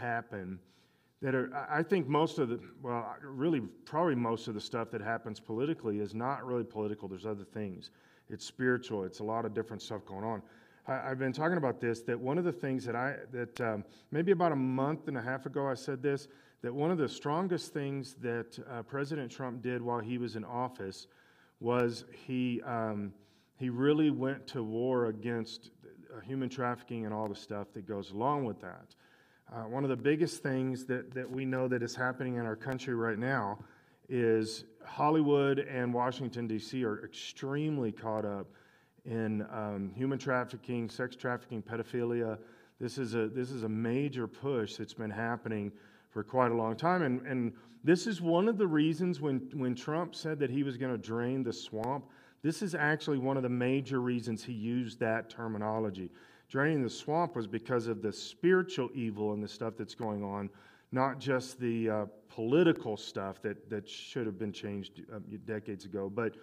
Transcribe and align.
happen 0.00 0.58
that 1.22 1.34
are, 1.34 1.50
I 1.70 1.82
think 1.82 2.08
most 2.08 2.38
of 2.38 2.48
the, 2.48 2.60
well, 2.82 3.14
really, 3.22 3.60
probably 3.60 4.14
most 4.14 4.48
of 4.48 4.54
the 4.54 4.60
stuff 4.60 4.90
that 4.92 5.02
happens 5.02 5.38
politically 5.38 6.00
is 6.00 6.14
not 6.14 6.46
really 6.46 6.64
political. 6.64 7.08
There's 7.08 7.26
other 7.26 7.44
things. 7.44 7.90
It's 8.30 8.44
spiritual. 8.44 9.04
It's 9.04 9.18
a 9.18 9.24
lot 9.24 9.44
of 9.44 9.52
different 9.52 9.82
stuff 9.82 10.06
going 10.06 10.24
on. 10.24 10.42
I, 10.86 11.08
have 11.08 11.18
been 11.18 11.32
talking 11.32 11.58
about 11.58 11.80
this. 11.80 12.00
That 12.02 12.18
one 12.18 12.38
of 12.38 12.44
the 12.44 12.52
things 12.52 12.84
that 12.86 12.96
I 12.96 13.16
that 13.32 13.60
um, 13.60 13.84
maybe 14.10 14.32
about 14.32 14.52
a 14.52 14.56
month 14.56 15.08
and 15.08 15.18
a 15.18 15.22
half 15.22 15.46
ago 15.46 15.68
I 15.68 15.74
said 15.74 16.02
this. 16.02 16.28
That 16.62 16.74
one 16.74 16.90
of 16.90 16.98
the 16.98 17.08
strongest 17.08 17.72
things 17.72 18.16
that 18.20 18.58
uh, 18.70 18.82
President 18.82 19.32
Trump 19.32 19.62
did 19.62 19.80
while 19.80 20.00
he 20.00 20.18
was 20.18 20.36
in 20.36 20.44
office 20.44 21.06
was 21.58 22.04
he 22.26 22.60
um, 22.62 23.12
he 23.56 23.68
really 23.68 24.10
went 24.10 24.46
to 24.48 24.62
war 24.62 25.06
against 25.06 25.70
uh, 25.84 26.20
human 26.20 26.48
trafficking 26.48 27.04
and 27.04 27.14
all 27.14 27.28
the 27.28 27.34
stuff 27.34 27.68
that 27.74 27.86
goes 27.86 28.10
along 28.10 28.44
with 28.44 28.60
that. 28.60 28.94
Uh, 29.52 29.62
one 29.62 29.82
of 29.82 29.90
the 29.90 29.96
biggest 29.96 30.44
things 30.44 30.84
that, 30.84 31.12
that 31.12 31.28
we 31.28 31.44
know 31.44 31.66
that 31.66 31.82
is 31.82 31.96
happening 31.96 32.36
in 32.36 32.46
our 32.46 32.54
country 32.54 32.94
right 32.94 33.18
now 33.18 33.58
is 34.08 34.64
Hollywood 34.84 35.58
and 35.58 35.92
Washington, 35.92 36.46
D.C. 36.46 36.84
are 36.84 37.04
extremely 37.04 37.90
caught 37.90 38.24
up 38.24 38.46
in 39.04 39.44
um, 39.52 39.90
human 39.96 40.18
trafficking, 40.20 40.88
sex 40.88 41.16
trafficking, 41.16 41.62
pedophilia. 41.62 42.38
This 42.80 42.96
is, 42.96 43.16
a, 43.16 43.26
this 43.26 43.50
is 43.50 43.64
a 43.64 43.68
major 43.68 44.28
push 44.28 44.76
that's 44.76 44.94
been 44.94 45.10
happening 45.10 45.72
for 46.10 46.22
quite 46.22 46.52
a 46.52 46.54
long 46.54 46.76
time. 46.76 47.02
And, 47.02 47.20
and 47.26 47.52
this 47.82 48.06
is 48.06 48.20
one 48.20 48.48
of 48.48 48.56
the 48.56 48.68
reasons 48.68 49.20
when, 49.20 49.48
when 49.54 49.74
Trump 49.74 50.14
said 50.14 50.38
that 50.38 50.50
he 50.50 50.62
was 50.62 50.76
going 50.76 50.92
to 50.92 50.98
drain 50.98 51.42
the 51.42 51.52
swamp, 51.52 52.04
this 52.42 52.62
is 52.62 52.76
actually 52.76 53.18
one 53.18 53.36
of 53.36 53.42
the 53.42 53.48
major 53.48 54.00
reasons 54.00 54.44
he 54.44 54.52
used 54.52 55.00
that 55.00 55.28
terminology 55.28 56.10
draining 56.50 56.82
the 56.82 56.90
swamp 56.90 57.36
was 57.36 57.46
because 57.46 57.86
of 57.86 58.02
the 58.02 58.12
spiritual 58.12 58.90
evil 58.92 59.32
and 59.32 59.42
the 59.42 59.48
stuff 59.48 59.74
that's 59.78 59.94
going 59.94 60.24
on, 60.24 60.50
not 60.90 61.20
just 61.20 61.60
the 61.60 61.88
uh, 61.88 62.04
political 62.28 62.96
stuff 62.96 63.40
that, 63.40 63.70
that 63.70 63.88
should 63.88 64.26
have 64.26 64.38
been 64.38 64.52
changed 64.52 65.02
uh, 65.14 65.20
decades 65.46 65.84
ago, 65.84 66.10
but, 66.12 66.34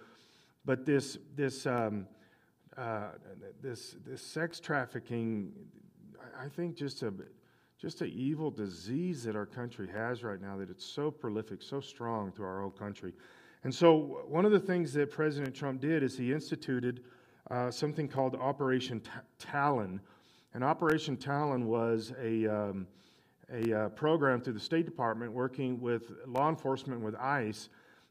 but 0.64 0.86
this, 0.86 1.18
this, 1.36 1.66
um, 1.66 2.06
uh, 2.78 3.08
this, 3.62 3.96
this 4.06 4.22
sex 4.22 4.58
trafficking, 4.58 5.52
I 6.42 6.48
think 6.48 6.74
just 6.74 7.02
a, 7.02 7.12
just 7.78 8.00
an 8.00 8.10
evil 8.14 8.50
disease 8.50 9.22
that 9.24 9.36
our 9.36 9.46
country 9.46 9.88
has 9.92 10.24
right 10.24 10.40
now, 10.40 10.56
that 10.56 10.70
it's 10.70 10.86
so 10.86 11.10
prolific, 11.10 11.62
so 11.62 11.80
strong 11.80 12.32
through 12.32 12.46
our 12.46 12.62
whole 12.62 12.70
country. 12.70 13.12
And 13.64 13.74
so, 13.74 14.22
one 14.28 14.44
of 14.44 14.52
the 14.52 14.60
things 14.60 14.92
that 14.94 15.10
President 15.10 15.54
Trump 15.54 15.80
did 15.80 16.02
is 16.02 16.16
he 16.16 16.32
instituted 16.32 17.02
uh, 17.50 17.70
something 17.70 18.08
called 18.08 18.34
Operation 18.36 19.02
Talon. 19.38 20.00
And 20.54 20.64
Operation 20.64 21.16
Talon 21.16 21.66
was 21.66 22.12
a, 22.20 22.46
um, 22.46 22.86
a 23.52 23.72
uh, 23.72 23.88
program 23.90 24.40
through 24.40 24.54
the 24.54 24.60
State 24.60 24.84
Department 24.84 25.32
working 25.32 25.80
with 25.80 26.12
law 26.26 26.48
enforcement 26.48 27.00
with 27.00 27.14
ICE 27.16 27.68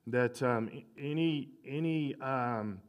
that 0.07 0.41
um, 0.41 0.69
any, 0.97 1.49
any, 1.67 2.15
um, 2.21 2.79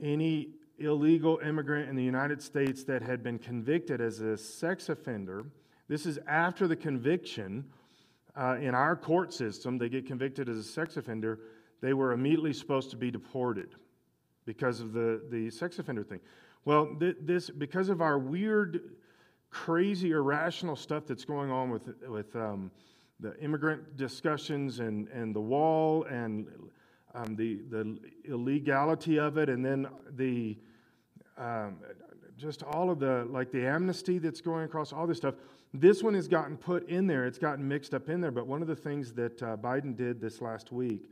any 0.00 0.50
illegal 0.78 1.40
immigrant 1.44 1.88
in 1.88 1.96
the 1.96 2.04
United 2.04 2.40
States 2.40 2.84
that 2.84 3.02
had 3.02 3.22
been 3.22 3.38
convicted 3.38 4.00
as 4.00 4.20
a 4.20 4.36
sex 4.36 4.88
offender, 4.88 5.44
this 5.88 6.06
is 6.06 6.18
after 6.26 6.68
the 6.68 6.76
conviction 6.76 7.64
uh, 8.36 8.56
in 8.60 8.74
our 8.74 8.94
court 8.94 9.34
system, 9.34 9.76
they 9.76 9.88
get 9.88 10.06
convicted 10.06 10.48
as 10.48 10.56
a 10.56 10.62
sex 10.62 10.96
offender, 10.96 11.40
they 11.80 11.92
were 11.92 12.12
immediately 12.12 12.52
supposed 12.52 12.90
to 12.90 12.96
be 12.96 13.10
deported 13.10 13.74
because 14.54 14.80
of 14.80 14.92
the, 14.92 15.22
the 15.30 15.48
sex 15.48 15.78
offender 15.78 16.02
thing. 16.02 16.18
Well, 16.64 16.96
th- 16.98 17.16
this 17.20 17.50
because 17.50 17.88
of 17.88 18.00
our 18.00 18.18
weird, 18.18 18.80
crazy, 19.50 20.10
irrational 20.10 20.74
stuff 20.74 21.04
that's 21.06 21.24
going 21.24 21.50
on 21.52 21.70
with 21.70 21.88
with 22.08 22.34
um, 22.34 22.72
the 23.20 23.38
immigrant 23.40 23.96
discussions 23.96 24.80
and 24.80 25.06
and 25.08 25.34
the 25.34 25.40
wall 25.40 26.04
and 26.04 26.48
um, 27.14 27.36
the 27.36 27.60
the 27.70 27.96
illegality 28.24 29.20
of 29.20 29.38
it, 29.38 29.48
and 29.48 29.64
then 29.64 29.86
the 30.16 30.58
um, 31.38 31.76
just 32.36 32.64
all 32.64 32.90
of 32.90 32.98
the 32.98 33.26
like 33.30 33.52
the 33.52 33.64
amnesty 33.64 34.18
that's 34.18 34.40
going 34.40 34.64
across 34.64 34.92
all 34.92 35.06
this 35.06 35.18
stuff. 35.18 35.36
This 35.72 36.02
one 36.02 36.14
has 36.14 36.26
gotten 36.26 36.56
put 36.56 36.88
in 36.88 37.06
there. 37.06 37.24
It's 37.24 37.38
gotten 37.38 37.66
mixed 37.68 37.94
up 37.94 38.08
in 38.08 38.20
there. 38.20 38.32
But 38.32 38.48
one 38.48 38.60
of 38.60 38.66
the 38.66 38.74
things 38.74 39.12
that 39.12 39.40
uh, 39.40 39.56
Biden 39.56 39.96
did 39.96 40.20
this 40.20 40.40
last 40.40 40.72
week, 40.72 41.08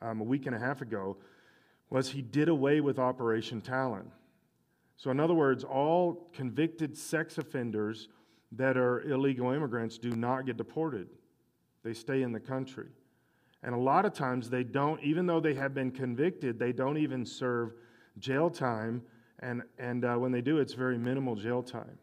um, 0.00 0.22
a 0.22 0.24
week 0.24 0.46
and 0.46 0.56
a 0.56 0.58
half 0.58 0.80
ago, 0.80 1.18
was 1.90 2.10
he 2.10 2.22
did 2.22 2.48
away 2.48 2.80
with 2.80 2.98
Operation 2.98 3.60
Talon. 3.60 4.10
So, 4.96 5.10
in 5.10 5.18
other 5.18 5.34
words, 5.34 5.64
all 5.64 6.28
convicted 6.32 6.96
sex 6.96 7.38
offenders 7.38 8.08
that 8.52 8.76
are 8.76 9.02
illegal 9.02 9.50
immigrants 9.50 9.98
do 9.98 10.10
not 10.10 10.46
get 10.46 10.56
deported, 10.56 11.08
they 11.82 11.92
stay 11.92 12.22
in 12.22 12.32
the 12.32 12.40
country. 12.40 12.88
And 13.62 13.74
a 13.74 13.78
lot 13.78 14.06
of 14.06 14.14
times 14.14 14.48
they 14.48 14.64
don't, 14.64 15.02
even 15.02 15.26
though 15.26 15.40
they 15.40 15.54
have 15.54 15.74
been 15.74 15.90
convicted, 15.90 16.58
they 16.58 16.72
don't 16.72 16.96
even 16.96 17.26
serve 17.26 17.74
jail 18.18 18.48
time. 18.48 19.02
And, 19.40 19.62
and 19.78 20.04
uh, 20.04 20.16
when 20.16 20.32
they 20.32 20.40
do, 20.40 20.58
it's 20.58 20.72
very 20.72 20.96
minimal 20.96 21.36
jail 21.36 21.62
time. 21.62 21.98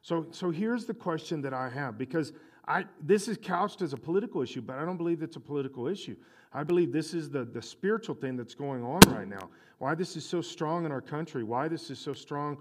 So, 0.00 0.26
so 0.30 0.50
here's 0.50 0.86
the 0.86 0.94
question 0.94 1.42
that 1.42 1.52
I 1.52 1.68
have 1.68 1.98
because 1.98 2.32
I, 2.66 2.84
this 3.00 3.28
is 3.28 3.38
couched 3.40 3.82
as 3.82 3.92
a 3.92 3.96
political 3.96 4.40
issue, 4.40 4.62
but 4.62 4.78
I 4.78 4.84
don't 4.84 4.96
believe 4.96 5.22
it's 5.22 5.36
a 5.36 5.40
political 5.40 5.86
issue. 5.86 6.16
I 6.52 6.62
believe 6.62 6.92
this 6.92 7.12
is 7.12 7.28
the, 7.28 7.44
the 7.44 7.60
spiritual 7.60 8.14
thing 8.14 8.36
that's 8.36 8.54
going 8.54 8.82
on 8.82 9.00
right 9.08 9.28
now. 9.28 9.50
Why 9.78 9.94
this 9.94 10.16
is 10.16 10.24
so 10.24 10.40
strong 10.40 10.86
in 10.86 10.92
our 10.92 11.00
country, 11.00 11.42
why 11.42 11.68
this 11.68 11.90
is 11.90 11.98
so 11.98 12.14
strong. 12.14 12.58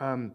Um, 0.00 0.32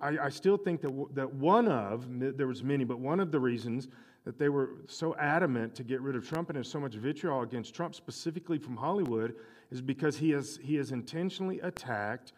I, 0.00 0.18
I, 0.18 0.28
still 0.30 0.56
think 0.56 0.80
that, 0.80 0.88
w- 0.88 1.10
that 1.12 1.32
one 1.34 1.68
of, 1.68 2.06
there 2.08 2.46
was 2.46 2.62
many, 2.62 2.84
but 2.84 2.98
one 2.98 3.20
of 3.20 3.30
the 3.30 3.38
reasons 3.38 3.88
that 4.24 4.38
they 4.38 4.48
were 4.48 4.76
so 4.88 5.14
adamant 5.16 5.74
to 5.74 5.84
get 5.84 6.00
rid 6.00 6.16
of 6.16 6.26
Trump 6.26 6.48
and 6.48 6.56
there's 6.56 6.70
so 6.70 6.80
much 6.80 6.94
vitriol 6.94 7.42
against 7.42 7.74
Trump, 7.74 7.94
specifically 7.94 8.58
from 8.58 8.76
Hollywood, 8.76 9.34
is 9.70 9.82
because 9.82 10.16
he 10.16 10.30
has, 10.30 10.58
he 10.62 10.74
has 10.76 10.90
intentionally 10.90 11.60
attacked 11.60 12.32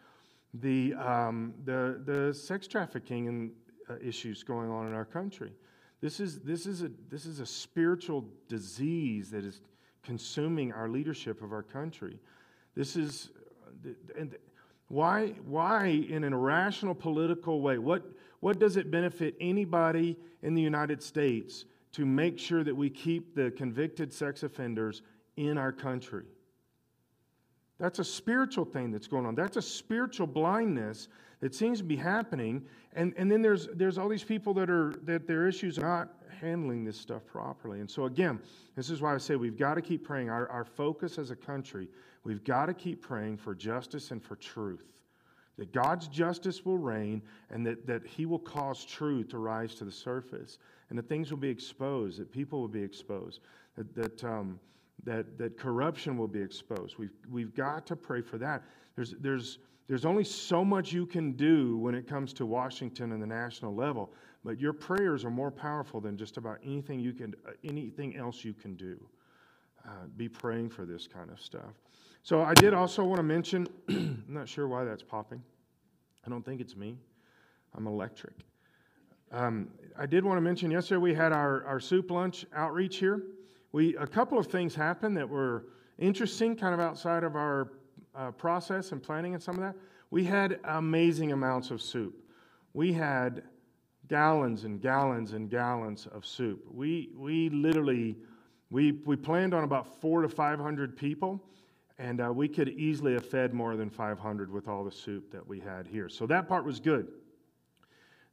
the, 0.55 0.93
um, 0.95 1.53
the, 1.63 2.01
the 2.05 2.33
sex 2.33 2.67
trafficking 2.67 3.29
and, 3.29 3.51
uh, 3.89 3.95
issues 4.03 4.43
going 4.43 4.69
on 4.69 4.87
in 4.87 4.93
our 4.93 5.05
country. 5.05 5.53
This 6.01 6.19
is, 6.19 6.39
this, 6.39 6.65
is 6.65 6.83
a, 6.83 6.91
this 7.09 7.25
is 7.25 7.39
a 7.39 7.45
spiritual 7.45 8.25
disease 8.47 9.31
that 9.31 9.43
is 9.43 9.61
consuming 10.03 10.71
our 10.71 10.87
leadership 10.87 11.41
of 11.41 11.51
our 11.51 11.63
country. 11.63 12.19
This 12.75 12.95
is, 12.95 13.29
and 14.17 14.35
why, 14.89 15.29
why 15.45 15.87
in 15.87 16.23
an 16.23 16.33
irrational 16.33 16.95
political 16.95 17.61
way? 17.61 17.77
What, 17.77 18.05
what 18.39 18.59
does 18.59 18.77
it 18.77 18.91
benefit 18.91 19.35
anybody 19.41 20.15
in 20.43 20.53
the 20.53 20.61
United 20.61 21.01
States 21.01 21.65
to 21.93 22.05
make 22.05 22.37
sure 22.37 22.63
that 22.63 22.75
we 22.75 22.89
keep 22.89 23.35
the 23.35 23.51
convicted 23.51 24.13
sex 24.13 24.43
offenders 24.43 25.01
in 25.35 25.57
our 25.57 25.71
country? 25.71 26.25
That's 27.79 27.99
a 27.99 28.03
spiritual 28.03 28.65
thing 28.65 28.91
that's 28.91 29.07
going 29.07 29.25
on. 29.25 29.35
That's 29.35 29.57
a 29.57 29.61
spiritual 29.61 30.27
blindness 30.27 31.07
that 31.39 31.53
seems 31.53 31.79
to 31.79 31.83
be 31.83 31.95
happening. 31.95 32.65
And, 32.93 33.13
and 33.17 33.31
then 33.31 33.41
there's, 33.41 33.67
there's 33.73 33.97
all 33.97 34.09
these 34.09 34.23
people 34.23 34.53
that 34.55 34.69
are 34.69 34.93
that 35.03 35.27
their 35.27 35.47
issues 35.47 35.77
are 35.77 35.81
not 35.81 36.09
handling 36.41 36.83
this 36.83 36.97
stuff 36.97 37.25
properly. 37.25 37.79
And 37.79 37.89
so 37.89 38.05
again, 38.05 38.39
this 38.75 38.89
is 38.89 39.01
why 39.01 39.13
I 39.13 39.17
say 39.17 39.35
we've 39.35 39.57
got 39.57 39.75
to 39.75 39.81
keep 39.81 40.03
praying. 40.03 40.29
Our, 40.29 40.49
our 40.49 40.65
focus 40.65 41.17
as 41.17 41.31
a 41.31 41.35
country, 41.35 41.87
we've 42.23 42.43
got 42.43 42.67
to 42.67 42.73
keep 42.73 43.01
praying 43.01 43.37
for 43.37 43.55
justice 43.55 44.11
and 44.11 44.23
for 44.23 44.35
truth. 44.35 44.85
That 45.57 45.73
God's 45.73 46.07
justice 46.07 46.63
will 46.65 46.77
reign 46.77 47.23
and 47.49 47.65
that, 47.65 47.87
that 47.87 48.05
He 48.05 48.25
will 48.27 48.39
cause 48.39 48.85
truth 48.85 49.29
to 49.29 49.39
rise 49.39 49.73
to 49.75 49.85
the 49.85 49.91
surface. 49.91 50.59
And 50.89 50.97
that 50.99 51.09
things 51.09 51.31
will 51.31 51.39
be 51.39 51.49
exposed, 51.49 52.19
that 52.19 52.31
people 52.31 52.61
will 52.61 52.67
be 52.67 52.83
exposed, 52.83 53.41
that, 53.75 53.93
that 53.95 54.23
um, 54.23 54.59
that, 55.03 55.37
that 55.37 55.57
corruption 55.57 56.17
will 56.17 56.27
be 56.27 56.41
exposed. 56.41 56.97
We've, 56.97 57.13
we've 57.31 57.55
got 57.55 57.85
to 57.87 57.95
pray 57.95 58.21
for 58.21 58.37
that. 58.39 58.63
There's, 58.95 59.15
there's, 59.19 59.59
there's 59.87 60.05
only 60.05 60.23
so 60.23 60.65
much 60.65 60.91
you 60.91 61.05
can 61.05 61.33
do 61.33 61.77
when 61.77 61.95
it 61.95 62.07
comes 62.07 62.33
to 62.33 62.45
Washington 62.45 63.11
and 63.11 63.21
the 63.21 63.27
national 63.27 63.73
level, 63.73 64.11
but 64.43 64.59
your 64.59 64.73
prayers 64.73 65.23
are 65.23 65.29
more 65.29 65.51
powerful 65.51 66.01
than 66.01 66.17
just 66.17 66.37
about 66.37 66.59
anything, 66.63 66.99
you 66.99 67.13
can, 67.13 67.33
uh, 67.47 67.51
anything 67.63 68.17
else 68.17 68.43
you 68.43 68.53
can 68.53 68.75
do. 68.75 68.97
Uh, 69.87 70.07
be 70.17 70.27
praying 70.27 70.69
for 70.69 70.85
this 70.85 71.07
kind 71.07 71.31
of 71.31 71.39
stuff. 71.39 71.71
So 72.21 72.41
I 72.41 72.53
did 72.53 72.73
also 72.73 73.05
want 73.05 73.17
to 73.17 73.23
mention, 73.23 73.67
I'm 73.89 74.25
not 74.27 74.49
sure 74.49 74.67
why 74.67 74.83
that's 74.83 75.03
popping. 75.03 75.41
I 76.25 76.29
don't 76.29 76.43
think 76.43 76.59
it's 76.59 76.75
me. 76.75 76.97
I'm 77.73 77.87
electric. 77.87 78.33
Um, 79.31 79.69
I 79.97 80.05
did 80.05 80.25
want 80.25 80.37
to 80.37 80.41
mention 80.41 80.69
yesterday 80.69 80.99
we 80.99 81.13
had 81.13 81.31
our, 81.31 81.63
our 81.65 81.79
soup 81.79 82.11
lunch 82.11 82.45
outreach 82.53 82.97
here 82.97 83.23
we, 83.71 83.95
a 83.97 84.07
couple 84.07 84.37
of 84.37 84.47
things 84.47 84.73
happened 84.73 85.17
that 85.17 85.27
were 85.27 85.65
interesting, 85.97 86.55
kind 86.55 86.73
of 86.73 86.79
outside 86.79 87.23
of 87.23 87.35
our 87.35 87.73
uh, 88.17 88.31
process 88.31 88.91
and 88.91 89.01
planning 89.01 89.33
and 89.33 89.43
some 89.43 89.55
of 89.55 89.61
that. 89.61 89.75
We 90.09 90.23
had 90.23 90.59
amazing 90.63 91.31
amounts 91.31 91.69
of 91.71 91.81
soup. 91.81 92.15
We 92.73 92.93
had 92.93 93.43
gallons 94.07 94.63
and 94.63 94.81
gallons 94.81 95.33
and 95.33 95.49
gallons 95.49 96.07
of 96.07 96.25
soup. 96.25 96.63
We, 96.71 97.09
we 97.15 97.49
literally, 97.49 98.17
we, 98.69 98.93
we 99.05 99.15
planned 99.15 99.53
on 99.53 99.63
about 99.63 100.01
four 100.01 100.21
to 100.21 100.29
500 100.29 100.95
people, 100.95 101.43
and 101.99 102.21
uh, 102.21 102.31
we 102.33 102.47
could 102.47 102.69
easily 102.69 103.13
have 103.13 103.25
fed 103.25 103.53
more 103.53 103.75
than 103.75 103.89
500 103.89 104.51
with 104.51 104.67
all 104.67 104.83
the 104.83 104.91
soup 104.91 105.31
that 105.31 105.45
we 105.45 105.59
had 105.59 105.87
here. 105.87 106.09
So 106.09 106.25
that 106.27 106.47
part 106.47 106.63
was 106.63 106.79
good. 106.79 107.07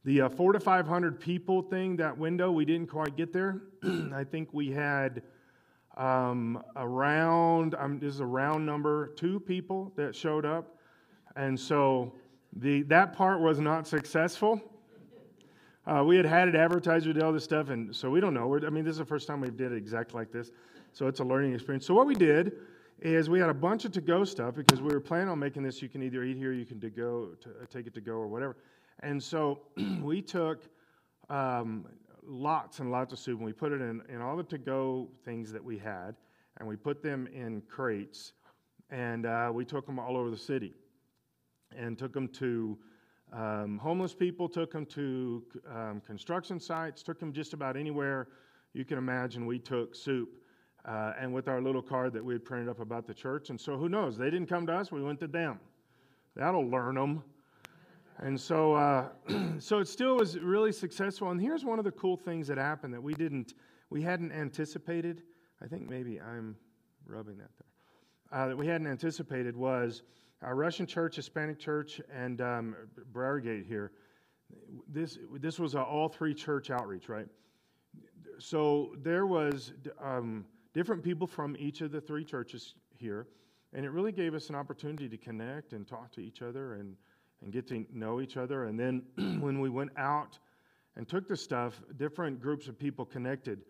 The 0.05 0.21
uh, 0.21 0.29
four 0.29 0.53
to 0.53 0.59
500 0.59 1.19
people 1.19 1.63
thing, 1.63 1.97
that 1.97 2.17
window, 2.17 2.51
we 2.51 2.63
didn't 2.63 2.87
quite 2.87 3.17
get 3.17 3.33
there. 3.33 3.63
I 4.13 4.23
think 4.23 4.53
we 4.53 4.71
had 4.71 5.23
um, 5.97 6.61
around, 6.75 7.75
um, 7.75 7.99
this 7.99 8.13
is 8.13 8.19
a 8.19 8.25
round 8.25 8.65
number, 8.65 9.07
two 9.15 9.39
people 9.39 9.91
that 9.95 10.15
showed 10.15 10.45
up. 10.45 10.77
And 11.35 11.59
so 11.59 12.13
the, 12.55 12.83
that 12.83 13.13
part 13.13 13.39
was 13.41 13.59
not 13.59 13.87
successful. 13.87 14.61
Uh, 15.85 16.03
we 16.03 16.17
had 16.17 16.25
had 16.25 16.47
it 16.47 16.55
advertised, 16.55 17.05
did 17.05 17.21
all 17.21 17.31
this 17.31 17.43
stuff, 17.43 17.69
and 17.69 17.95
so 17.95 18.09
we 18.09 18.19
don't 18.19 18.33
know. 18.33 18.47
We're, 18.47 18.65
I 18.65 18.69
mean, 18.69 18.83
this 18.83 18.93
is 18.93 18.97
the 18.97 19.05
first 19.05 19.27
time 19.27 19.39
we 19.39 19.49
did 19.49 19.71
it 19.71 19.77
exactly 19.77 20.19
like 20.19 20.31
this, 20.31 20.49
so 20.93 21.07
it's 21.07 21.19
a 21.19 21.23
learning 21.23 21.53
experience. 21.53 21.85
So 21.85 21.93
what 21.93 22.07
we 22.07 22.15
did 22.15 22.53
is 23.01 23.29
we 23.29 23.39
had 23.39 23.49
a 23.49 23.53
bunch 23.53 23.85
of 23.85 23.91
to-go 23.91 24.23
stuff 24.23 24.55
because 24.55 24.81
we 24.81 24.91
were 24.91 24.99
planning 24.99 25.29
on 25.29 25.37
making 25.37 25.61
this. 25.61 25.81
You 25.83 25.89
can 25.89 26.01
either 26.01 26.23
eat 26.23 26.37
here, 26.37 26.53
you 26.53 26.65
can 26.65 26.79
to-go, 26.79 27.29
to, 27.41 27.49
uh, 27.49 27.65
take 27.69 27.85
it 27.85 27.93
to 27.93 28.01
go, 28.01 28.13
or 28.13 28.27
whatever. 28.27 28.57
And 29.01 29.21
so 29.21 29.59
we 30.01 30.23
took 30.23 30.63
um, 31.29 31.85
lots 32.27 32.79
and 32.79 32.91
lots 32.91 33.13
of 33.13 33.19
soup, 33.19 33.37
and 33.37 33.45
we 33.45 33.53
put 33.53 33.71
it 33.71 33.81
in, 33.81 34.01
in 34.09 34.21
all 34.21 34.35
the 34.35 34.43
to-go 34.43 35.07
things 35.23 35.51
that 35.51 35.63
we 35.63 35.77
had, 35.77 36.15
and 36.57 36.67
we 36.67 36.75
put 36.75 37.01
them 37.01 37.27
in 37.27 37.61
crates, 37.61 38.33
and 38.89 39.25
uh, 39.25 39.51
we 39.53 39.65
took 39.65 39.85
them 39.85 39.99
all 39.99 40.17
over 40.17 40.29
the 40.29 40.37
city, 40.37 40.73
and 41.77 41.97
took 41.97 42.13
them 42.13 42.27
to 42.29 42.77
um, 43.33 43.77
homeless 43.77 44.13
people, 44.13 44.47
took 44.47 44.71
them 44.71 44.85
to 44.85 45.43
um, 45.73 46.01
construction 46.05 46.59
sites, 46.59 47.03
took 47.03 47.19
them 47.19 47.33
just 47.33 47.53
about 47.53 47.75
anywhere 47.75 48.27
you 48.73 48.85
can 48.85 48.97
imagine. 48.97 49.45
We 49.45 49.59
took 49.59 49.95
soup. 49.95 50.29
Uh, 50.87 51.13
and 51.19 51.33
with 51.33 51.47
our 51.47 51.61
little 51.61 51.81
card 51.81 52.13
that 52.13 52.23
we 52.23 52.35
had 52.35 52.45
printed 52.45 52.69
up 52.69 52.79
about 52.79 53.07
the 53.07 53.13
church. 53.13 53.49
And 53.49 53.59
so 53.59 53.75
who 53.75 53.89
knows? 53.89 54.19
They 54.19 54.29
didn't 54.29 54.45
come 54.45 54.67
to 54.67 54.73
us, 54.73 54.91
we 54.91 55.01
went 55.01 55.19
to 55.21 55.27
them. 55.27 55.59
That'll 56.35 56.69
learn 56.69 56.93
them. 56.93 57.23
And 58.19 58.39
so, 58.39 58.73
uh, 58.73 59.09
so 59.59 59.79
it 59.79 59.87
still 59.87 60.15
was 60.15 60.39
really 60.39 60.71
successful. 60.71 61.31
And 61.31 61.41
here's 61.41 61.65
one 61.65 61.79
of 61.79 61.85
the 61.85 61.91
cool 61.91 62.17
things 62.17 62.47
that 62.47 62.57
happened 62.57 62.93
that 62.93 63.03
we 63.03 63.13
didn't, 63.13 63.53
we 63.89 64.01
hadn't 64.01 64.31
anticipated. 64.31 65.23
I 65.61 65.67
think 65.67 65.89
maybe 65.89 66.19
I'm 66.21 66.55
rubbing 67.05 67.37
that 67.37 67.49
there. 67.57 68.39
Uh, 68.39 68.47
that 68.49 68.57
we 68.57 68.67
hadn't 68.67 68.87
anticipated 68.87 69.55
was 69.55 70.03
our 70.41 70.55
Russian 70.55 70.85
church, 70.85 71.15
Hispanic 71.15 71.59
church, 71.59 72.01
and 72.13 72.41
um, 72.41 72.75
Briargate 73.13 73.65
here. 73.67 73.91
This 74.87 75.17
this 75.39 75.59
was 75.59 75.75
all 75.75 76.07
three 76.07 76.33
church 76.33 76.69
outreach, 76.69 77.09
right? 77.09 77.27
So 78.37 78.95
there 79.01 79.25
was 79.25 79.73
um, 80.01 80.45
different 80.73 81.03
people 81.03 81.25
from 81.25 81.55
each 81.57 81.81
of 81.81 81.91
the 81.91 82.01
three 82.01 82.23
churches 82.25 82.75
here, 82.97 83.27
and 83.73 83.85
it 83.85 83.89
really 83.89 84.11
gave 84.11 84.33
us 84.33 84.49
an 84.49 84.55
opportunity 84.55 85.07
to 85.09 85.17
connect 85.17 85.73
and 85.73 85.87
talk 85.87 86.11
to 86.13 86.21
each 86.21 86.41
other 86.41 86.75
and 86.75 86.95
and 87.41 87.51
get 87.51 87.67
to 87.67 87.85
know 87.93 88.21
each 88.21 88.37
other. 88.37 88.65
And 88.65 88.79
then 88.79 89.03
when 89.41 89.59
we 89.59 89.69
went 89.69 89.91
out 89.97 90.37
and 90.95 91.07
took 91.07 91.27
the 91.27 91.37
stuff, 91.37 91.81
different 91.97 92.41
groups 92.41 92.67
of 92.67 92.77
people 92.77 93.05
connected. 93.05 93.61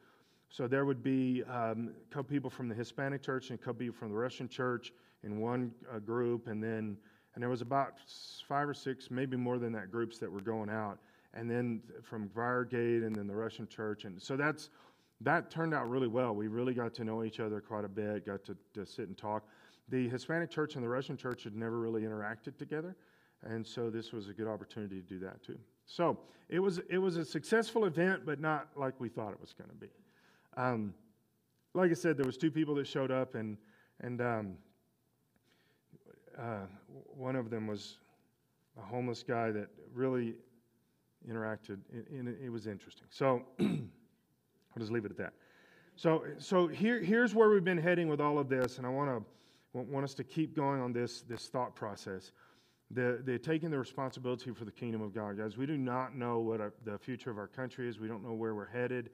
So 0.50 0.68
there 0.68 0.86
would 0.86 1.04
be 1.04 1.44
um, 1.44 1.94
a 2.10 2.14
couple 2.14 2.30
people 2.30 2.50
from 2.50 2.70
the 2.70 2.76
Hispanic 2.76 3.22
church 3.22 3.50
and 3.50 3.60
a 3.60 3.62
couple 3.62 3.80
people 3.80 3.96
from 3.98 4.10
the 4.10 4.16
Russian 4.16 4.48
church 4.48 4.94
in 5.24 5.40
one 5.40 5.72
uh, 5.94 6.00
group, 6.00 6.48
and 6.48 6.64
then 6.64 6.98
and 7.34 7.42
there 7.42 7.50
was 7.50 7.62
about 7.62 8.00
five 8.48 8.70
or 8.70 8.74
six, 8.74 9.12
maybe 9.12 9.36
more 9.36 9.58
than 9.58 9.74
that, 9.74 9.92
groups 9.92 10.18
that 10.20 10.32
were 10.32 10.40
going 10.40 10.70
out, 10.70 11.00
and 11.34 11.52
then 11.52 11.82
from 12.02 12.30
Briargate 12.30 13.06
and 13.06 13.14
then 13.14 13.28
the 13.28 13.36
Russian 13.36 13.68
church, 13.68 14.06
and 14.06 14.22
so 14.22 14.38
that's 14.38 14.70
that 15.22 15.50
turned 15.50 15.74
out 15.74 15.90
really 15.90 16.08
well. 16.08 16.34
We 16.34 16.48
really 16.48 16.74
got 16.74 16.94
to 16.96 17.04
know 17.04 17.24
each 17.24 17.40
other 17.40 17.60
quite 17.62 17.86
a 17.86 17.90
bit, 17.90 18.26
got 18.26 18.44
to, 18.46 18.56
to 18.74 18.86
sit 18.86 19.08
and 19.08 19.18
talk. 19.18 19.44
The 19.90 20.10
Hispanic 20.10 20.50
church 20.50 20.76
and 20.76 20.84
the 20.84 20.90
Russian 20.90 21.16
church 21.16 21.44
had 21.44 21.56
never 21.56 21.80
really 21.80 22.02
interacted 22.02 22.58
together, 22.58 22.96
and 23.46 23.66
so 23.66 23.90
this 23.90 24.12
was 24.12 24.28
a 24.28 24.34
good 24.34 24.48
opportunity 24.48 24.96
to 24.96 25.08
do 25.08 25.20
that 25.20 25.44
too. 25.44 25.58
So 25.86 26.18
it 26.50 26.60
was 26.60 26.80
it 26.90 26.98
was 26.98 27.18
a 27.18 27.26
successful 27.26 27.86
event, 27.86 28.26
but 28.26 28.40
not 28.40 28.70
like 28.76 29.00
we 29.00 29.10
thought 29.10 29.32
it 29.32 29.42
was 29.42 29.54
going 29.54 29.70
to 29.70 29.76
be. 29.76 29.90
Um, 30.58 30.94
like 31.74 31.92
I 31.92 31.96
said, 31.96 32.18
there 32.18 32.26
was 32.26 32.38
two 32.38 32.52
people 32.52 32.76
that 32.76 32.88
showed 32.88 33.12
up, 33.12 33.36
and 33.36 33.58
and 34.02 34.22
um, 34.22 34.58
uh, 36.38 36.66
one 37.18 37.36
of 37.36 37.50
them 37.50 37.68
was 37.68 37.98
a 38.78 38.82
homeless 38.82 39.24
guy 39.24 39.52
that 39.52 39.68
really 39.94 40.36
interacted, 41.30 41.80
it 41.92 42.52
was 42.52 42.68
interesting. 42.68 43.08
So 43.10 43.44
I'll 43.60 44.80
just 44.80 44.92
leave 44.92 45.06
it 45.06 45.12
at 45.12 45.18
that. 45.18 45.34
So, 45.96 46.26
so 46.38 46.68
here, 46.68 47.02
here's 47.02 47.34
where 47.34 47.50
we've 47.50 47.64
been 47.64 47.78
heading 47.78 48.10
with 48.10 48.20
all 48.20 48.38
of 48.38 48.50
this, 48.50 48.78
and 48.78 48.86
I 48.86 48.90
want 48.90 49.10
to 49.10 49.26
want 49.74 50.06
us 50.06 50.14
to 50.14 50.24
keep 50.24 50.56
going 50.56 50.82
on 50.82 50.94
this 50.94 51.22
this 51.22 51.48
thought 51.48 51.76
process. 51.76 52.32
The, 52.92 53.22
they're 53.24 53.40
taking 53.40 53.72
the 53.72 53.80
responsibility 53.80 54.52
for 54.52 54.64
the 54.64 54.72
kingdom 54.72 55.02
of 55.02 55.14
God, 55.14 55.38
guys. 55.38 55.58
We 55.58 55.66
do 55.66 55.78
not 55.78 56.16
know 56.16 56.40
what 56.40 56.62
our, 56.62 56.74
the 56.86 56.98
future 56.98 57.32
of 57.32 57.38
our 57.38 57.48
country 57.48 57.90
is. 57.90 58.00
We 58.00 58.08
don't 58.08 58.24
know 58.24 58.34
where 58.34 58.54
we're 58.54 58.68
headed. 58.68 59.10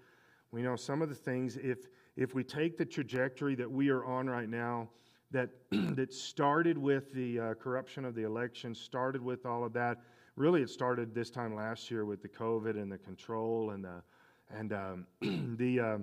We 0.52 0.62
know 0.62 0.76
some 0.76 1.02
of 1.02 1.10
the 1.10 1.16
things. 1.16 1.58
If 1.58 1.88
if 2.18 2.36
we 2.36 2.44
take 2.44 2.78
the 2.78 2.86
trajectory 2.86 3.56
that 3.56 3.72
we 3.72 3.90
are 3.90 4.04
on 4.04 4.28
right 4.28 4.50
now, 4.50 4.90
that, 5.32 5.50
that 5.72 6.14
started 6.14 6.78
with 6.78 7.14
the 7.14 7.40
uh, 7.40 7.54
corruption 7.56 8.06
of 8.06 8.16
the 8.16 8.24
election, 8.24 8.76
started 8.76 9.22
with 9.22 9.46
all 9.46 9.64
of 9.64 9.74
that. 9.74 10.02
Really, 10.36 10.62
it 10.62 10.70
started 10.70 11.14
this 11.14 11.30
time 11.30 11.56
last 11.56 11.90
year 11.90 12.06
with 12.06 12.22
the 12.22 12.30
COVID 12.30 12.82
and 12.82 12.92
the 12.92 12.98
control 12.98 13.72
and 13.72 13.84
the, 13.84 14.02
and 14.50 14.74
um, 14.74 15.08
the. 15.58 15.80
Uh, 15.80 15.98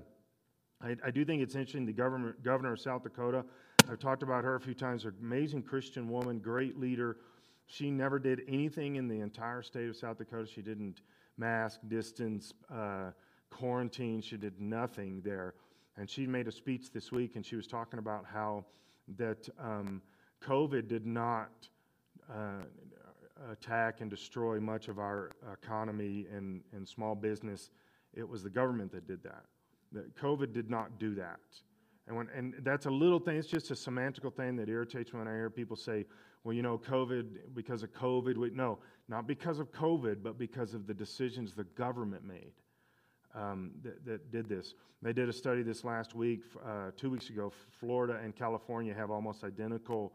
I, 0.80 0.96
I, 1.04 1.10
do 1.10 1.24
think 1.24 1.42
it's 1.42 1.56
interesting. 1.56 1.86
The 1.86 1.92
government, 1.92 2.42
governor 2.44 2.72
of 2.72 2.80
South 2.80 3.02
Dakota, 3.02 3.44
I've 3.90 3.98
talked 3.98 4.22
about 4.22 4.44
her 4.44 4.54
a 4.54 4.60
few 4.60 4.74
times. 4.74 5.04
An 5.04 5.14
amazing 5.20 5.62
Christian 5.62 6.08
woman, 6.08 6.38
great 6.38 6.78
leader. 6.78 7.16
She 7.68 7.90
never 7.90 8.18
did 8.18 8.42
anything 8.48 8.96
in 8.96 9.08
the 9.08 9.20
entire 9.20 9.62
state 9.62 9.88
of 9.88 9.96
South 9.96 10.18
Dakota. 10.18 10.46
She 10.46 10.62
didn't 10.62 11.02
mask, 11.36 11.80
distance, 11.86 12.54
uh, 12.74 13.10
quarantine. 13.50 14.20
She 14.22 14.36
did 14.36 14.58
nothing 14.60 15.20
there. 15.24 15.54
And 15.96 16.08
she 16.08 16.26
made 16.26 16.48
a 16.48 16.52
speech 16.52 16.92
this 16.92 17.12
week, 17.12 17.36
and 17.36 17.44
she 17.44 17.56
was 17.56 17.66
talking 17.66 17.98
about 17.98 18.24
how 18.24 18.64
that 19.16 19.48
um, 19.60 20.00
COVID 20.42 20.88
did 20.88 21.06
not 21.06 21.68
uh, 22.32 22.62
attack 23.52 24.00
and 24.00 24.10
destroy 24.10 24.58
much 24.58 24.88
of 24.88 24.98
our 24.98 25.30
economy 25.52 26.26
and, 26.34 26.62
and 26.72 26.88
small 26.88 27.14
business. 27.14 27.70
It 28.14 28.26
was 28.28 28.42
the 28.42 28.50
government 28.50 28.92
that 28.92 29.06
did 29.06 29.22
that. 29.24 29.44
That 29.92 30.16
COVID 30.16 30.52
did 30.52 30.70
not 30.70 30.98
do 30.98 31.14
that. 31.16 31.40
And, 32.08 32.16
when, 32.16 32.28
and 32.34 32.54
that's 32.62 32.86
a 32.86 32.90
little 32.90 33.20
thing, 33.20 33.36
it's 33.36 33.48
just 33.48 33.70
a 33.70 33.74
semantical 33.74 34.34
thing 34.34 34.56
that 34.56 34.68
irritates 34.68 35.12
me 35.12 35.18
when 35.18 35.28
I 35.28 35.32
hear 35.32 35.50
people 35.50 35.76
say, 35.76 36.06
well, 36.42 36.54
you 36.54 36.62
know, 36.62 36.78
COVID, 36.78 37.54
because 37.54 37.82
of 37.82 37.92
COVID. 37.92 38.38
We, 38.38 38.50
no, 38.50 38.78
not 39.08 39.26
because 39.26 39.58
of 39.58 39.70
COVID, 39.70 40.22
but 40.22 40.38
because 40.38 40.72
of 40.72 40.86
the 40.86 40.94
decisions 40.94 41.52
the 41.52 41.64
government 41.64 42.24
made 42.24 42.52
um, 43.34 43.72
that, 43.82 44.04
that, 44.06 44.32
did 44.32 44.48
this. 44.48 44.74
They 45.02 45.12
did 45.12 45.28
a 45.28 45.32
study 45.32 45.62
this 45.62 45.84
last 45.84 46.14
week, 46.14 46.40
uh, 46.66 46.92
two 46.96 47.10
weeks 47.10 47.28
ago. 47.28 47.52
Florida 47.78 48.18
and 48.24 48.34
California 48.34 48.94
have 48.94 49.10
almost 49.10 49.44
identical 49.44 50.14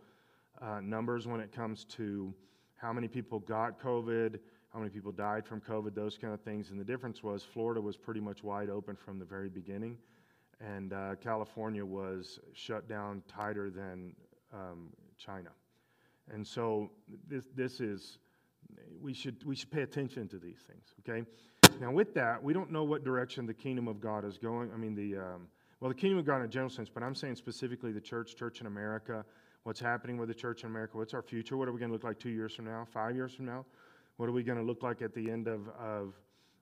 uh, 0.61 0.79
numbers 0.81 1.27
when 1.27 1.39
it 1.39 1.51
comes 1.51 1.83
to 1.85 2.33
how 2.75 2.91
many 2.91 3.07
people 3.07 3.39
got 3.39 3.79
COVID, 3.79 4.39
how 4.73 4.79
many 4.79 4.89
people 4.89 5.11
died 5.11 5.45
from 5.45 5.61
COVID, 5.61 5.93
those 5.93 6.17
kind 6.17 6.33
of 6.33 6.41
things. 6.41 6.71
And 6.71 6.79
the 6.79 6.83
difference 6.83 7.21
was 7.21 7.43
Florida 7.43 7.79
was 7.79 7.95
pretty 7.95 8.19
much 8.19 8.43
wide 8.43 8.69
open 8.69 8.95
from 8.95 9.19
the 9.19 9.25
very 9.25 9.49
beginning, 9.49 9.97
and 10.59 10.93
uh, 10.93 11.15
California 11.21 11.85
was 11.85 12.39
shut 12.53 12.87
down 12.87 13.21
tighter 13.27 13.69
than 13.69 14.15
um, 14.53 14.89
China. 15.17 15.49
And 16.31 16.45
so 16.45 16.91
this, 17.27 17.45
this 17.55 17.79
is, 17.79 18.19
we 19.01 19.13
should, 19.13 19.43
we 19.45 19.55
should 19.55 19.71
pay 19.71 19.81
attention 19.81 20.27
to 20.29 20.37
these 20.37 20.59
things, 20.67 20.93
okay? 20.99 21.27
Now, 21.79 21.91
with 21.91 22.13
that, 22.13 22.41
we 22.41 22.53
don't 22.53 22.71
know 22.71 22.83
what 22.83 23.03
direction 23.03 23.45
the 23.45 23.53
kingdom 23.53 23.87
of 23.87 23.99
God 23.99 24.25
is 24.25 24.37
going. 24.37 24.71
I 24.73 24.77
mean, 24.77 24.95
the, 24.95 25.17
um, 25.17 25.47
well, 25.79 25.89
the 25.89 25.95
kingdom 25.95 26.19
of 26.19 26.25
God 26.25 26.37
in 26.37 26.43
a 26.43 26.47
general 26.47 26.69
sense, 26.69 26.89
but 26.89 27.03
I'm 27.03 27.15
saying 27.15 27.35
specifically 27.35 27.91
the 27.91 28.01
church, 28.01 28.35
church 28.35 28.61
in 28.61 28.67
America, 28.67 29.25
what's 29.63 29.79
happening 29.79 30.17
with 30.17 30.29
the 30.29 30.33
church 30.33 30.63
in 30.63 30.69
America, 30.69 30.97
what's 30.97 31.13
our 31.13 31.21
future, 31.21 31.57
what 31.57 31.67
are 31.67 31.71
we 31.71 31.79
going 31.79 31.89
to 31.89 31.93
look 31.93 32.03
like 32.03 32.19
two 32.19 32.29
years 32.29 32.55
from 32.55 32.65
now, 32.65 32.87
five 32.91 33.15
years 33.15 33.33
from 33.33 33.45
now, 33.45 33.65
what 34.17 34.29
are 34.29 34.31
we 34.31 34.43
going 34.43 34.57
to 34.57 34.63
look 34.63 34.83
like 34.83 35.01
at 35.01 35.13
the 35.13 35.29
end 35.29 35.47
of, 35.47 35.67
of 35.79 36.13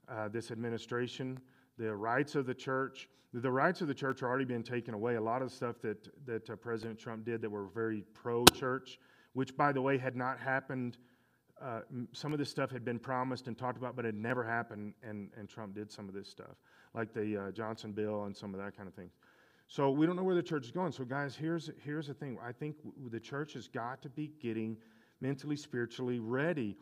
uh, 0.09 0.27
this 0.29 0.51
administration, 0.51 1.39
the 1.81 1.95
rights 1.95 2.35
of 2.35 2.45
the 2.45 2.53
church. 2.53 3.09
The 3.33 3.51
rights 3.51 3.81
of 3.81 3.87
the 3.87 3.93
church 3.93 4.21
are 4.21 4.27
already 4.27 4.45
being 4.45 4.63
taken 4.63 4.93
away. 4.93 5.15
A 5.15 5.21
lot 5.21 5.41
of 5.41 5.49
the 5.49 5.55
stuff 5.55 5.77
that, 5.81 6.09
that 6.25 6.49
uh, 6.49 6.55
President 6.55 6.99
Trump 6.99 7.25
did 7.25 7.41
that 7.41 7.49
were 7.49 7.67
very 7.67 8.03
pro 8.13 8.45
church, 8.53 8.99
which, 9.33 9.55
by 9.55 9.71
the 9.71 9.81
way, 9.81 9.97
had 9.97 10.15
not 10.15 10.37
happened 10.39 10.97
uh, 11.61 11.81
some 12.11 12.33
of 12.33 12.39
this 12.39 12.49
stuff 12.49 12.71
had 12.71 12.83
been 12.83 12.97
promised 12.97 13.47
and 13.47 13.57
talked 13.57 13.77
about, 13.77 13.95
but 13.95 14.05
it 14.05 14.15
never 14.15 14.43
happened, 14.43 14.93
and, 15.03 15.29
and 15.37 15.47
Trump 15.47 15.75
did 15.75 15.91
some 15.91 16.07
of 16.07 16.15
this 16.15 16.27
stuff, 16.27 16.57
like 16.95 17.13
the 17.13 17.37
uh, 17.37 17.51
Johnson 17.51 17.91
bill 17.91 18.23
and 18.23 18.35
some 18.35 18.53
of 18.53 18.59
that 18.59 18.75
kind 18.75 18.89
of 18.89 18.95
thing. 18.95 19.11
So 19.67 19.91
we 19.91 20.05
don't 20.05 20.15
know 20.15 20.23
where 20.23 20.35
the 20.35 20.43
church 20.43 20.65
is 20.65 20.71
going. 20.71 20.91
So, 20.91 21.05
guys, 21.05 21.35
here's, 21.35 21.69
here's 21.83 22.07
the 22.07 22.13
thing. 22.13 22.37
I 22.43 22.51
think 22.51 22.75
the 23.11 23.19
church 23.19 23.53
has 23.53 23.67
got 23.67 24.01
to 24.01 24.09
be 24.09 24.31
getting 24.41 24.75
mentally, 25.21 25.55
spiritually 25.55 26.19
ready. 26.19 26.77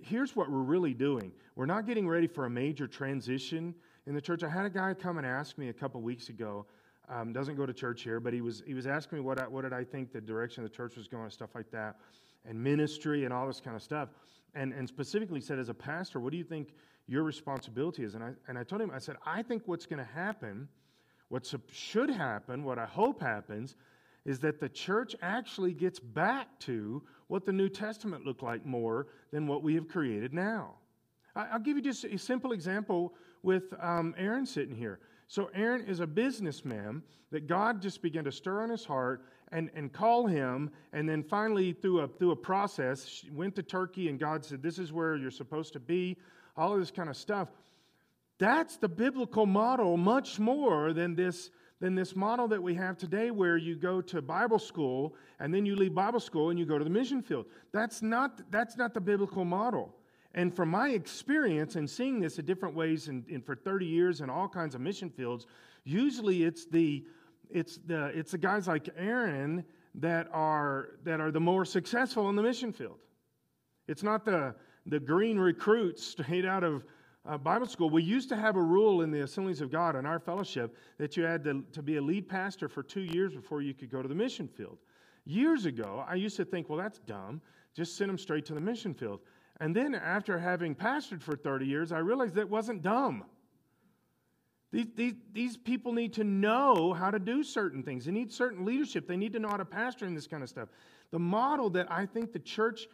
Here's 0.00 0.34
what 0.34 0.50
we're 0.50 0.58
really 0.58 0.94
doing 0.94 1.32
we're 1.54 1.66
not 1.66 1.86
getting 1.86 2.08
ready 2.08 2.26
for 2.26 2.46
a 2.46 2.50
major 2.50 2.86
transition 2.86 3.74
in 4.06 4.14
the 4.14 4.20
church. 4.20 4.42
I 4.42 4.48
had 4.48 4.64
a 4.64 4.70
guy 4.70 4.94
come 4.94 5.18
and 5.18 5.26
ask 5.26 5.58
me 5.58 5.68
a 5.68 5.72
couple 5.72 6.00
weeks 6.00 6.28
ago. 6.28 6.66
Um, 7.08 7.32
doesn't 7.32 7.56
go 7.56 7.66
to 7.66 7.72
church 7.72 8.02
here, 8.02 8.20
but 8.20 8.32
he 8.32 8.40
was 8.40 8.62
he 8.66 8.74
was 8.74 8.86
asking 8.86 9.18
me 9.18 9.24
what 9.24 9.40
I, 9.40 9.46
what 9.46 9.62
did 9.62 9.72
I 9.72 9.84
think 9.84 10.12
the 10.12 10.20
direction 10.20 10.64
of 10.64 10.70
the 10.70 10.76
church 10.76 10.96
was 10.96 11.08
going 11.08 11.24
and 11.24 11.32
stuff 11.32 11.50
like 11.54 11.70
that. 11.72 11.96
and 12.44 12.62
ministry 12.62 13.24
and 13.24 13.32
all 13.32 13.46
this 13.46 13.60
kind 13.60 13.76
of 13.76 13.82
stuff. 13.82 14.08
And, 14.54 14.72
and 14.72 14.86
specifically 14.88 15.40
said, 15.40 15.58
as 15.58 15.68
a 15.68 15.74
pastor, 15.74 16.20
what 16.20 16.32
do 16.32 16.36
you 16.36 16.44
think 16.44 16.74
your 17.06 17.22
responsibility 17.22 18.04
is? 18.04 18.14
And 18.14 18.22
I, 18.22 18.30
and 18.48 18.58
I 18.58 18.64
told 18.64 18.82
him, 18.82 18.90
I 18.90 18.98
said, 18.98 19.16
I 19.24 19.42
think 19.42 19.62
what's 19.66 19.86
going 19.86 19.98
to 19.98 20.12
happen, 20.12 20.68
what 21.28 21.50
should 21.70 22.10
happen, 22.10 22.64
what 22.64 22.78
I 22.78 22.86
hope 22.86 23.20
happens, 23.20 23.76
is 24.24 24.38
that 24.40 24.60
the 24.60 24.68
church 24.68 25.16
actually 25.20 25.72
gets 25.72 25.98
back 25.98 26.46
to 26.60 27.02
what 27.26 27.44
the 27.44 27.52
New 27.52 27.68
Testament 27.68 28.24
looked 28.24 28.42
like 28.42 28.64
more 28.64 29.08
than 29.32 29.46
what 29.46 29.62
we 29.62 29.74
have 29.74 29.88
created 29.88 30.32
now. 30.32 30.74
I'll 31.34 31.58
give 31.58 31.76
you 31.76 31.82
just 31.82 32.04
a 32.04 32.18
simple 32.18 32.52
example 32.52 33.14
with 33.42 33.72
um, 33.80 34.14
Aaron 34.18 34.46
sitting 34.46 34.76
here. 34.76 35.00
So, 35.28 35.50
Aaron 35.54 35.86
is 35.86 36.00
a 36.00 36.06
businessman 36.06 37.02
that 37.30 37.46
God 37.46 37.80
just 37.80 38.02
began 38.02 38.24
to 38.24 38.32
stir 38.32 38.62
on 38.62 38.68
his 38.68 38.84
heart 38.84 39.24
and, 39.50 39.70
and 39.74 39.90
call 39.92 40.26
him. 40.26 40.70
And 40.92 41.08
then 41.08 41.22
finally, 41.22 41.72
through 41.72 42.00
a, 42.00 42.08
through 42.08 42.32
a 42.32 42.36
process, 42.36 43.24
went 43.32 43.56
to 43.56 43.62
Turkey 43.62 44.08
and 44.08 44.20
God 44.20 44.44
said, 44.44 44.62
This 44.62 44.78
is 44.78 44.92
where 44.92 45.16
you're 45.16 45.30
supposed 45.30 45.72
to 45.72 45.80
be, 45.80 46.18
all 46.56 46.74
of 46.74 46.80
this 46.80 46.90
kind 46.90 47.08
of 47.08 47.16
stuff. 47.16 47.48
That's 48.38 48.76
the 48.76 48.88
biblical 48.88 49.46
model 49.46 49.96
much 49.96 50.38
more 50.38 50.92
than 50.92 51.14
this 51.14 51.50
than 51.82 51.96
this 51.96 52.14
model 52.14 52.46
that 52.46 52.62
we 52.62 52.74
have 52.76 52.96
today 52.96 53.32
where 53.32 53.56
you 53.56 53.74
go 53.74 54.00
to 54.00 54.22
Bible 54.22 54.60
school 54.60 55.16
and 55.40 55.52
then 55.52 55.66
you 55.66 55.74
leave 55.74 55.92
Bible 55.92 56.20
school 56.20 56.50
and 56.50 56.58
you 56.58 56.64
go 56.64 56.78
to 56.78 56.84
the 56.84 56.90
mission 56.90 57.20
field. 57.20 57.46
That's 57.72 58.02
not, 58.02 58.40
that's 58.52 58.76
not 58.76 58.94
the 58.94 59.00
biblical 59.00 59.44
model. 59.44 59.92
And 60.32 60.54
from 60.54 60.68
my 60.68 60.90
experience 60.90 61.74
and 61.74 61.90
seeing 61.90 62.20
this 62.20 62.38
in 62.38 62.44
different 62.44 62.76
ways 62.76 63.08
and, 63.08 63.44
for 63.44 63.56
30 63.56 63.84
years 63.84 64.20
in 64.20 64.30
all 64.30 64.46
kinds 64.46 64.76
of 64.76 64.80
mission 64.80 65.10
fields, 65.10 65.48
usually 65.82 66.44
it's 66.44 66.66
the, 66.66 67.04
it's 67.50 67.80
the, 67.84 68.16
it's 68.16 68.30
the 68.30 68.38
guys 68.38 68.68
like 68.68 68.88
Aaron 68.96 69.64
that 69.96 70.28
are, 70.32 70.90
that 71.02 71.20
are 71.20 71.32
the 71.32 71.40
more 71.40 71.64
successful 71.64 72.30
in 72.30 72.36
the 72.36 72.44
mission 72.44 72.72
field. 72.72 73.00
It's 73.88 74.04
not 74.04 74.24
the, 74.24 74.54
the 74.86 75.00
green 75.00 75.36
recruits 75.36 76.06
straight 76.06 76.46
out 76.46 76.62
of 76.62 76.84
uh, 77.24 77.38
Bible 77.38 77.66
school, 77.66 77.88
we 77.88 78.02
used 78.02 78.28
to 78.30 78.36
have 78.36 78.56
a 78.56 78.62
rule 78.62 79.02
in 79.02 79.10
the 79.10 79.22
Assemblies 79.22 79.60
of 79.60 79.70
God 79.70 79.94
in 79.94 80.06
our 80.06 80.18
fellowship 80.18 80.76
that 80.98 81.16
you 81.16 81.22
had 81.22 81.44
to, 81.44 81.64
to 81.72 81.82
be 81.82 81.96
a 81.96 82.02
lead 82.02 82.28
pastor 82.28 82.68
for 82.68 82.82
two 82.82 83.02
years 83.02 83.32
before 83.32 83.62
you 83.62 83.74
could 83.74 83.90
go 83.90 84.02
to 84.02 84.08
the 84.08 84.14
mission 84.14 84.48
field. 84.48 84.78
Years 85.24 85.66
ago, 85.66 86.04
I 86.08 86.16
used 86.16 86.36
to 86.38 86.44
think, 86.44 86.68
well, 86.68 86.78
that's 86.78 86.98
dumb. 87.00 87.40
Just 87.74 87.96
send 87.96 88.10
them 88.10 88.18
straight 88.18 88.44
to 88.46 88.54
the 88.54 88.60
mission 88.60 88.92
field. 88.92 89.20
And 89.60 89.74
then 89.74 89.94
after 89.94 90.36
having 90.36 90.74
pastored 90.74 91.22
for 91.22 91.36
30 91.36 91.64
years, 91.64 91.92
I 91.92 91.98
realized 91.98 92.34
that 92.34 92.48
wasn't 92.48 92.82
dumb. 92.82 93.24
These, 94.72 94.86
these, 94.96 95.14
these 95.32 95.56
people 95.56 95.92
need 95.92 96.14
to 96.14 96.24
know 96.24 96.92
how 96.92 97.10
to 97.10 97.20
do 97.20 97.44
certain 97.44 97.84
things. 97.84 98.06
They 98.06 98.10
need 98.10 98.32
certain 98.32 98.64
leadership. 98.64 99.06
They 99.06 99.18
need 99.18 99.34
to 99.34 99.38
know 99.38 99.48
how 99.48 99.58
to 99.58 99.64
pastor 99.64 100.06
and 100.06 100.16
this 100.16 100.26
kind 100.26 100.42
of 100.42 100.48
stuff. 100.48 100.70
The 101.12 101.18
model 101.18 101.70
that 101.70 101.92
I 101.92 102.06
think 102.06 102.32
the 102.32 102.38
church 102.40 102.88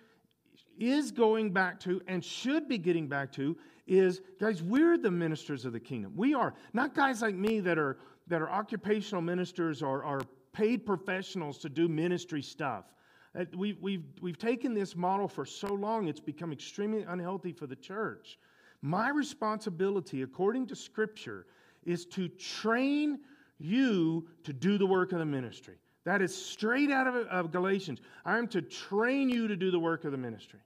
is 0.79 1.11
going 1.11 1.53
back 1.53 1.81
to 1.81 2.01
and 2.07 2.25
should 2.25 2.69
be 2.69 2.79
getting 2.79 3.09
back 3.09 3.33
to 3.33 3.57
is 3.87 4.21
guys, 4.41 4.63
we're 4.63 4.99
the 4.99 5.11
ministers 5.11 5.65
of 5.65 5.73
the 5.73 5.81
kingdom. 5.81 6.13
We 6.17 6.35
are 6.35 6.55
not 6.73 6.95
guys 6.95 7.23
like 7.23 7.35
me 7.35 7.61
that 7.61 7.79
are 7.79 7.99
that 8.29 8.43
are 8.43 8.51
occupational 8.51 9.23
ministers 9.23 9.83
or 9.83 10.05
are 10.05 10.21
paid 10.53 10.85
professionals 10.85 11.59
to 11.59 11.69
do 11.69 11.89
ministry 11.89 12.43
stuff. 12.43 12.85
Uh, 13.39 13.45
we've, 13.57 13.81
we've, 13.81 14.05
we've 14.21 14.39
taken 14.39 14.75
this 14.75 14.97
model 14.97 15.29
for 15.29 15.45
so 15.45 15.73
long, 15.73 16.09
it's 16.09 16.21
become 16.21 16.53
extremely 16.53 17.03
unhealthy 17.03 17.53
for 17.53 17.67
the 17.67 17.77
church. 17.77 18.39
My 18.83 19.09
responsibility, 19.11 20.23
according 20.23 20.67
to 20.69 20.77
Scripture, 20.77 21.47
is 21.85 22.07
to 22.07 22.29
train 22.29 23.21
you 23.59 24.29
to 24.45 24.53
do 24.53 24.79
the 24.79 24.87
work 24.87 25.13
of 25.13 25.19
the 25.19 25.25
ministry. 25.25 25.75
That 26.05 26.23
is 26.23 26.35
straight 26.35 26.91
out 26.91 27.07
of, 27.07 27.15
of 27.27 27.51
Galatians. 27.51 28.01
I 28.25 28.39
am 28.39 28.47
to 28.49 28.63
train 28.63 29.29
you 29.29 29.49
to 29.49 29.57
do 29.57 29.71
the 29.71 29.79
work 29.79 30.05
of 30.05 30.13
the 30.13 30.19
ministry. 30.19 30.61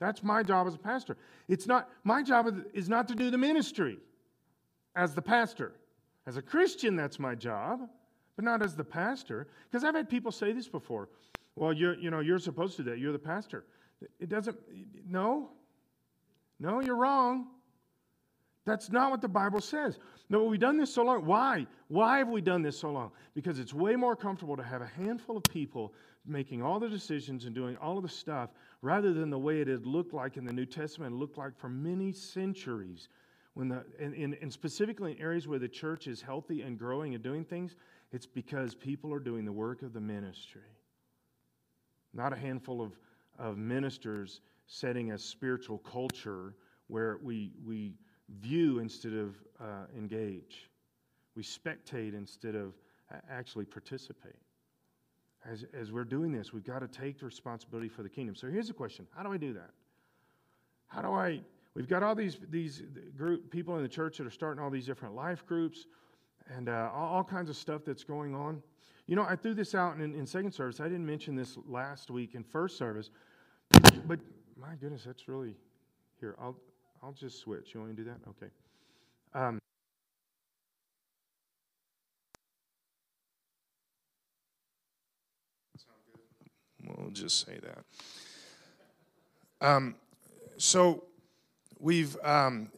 That's 0.00 0.22
my 0.22 0.42
job 0.42 0.66
as 0.66 0.74
a 0.74 0.78
pastor. 0.78 1.16
It's 1.48 1.66
not 1.66 1.88
my 2.04 2.22
job 2.22 2.46
is 2.72 2.88
not 2.88 3.08
to 3.08 3.14
do 3.14 3.30
the 3.30 3.38
ministry 3.38 3.98
as 4.94 5.14
the 5.14 5.22
pastor. 5.22 5.72
As 6.26 6.36
a 6.36 6.42
Christian, 6.42 6.94
that's 6.94 7.18
my 7.18 7.34
job, 7.34 7.88
but 8.36 8.44
not 8.44 8.62
as 8.62 8.76
the 8.76 8.84
pastor. 8.84 9.48
Because 9.70 9.82
I've 9.82 9.94
had 9.94 10.08
people 10.10 10.30
say 10.30 10.52
this 10.52 10.68
before. 10.68 11.08
Well, 11.56 11.72
you're, 11.72 11.94
you 11.94 12.10
know, 12.10 12.20
you're 12.20 12.38
supposed 12.38 12.76
to 12.76 12.84
do 12.84 12.90
that. 12.90 12.98
You're 12.98 13.12
the 13.12 13.18
pastor. 13.18 13.64
It 14.20 14.28
doesn't, 14.28 14.56
no. 15.08 15.50
No, 16.60 16.80
you're 16.80 16.96
wrong. 16.96 17.48
That's 18.64 18.90
not 18.90 19.10
what 19.10 19.22
the 19.22 19.28
Bible 19.28 19.60
says. 19.60 19.98
No, 20.28 20.44
we've 20.44 20.60
done 20.60 20.76
this 20.76 20.92
so 20.92 21.02
long. 21.02 21.24
Why? 21.24 21.66
Why 21.88 22.18
have 22.18 22.28
we 22.28 22.42
done 22.42 22.60
this 22.60 22.78
so 22.78 22.90
long? 22.90 23.10
Because 23.34 23.58
it's 23.58 23.72
way 23.72 23.96
more 23.96 24.14
comfortable 24.14 24.56
to 24.56 24.62
have 24.62 24.82
a 24.82 24.86
handful 24.86 25.38
of 25.38 25.42
people 25.44 25.94
making 26.26 26.62
all 26.62 26.78
the 26.78 26.88
decisions 26.88 27.44
and 27.44 27.54
doing 27.54 27.76
all 27.78 27.96
of 27.96 28.02
the 28.02 28.08
stuff 28.08 28.50
rather 28.82 29.12
than 29.12 29.30
the 29.30 29.38
way 29.38 29.60
it 29.60 29.68
had 29.68 29.86
looked 29.86 30.12
like 30.12 30.36
in 30.36 30.44
the 30.44 30.52
New 30.52 30.66
Testament, 30.66 31.14
looked 31.14 31.38
like 31.38 31.56
for 31.58 31.68
many 31.68 32.12
centuries. 32.12 33.08
When 33.54 33.68
the, 33.68 33.84
and, 33.98 34.14
and, 34.14 34.36
and 34.40 34.52
specifically 34.52 35.12
in 35.12 35.18
areas 35.18 35.48
where 35.48 35.58
the 35.58 35.68
church 35.68 36.06
is 36.06 36.20
healthy 36.20 36.62
and 36.62 36.78
growing 36.78 37.14
and 37.14 37.22
doing 37.22 37.44
things, 37.44 37.74
it's 38.12 38.26
because 38.26 38.74
people 38.74 39.12
are 39.12 39.20
doing 39.20 39.44
the 39.44 39.52
work 39.52 39.82
of 39.82 39.92
the 39.92 40.00
ministry. 40.00 40.60
Not 42.14 42.32
a 42.32 42.36
handful 42.36 42.80
of, 42.80 42.92
of 43.38 43.58
ministers 43.58 44.40
setting 44.66 45.12
a 45.12 45.18
spiritual 45.18 45.78
culture 45.78 46.54
where 46.86 47.18
we, 47.22 47.52
we 47.64 47.94
view 48.40 48.78
instead 48.78 49.14
of 49.14 49.36
uh, 49.60 49.86
engage. 49.96 50.70
We 51.34 51.42
spectate 51.42 52.14
instead 52.14 52.54
of 52.54 52.74
actually 53.30 53.64
participate. 53.64 54.36
As, 55.44 55.64
as 55.72 55.92
we're 55.92 56.04
doing 56.04 56.32
this, 56.32 56.52
we've 56.52 56.64
got 56.64 56.80
to 56.80 56.88
take 56.88 57.22
responsibility 57.22 57.88
for 57.88 58.02
the 58.02 58.08
kingdom. 58.08 58.34
So 58.34 58.48
here's 58.48 58.68
the 58.68 58.74
question 58.74 59.06
How 59.16 59.22
do 59.22 59.32
I 59.32 59.36
do 59.36 59.52
that? 59.54 59.70
How 60.88 61.02
do 61.02 61.12
I? 61.12 61.40
We've 61.74 61.88
got 61.88 62.02
all 62.02 62.14
these, 62.14 62.38
these 62.50 62.82
group 63.16 63.50
people 63.50 63.76
in 63.76 63.82
the 63.82 63.88
church 63.88 64.18
that 64.18 64.26
are 64.26 64.30
starting 64.30 64.62
all 64.62 64.70
these 64.70 64.86
different 64.86 65.14
life 65.14 65.46
groups 65.46 65.86
and 66.54 66.68
uh, 66.68 66.90
all, 66.92 67.16
all, 67.16 67.24
kinds 67.24 67.50
of 67.50 67.56
stuff 67.56 67.82
that's 67.86 68.02
going 68.02 68.34
on. 68.34 68.62
You 69.06 69.16
know, 69.16 69.22
I 69.22 69.36
threw 69.36 69.54
this 69.54 69.74
out 69.74 69.98
in, 70.00 70.14
in 70.14 70.26
second 70.26 70.52
service. 70.52 70.80
I 70.80 70.84
didn't 70.84 71.06
mention 71.06 71.36
this 71.36 71.56
last 71.66 72.10
week 72.10 72.34
in 72.34 72.42
first 72.42 72.76
service, 72.76 73.10
but 74.06 74.18
my 74.56 74.74
goodness, 74.80 75.04
that's 75.04 75.28
really 75.28 75.54
here. 76.20 76.34
I'll 76.40 76.56
I'll 77.02 77.12
just 77.12 77.38
switch. 77.38 77.74
You 77.74 77.80
want 77.80 77.92
me 77.92 77.96
to 77.96 78.02
do 78.02 78.10
that? 78.10 78.18
Okay. 78.28 78.52
Um, 79.34 79.60
We'll 87.08 87.14
just 87.14 87.46
say 87.46 87.58
that. 87.62 89.66
Um, 89.66 89.94
so 90.58 91.04
we've 91.80 92.14
um, 92.22 92.68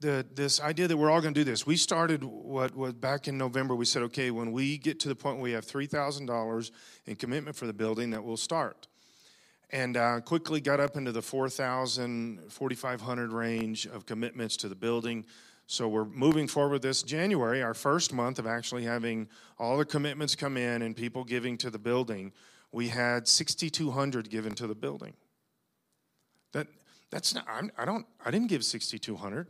the, 0.00 0.26
this 0.34 0.60
idea 0.60 0.88
that 0.88 0.96
we're 0.98 1.10
all 1.10 1.22
going 1.22 1.32
to 1.32 1.40
do 1.40 1.50
this. 1.50 1.66
We 1.66 1.76
started 1.76 2.22
what 2.22 2.76
was 2.76 2.92
back 2.92 3.28
in 3.28 3.38
November. 3.38 3.74
We 3.74 3.86
said, 3.86 4.02
okay, 4.02 4.30
when 4.30 4.52
we 4.52 4.76
get 4.76 5.00
to 5.00 5.08
the 5.08 5.14
point 5.14 5.36
where 5.36 5.44
we 5.44 5.52
have 5.52 5.64
three 5.64 5.86
thousand 5.86 6.26
dollars 6.26 6.70
in 7.06 7.16
commitment 7.16 7.56
for 7.56 7.66
the 7.66 7.72
building, 7.72 8.10
that 8.10 8.22
we'll 8.22 8.36
start. 8.36 8.88
And 9.70 9.96
uh, 9.96 10.20
quickly 10.20 10.60
got 10.60 10.78
up 10.78 10.98
into 10.98 11.12
the 11.12 11.22
4,000, 11.22 12.40
4,500 12.50 13.32
range 13.32 13.86
of 13.86 14.04
commitments 14.04 14.54
to 14.58 14.68
the 14.68 14.74
building. 14.74 15.24
So 15.66 15.88
we're 15.88 16.04
moving 16.04 16.46
forward 16.46 16.82
this 16.82 17.02
January, 17.02 17.62
our 17.62 17.72
first 17.72 18.12
month 18.12 18.38
of 18.38 18.46
actually 18.46 18.84
having 18.84 19.30
all 19.58 19.78
the 19.78 19.86
commitments 19.86 20.36
come 20.36 20.58
in 20.58 20.82
and 20.82 20.94
people 20.94 21.24
giving 21.24 21.56
to 21.56 21.70
the 21.70 21.78
building 21.78 22.34
we 22.72 22.88
had 22.88 23.28
6,200 23.28 24.30
given 24.30 24.54
to 24.54 24.66
the 24.66 24.74
building. 24.74 25.12
That, 26.52 26.66
that's 27.10 27.34
not, 27.34 27.46
I'm, 27.48 27.70
I 27.78 27.84
don't, 27.84 28.06
I 28.24 28.30
didn't 28.30 28.48
give 28.48 28.64
6,200. 28.64 29.46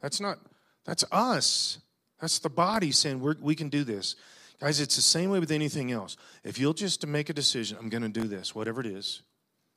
That's 0.00 0.20
not, 0.20 0.38
that's 0.84 1.04
us. 1.10 1.78
That's 2.20 2.38
the 2.38 2.50
body 2.50 2.92
saying 2.92 3.20
we 3.20 3.34
we 3.40 3.54
can 3.54 3.68
do 3.68 3.84
this. 3.84 4.16
Guys, 4.60 4.80
it's 4.80 4.96
the 4.96 5.02
same 5.02 5.30
way 5.30 5.38
with 5.38 5.50
anything 5.50 5.92
else. 5.92 6.16
If 6.42 6.58
you'll 6.58 6.72
just 6.72 7.06
make 7.06 7.28
a 7.28 7.34
decision, 7.34 7.76
I'm 7.78 7.90
going 7.90 8.02
to 8.02 8.08
do 8.08 8.26
this, 8.26 8.54
whatever 8.54 8.80
it 8.80 8.86
is, 8.86 9.22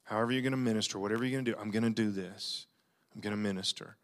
however 0.04 0.32
you're 0.32 0.42
going 0.42 0.52
to 0.52 0.58
minister, 0.58 1.00
whatever 1.00 1.26
you're 1.26 1.34
going 1.34 1.46
to 1.46 1.52
do, 1.52 1.58
I'm 1.60 1.70
going 1.70 1.84
to 1.84 1.90
do 1.90 2.12
this. 2.12 2.66
I'm 3.14 3.20
going 3.20 3.36
to 3.36 3.38
minister. 3.38 3.98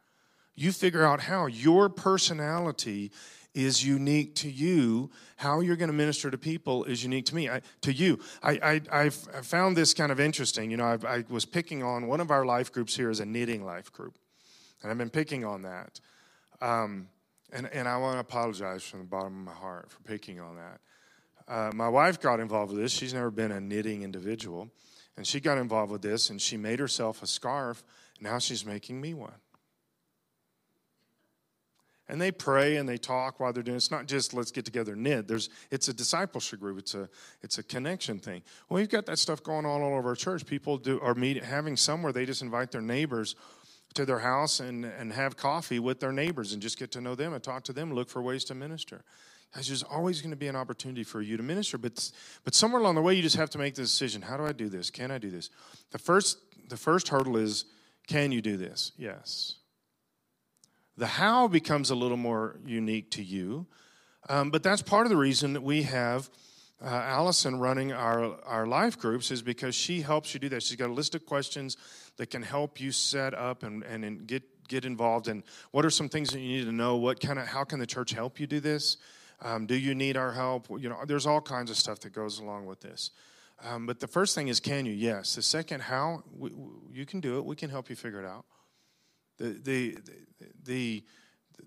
You 0.53 0.73
figure 0.73 1.05
out 1.05 1.21
how. 1.21 1.45
Your 1.45 1.87
personality 1.87 3.11
is 3.55 3.83
unique 3.83 4.35
to 4.35 4.49
you. 4.49 5.09
How 5.37 5.61
you're 5.61 5.75
going 5.75 5.89
to 5.89 5.95
minister 5.95 6.29
to 6.29 6.37
people 6.37 6.83
is 6.83 7.03
unique 7.03 7.25
to 7.27 7.35
me, 7.35 7.49
I, 7.49 7.61
to 7.81 7.91
you. 7.91 8.19
I, 8.43 8.81
I, 8.91 9.01
I 9.01 9.09
found 9.09 9.75
this 9.75 9.93
kind 9.93 10.11
of 10.11 10.19
interesting. 10.19 10.69
You 10.69 10.77
know, 10.77 10.85
I, 10.85 11.17
I 11.17 11.23
was 11.29 11.45
picking 11.45 11.81
on 11.81 12.07
one 12.07 12.19
of 12.19 12.31
our 12.31 12.45
life 12.45 12.71
groups 12.71 12.95
here 12.95 13.09
is 13.09 13.19
a 13.19 13.25
knitting 13.25 13.65
life 13.65 13.91
group, 13.91 14.17
and 14.81 14.91
I've 14.91 14.97
been 14.97 15.09
picking 15.09 15.45
on 15.45 15.63
that. 15.63 15.99
Um, 16.61 17.07
and, 17.51 17.67
and 17.71 17.87
I 17.87 17.97
want 17.97 18.15
to 18.15 18.19
apologize 18.19 18.83
from 18.83 18.99
the 18.99 19.05
bottom 19.05 19.39
of 19.39 19.45
my 19.45 19.59
heart 19.59 19.89
for 19.89 20.01
picking 20.03 20.39
on 20.39 20.57
that. 20.57 20.79
Uh, 21.47 21.71
my 21.73 21.87
wife 21.87 22.19
got 22.19 22.39
involved 22.39 22.71
with 22.71 22.81
this. 22.81 22.91
She's 22.91 23.13
never 23.13 23.31
been 23.31 23.51
a 23.51 23.61
knitting 23.61 24.03
individual. 24.03 24.69
And 25.17 25.25
she 25.25 25.39
got 25.39 25.57
involved 25.57 25.91
with 25.91 26.01
this 26.01 26.29
and 26.29 26.41
she 26.41 26.57
made 26.57 26.79
herself 26.79 27.23
a 27.23 27.27
scarf. 27.27 27.83
Now 28.19 28.39
she's 28.39 28.65
making 28.65 28.99
me 28.99 29.13
one. 29.13 29.35
And 32.07 32.21
they 32.21 32.31
pray 32.31 32.77
and 32.77 32.87
they 32.87 32.97
talk 32.97 33.39
while 33.39 33.51
they're 33.51 33.63
doing 33.63 33.75
it. 33.75 33.77
it's 33.77 33.91
not 33.91 34.07
just 34.07 34.33
let's 34.33 34.51
get 34.51 34.65
together 34.65 34.93
and 34.93 35.03
knit. 35.03 35.27
There's 35.27 35.49
it's 35.71 35.87
a 35.87 35.93
discipleship 35.93 36.59
group. 36.59 36.77
It's 36.79 36.93
a 36.93 37.09
it's 37.41 37.57
a 37.57 37.63
connection 37.63 38.19
thing. 38.19 38.43
Well 38.69 38.79
we've 38.79 38.89
got 38.89 39.05
that 39.07 39.19
stuff 39.19 39.43
going 39.43 39.65
on 39.65 39.81
all 39.81 39.95
over 39.95 40.09
our 40.09 40.15
church. 40.15 40.45
People 40.45 40.77
do 40.77 40.99
are 41.01 41.15
meet 41.15 41.43
having 41.43 41.75
somewhere 41.77 42.11
they 42.11 42.25
just 42.25 42.41
invite 42.41 42.71
their 42.71 42.81
neighbors 42.81 43.35
to 43.95 44.05
their 44.05 44.19
house 44.19 44.59
and 44.59 44.85
and 44.85 45.13
have 45.13 45.35
coffee 45.35 45.79
with 45.79 45.99
their 45.99 46.11
neighbors 46.11 46.53
and 46.53 46.61
just 46.61 46.77
get 46.77 46.91
to 46.91 47.01
know 47.01 47.15
them 47.15 47.33
and 47.33 47.43
talk 47.43 47.63
to 47.63 47.73
them 47.73 47.93
look 47.93 48.09
for 48.09 48.21
ways 48.21 48.43
to 48.45 48.55
minister. 48.55 49.03
There's 49.53 49.83
always 49.83 50.19
going 50.19 50.31
to 50.31 50.37
be 50.37 50.47
an 50.47 50.55
opportunity 50.57 51.05
for 51.05 51.21
you 51.21 51.37
to 51.37 51.43
minister 51.43 51.77
but 51.77 52.11
but 52.43 52.53
somewhere 52.53 52.81
along 52.81 52.95
the 52.95 53.01
way 53.01 53.15
you 53.15 53.23
just 53.23 53.37
have 53.37 53.49
to 53.51 53.57
make 53.57 53.73
the 53.75 53.81
decision 53.81 54.21
how 54.21 54.37
do 54.37 54.45
i 54.45 54.51
do 54.51 54.69
this? 54.69 54.91
Can 54.91 55.11
i 55.11 55.17
do 55.17 55.31
this? 55.31 55.49
The 55.91 55.97
first 55.97 56.37
the 56.69 56.77
first 56.77 57.07
hurdle 57.07 57.37
is 57.37 57.65
can 58.05 58.31
you 58.31 58.41
do 58.41 58.57
this? 58.57 58.91
Yes 58.97 59.55
the 60.97 61.07
how 61.07 61.47
becomes 61.47 61.89
a 61.89 61.95
little 61.95 62.17
more 62.17 62.57
unique 62.65 63.11
to 63.11 63.23
you, 63.23 63.65
um, 64.29 64.49
but 64.49 64.63
that's 64.63 64.81
part 64.81 65.05
of 65.05 65.09
the 65.09 65.17
reason 65.17 65.53
that 65.53 65.61
we 65.61 65.83
have 65.83 66.29
uh, 66.83 66.87
Allison 66.87 67.59
running 67.59 67.93
our, 67.93 68.37
our 68.43 68.67
life 68.67 68.99
groups 68.99 69.31
is 69.31 69.41
because 69.41 69.73
she 69.75 70.01
helps 70.01 70.33
you 70.33 70.39
do 70.39 70.49
that. 70.49 70.61
She's 70.61 70.75
got 70.75 70.89
a 70.89 70.93
list 70.93 71.15
of 71.15 71.25
questions 71.25 71.77
that 72.17 72.29
can 72.29 72.43
help 72.43 72.81
you 72.81 72.91
set 72.91 73.33
up 73.33 73.63
and, 73.63 73.83
and, 73.83 74.03
and 74.03 74.27
get, 74.27 74.67
get 74.67 74.83
involved 74.83 75.27
in 75.27 75.43
what 75.71 75.85
are 75.85 75.89
some 75.89 76.09
things 76.09 76.31
that 76.31 76.39
you 76.39 76.57
need 76.57 76.65
to 76.65 76.71
know? 76.71 76.97
What 76.97 77.19
kind 77.19 77.39
of, 77.39 77.47
how 77.47 77.63
can 77.63 77.79
the 77.79 77.87
church 77.87 78.11
help 78.11 78.39
you 78.39 78.47
do 78.47 78.59
this? 78.59 78.97
Um, 79.41 79.65
do 79.65 79.75
you 79.75 79.95
need 79.95 80.17
our 80.17 80.31
help? 80.31 80.67
You 80.69 80.89
know, 80.89 80.97
there's 81.05 81.25
all 81.25 81.41
kinds 81.41 81.71
of 81.71 81.77
stuff 81.77 81.99
that 82.01 82.13
goes 82.13 82.39
along 82.39 82.65
with 82.65 82.81
this. 82.81 83.11
Um, 83.63 83.85
but 83.85 83.99
the 83.99 84.07
first 84.07 84.35
thing 84.35 84.49
is, 84.49 84.59
can 84.59 84.85
you? 84.85 84.93
Yes. 84.93 85.35
The 85.35 85.41
second, 85.41 85.81
how? 85.81 86.23
We, 86.37 86.49
we, 86.51 86.69
you 86.93 87.05
can 87.05 87.21
do 87.21 87.37
it. 87.37 87.45
We 87.45 87.55
can 87.55 87.69
help 87.69 87.89
you 87.89 87.95
figure 87.95 88.19
it 88.19 88.27
out. 88.27 88.45
The, 89.37 89.59
the, 89.63 89.97
the, 90.63 91.03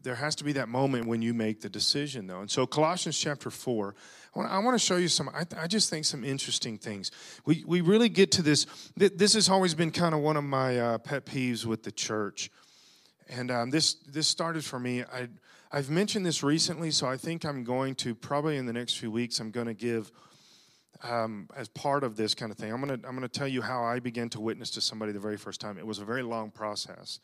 there 0.02 0.14
has 0.14 0.34
to 0.37 0.44
be 0.44 0.52
that 0.52 0.68
moment 0.68 1.06
when 1.06 1.22
you 1.22 1.34
make 1.34 1.60
the 1.60 1.68
decision, 1.68 2.26
though. 2.26 2.40
And 2.40 2.50
so, 2.50 2.66
Colossians 2.66 3.18
chapter 3.18 3.50
4, 3.50 3.94
I 4.37 4.58
want, 4.60 4.78
to 4.78 4.84
show 4.84 4.96
you 4.96 5.08
some, 5.08 5.28
I, 5.30 5.44
I, 5.58 5.66
just 5.66 5.90
think 5.90 6.04
some 6.04 6.22
interesting 6.22 6.78
things. 6.78 7.10
We, 7.44 7.64
we 7.66 7.80
really 7.80 8.08
get 8.08 8.30
to 8.32 8.42
this. 8.42 8.66
This 8.96 9.34
has 9.34 9.48
always 9.48 9.75
been 9.75 9.90
kind 9.90 10.14
of 10.14 10.20
one 10.20 10.37
of 10.37 10.44
my 10.44 10.78
uh, 10.78 10.98
pet 10.98 11.26
peeves 11.26 11.64
with 11.64 11.82
the 11.82 11.90
church. 11.90 12.50
And 13.28 13.50
um, 13.50 13.70
this, 13.70 13.94
this 13.94 14.28
started 14.28 14.64
for 14.64 14.78
me. 14.78 15.02
I, 15.02 15.28
I've 15.72 15.90
mentioned 15.90 16.25
this 16.25 16.42
recently, 16.42 16.90
so 16.90 17.06
I 17.06 17.16
think 17.16 17.44
I'm 17.44 17.64
going 17.64 17.94
to, 17.96 18.14
probably 18.14 18.56
in 18.56 18.66
the 18.66 18.72
next 18.72 18.94
few 18.94 19.10
weeks, 19.10 19.40
I'm 19.40 19.50
going 19.50 19.66
to 19.66 19.75
give. 19.75 20.10
Um, 21.00 21.48
as 21.54 21.68
part 21.68 22.02
of 22.02 22.16
this 22.16 22.34
kind 22.34 22.50
of 22.50 22.58
thing, 22.58 22.72
I'm 22.72 22.84
to 22.88 22.98
I'm 23.06 23.20
to 23.20 23.28
tell 23.28 23.46
you 23.46 23.62
how 23.62 23.84
I 23.84 24.00
began 24.00 24.28
to 24.30 24.40
witness 24.40 24.70
to 24.70 24.80
somebody 24.80 25.12
the 25.12 25.20
very 25.20 25.37
first 25.37 25.60
time. 25.60 25.78
It 25.78 25.87
was 25.87 26.00
a 26.00 26.04
very 26.04 26.25
long 26.25 26.50
process. 26.50 27.20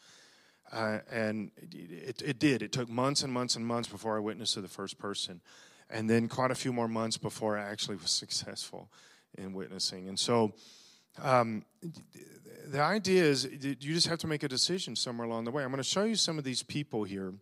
Uh, 0.73 0.99
and 1.11 1.51
it, 1.71 2.23
it, 2.23 2.39
did. 2.39 2.63
It 2.63 2.73
took 2.73 2.89
months 2.89 3.23
and 3.23 3.33
months 3.33 3.57
and 3.57 3.67
months 3.67 3.89
before 3.89 4.17
I 4.17 4.21
witnessed 4.21 4.55
to 4.55 4.61
the 4.61 4.69
first 4.69 4.99
person. 4.99 5.41
And 5.91 6.09
then 6.09 6.29
quite 6.29 6.51
a 6.51 6.55
few 6.55 6.73
more 6.73 6.89
months 6.89 7.17
before 7.17 7.59
I 7.59 7.63
actually 7.63 7.97
was 7.97 8.11
successful 8.11 8.91
in 9.37 9.53
witnessing. 9.53 10.09
And 10.09 10.19
so 10.19 10.55
um, 11.23 11.65
the 12.67 12.81
idea 12.81 13.23
is 13.23 13.45
you 13.45 13.75
just 13.75 14.09
have 14.09 14.19
to 14.21 14.27
make 14.27 14.43
a 14.43 14.49
decision 14.49 14.97
somewhere 14.97 15.27
along 15.27 15.45
the 15.45 15.51
way. 15.51 15.63
I'm 15.63 15.71
going 15.71 15.83
to 15.83 15.89
show 15.89 16.05
you 16.05 16.17
some 16.17 16.39
of 16.39 16.45
these 16.45 16.63
people 16.63 17.05
here 17.05 17.35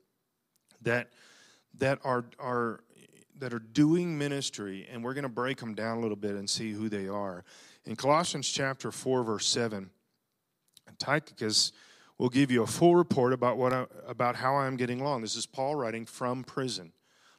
that, 0.83 1.09
that 1.79 2.01
are, 2.05 2.25
are, 2.39 2.81
that 3.39 3.55
are 3.55 3.61
doing 3.61 4.19
ministry, 4.19 4.87
and 4.91 5.03
we're 5.03 5.15
going 5.15 5.23
to 5.23 5.29
break 5.29 5.59
them 5.59 5.75
down 5.75 5.99
a 5.99 6.01
little 6.01 6.17
bit 6.17 6.33
and 6.33 6.51
see 6.51 6.73
who 6.73 6.89
they 6.89 7.09
are. 7.09 7.45
In 7.85 7.97
Colossians 7.97 8.49
chapter 8.49 8.91
4, 8.91 9.23
verse 9.23 9.47
7, 9.47 9.91
Tychicus 10.99 11.73
will 12.19 12.29
give 12.29 12.51
you 12.51 12.63
a 12.63 12.67
full 12.67 12.97
report 12.97 13.33
about, 13.33 13.57
what 13.57 13.73
I, 13.73 13.87
about 14.07 14.37
how 14.37 14.57
I'm 14.57 14.77
getting 14.77 15.01
along. 15.01 15.23
This 15.23 15.37
is 15.37 15.47
Paul 15.47 15.75
writing 15.75 16.07
from 16.07 16.45
prison. 16.45 16.93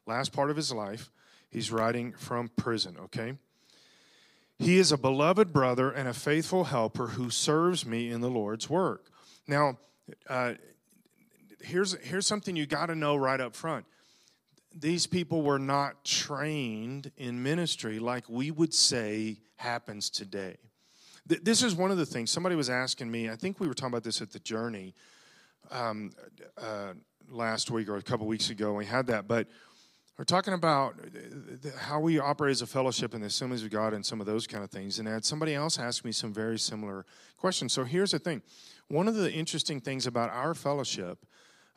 Last 0.05 0.33
part 0.33 0.49
of 0.49 0.57
his 0.57 0.71
life, 0.71 1.11
he's 1.49 1.71
writing 1.71 2.13
from 2.13 2.49
prison, 2.49 2.97
okay? 3.05 3.35
He 4.59 4.77
is 4.77 4.91
a 4.91 4.97
beloved 4.97 5.53
brother 5.53 5.89
and 5.89 6.07
a 6.07 6.13
faithful 6.13 6.65
helper 6.65 7.07
who 7.07 7.29
serves 7.29 7.85
me 7.85 8.09
in 8.09 8.21
the 8.21 8.29
Lord's 8.29 8.69
work. 8.69 9.09
Now, 9.47 9.77
uh, 10.29 10.53
here's, 11.61 11.93
here's 12.01 12.27
something 12.27 12.55
you 12.55 12.65
got 12.65 12.87
to 12.87 12.95
know 12.95 13.15
right 13.15 13.39
up 13.39 13.55
front. 13.55 13.85
These 14.75 15.07
people 15.07 15.41
were 15.41 15.59
not 15.59 16.03
trained 16.03 17.11
in 17.17 17.43
ministry 17.43 17.99
like 17.99 18.27
we 18.27 18.51
would 18.51 18.73
say 18.73 19.37
happens 19.55 20.09
today. 20.09 20.57
This 21.25 21.63
is 21.63 21.73
one 21.73 21.89
of 21.89 21.97
the 21.97 22.05
things 22.05 22.31
somebody 22.31 22.55
was 22.55 22.69
asking 22.69 23.09
me. 23.09 23.29
I 23.29 23.37
think 23.37 23.59
we 23.59 23.67
were 23.67 23.73
talking 23.73 23.93
about 23.93 24.03
this 24.03 24.21
at 24.21 24.31
the 24.31 24.39
Journey 24.39 24.93
um, 25.71 26.11
uh, 26.57 26.93
last 27.29 27.71
week 27.71 27.87
or 27.87 27.95
a 27.95 28.01
couple 28.01 28.27
weeks 28.27 28.49
ago. 28.49 28.73
We 28.73 28.85
had 28.85 29.07
that, 29.07 29.25
but 29.25 29.47
we're 30.17 30.25
talking 30.25 30.53
about 30.53 30.95
how 31.77 32.01
we 32.01 32.19
operate 32.19 32.51
as 32.51 32.61
a 32.61 32.67
fellowship 32.67 33.13
in 33.13 33.21
the 33.21 33.27
Assemblies 33.27 33.63
of 33.63 33.69
God 33.71 33.93
and 33.93 34.05
some 34.05 34.19
of 34.19 34.27
those 34.27 34.45
kind 34.45 34.65
of 34.65 34.69
things. 34.69 34.99
And 34.99 35.07
had 35.07 35.23
somebody 35.23 35.55
else 35.55 35.79
ask 35.79 36.03
me 36.03 36.11
some 36.11 36.33
very 36.33 36.59
similar 36.59 37.05
questions. 37.37 37.71
So 37.71 37.85
here's 37.85 38.11
the 38.11 38.19
thing: 38.19 38.41
one 38.89 39.07
of 39.07 39.15
the 39.15 39.31
interesting 39.31 39.79
things 39.79 40.05
about 40.05 40.29
our 40.29 40.53
fellowship 40.53 41.25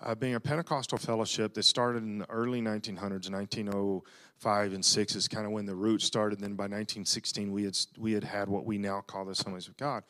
uh, 0.00 0.14
being 0.14 0.34
a 0.34 0.40
Pentecostal 0.40 0.98
fellowship 0.98 1.54
that 1.54 1.62
started 1.62 2.02
in 2.02 2.18
the 2.18 2.30
early 2.30 2.60
1900s, 2.60 3.30
1905 3.30 4.72
and 4.72 4.84
6 4.84 5.14
is 5.14 5.28
kind 5.28 5.46
of 5.46 5.52
when 5.52 5.66
the 5.66 5.74
roots 5.74 6.04
started. 6.04 6.40
Then 6.40 6.54
by 6.54 6.64
1916, 6.64 7.50
we 7.50 7.64
had, 7.64 7.76
we 7.98 8.12
had 8.12 8.24
had 8.24 8.48
what 8.48 8.64
we 8.64 8.78
now 8.78 9.00
call 9.00 9.24
the 9.24 9.32
Assemblies 9.32 9.68
of 9.68 9.76
God. 9.76 10.04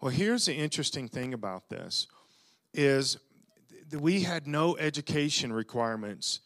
Well, 0.00 0.10
here's 0.10 0.46
the 0.46 0.54
interesting 0.54 1.08
thing 1.08 1.34
about 1.34 1.68
this 1.68 2.06
is 2.72 3.18
that 3.90 4.00
we 4.00 4.22
had 4.22 4.46
no 4.46 4.76
education 4.76 5.52
requirements 5.52 6.40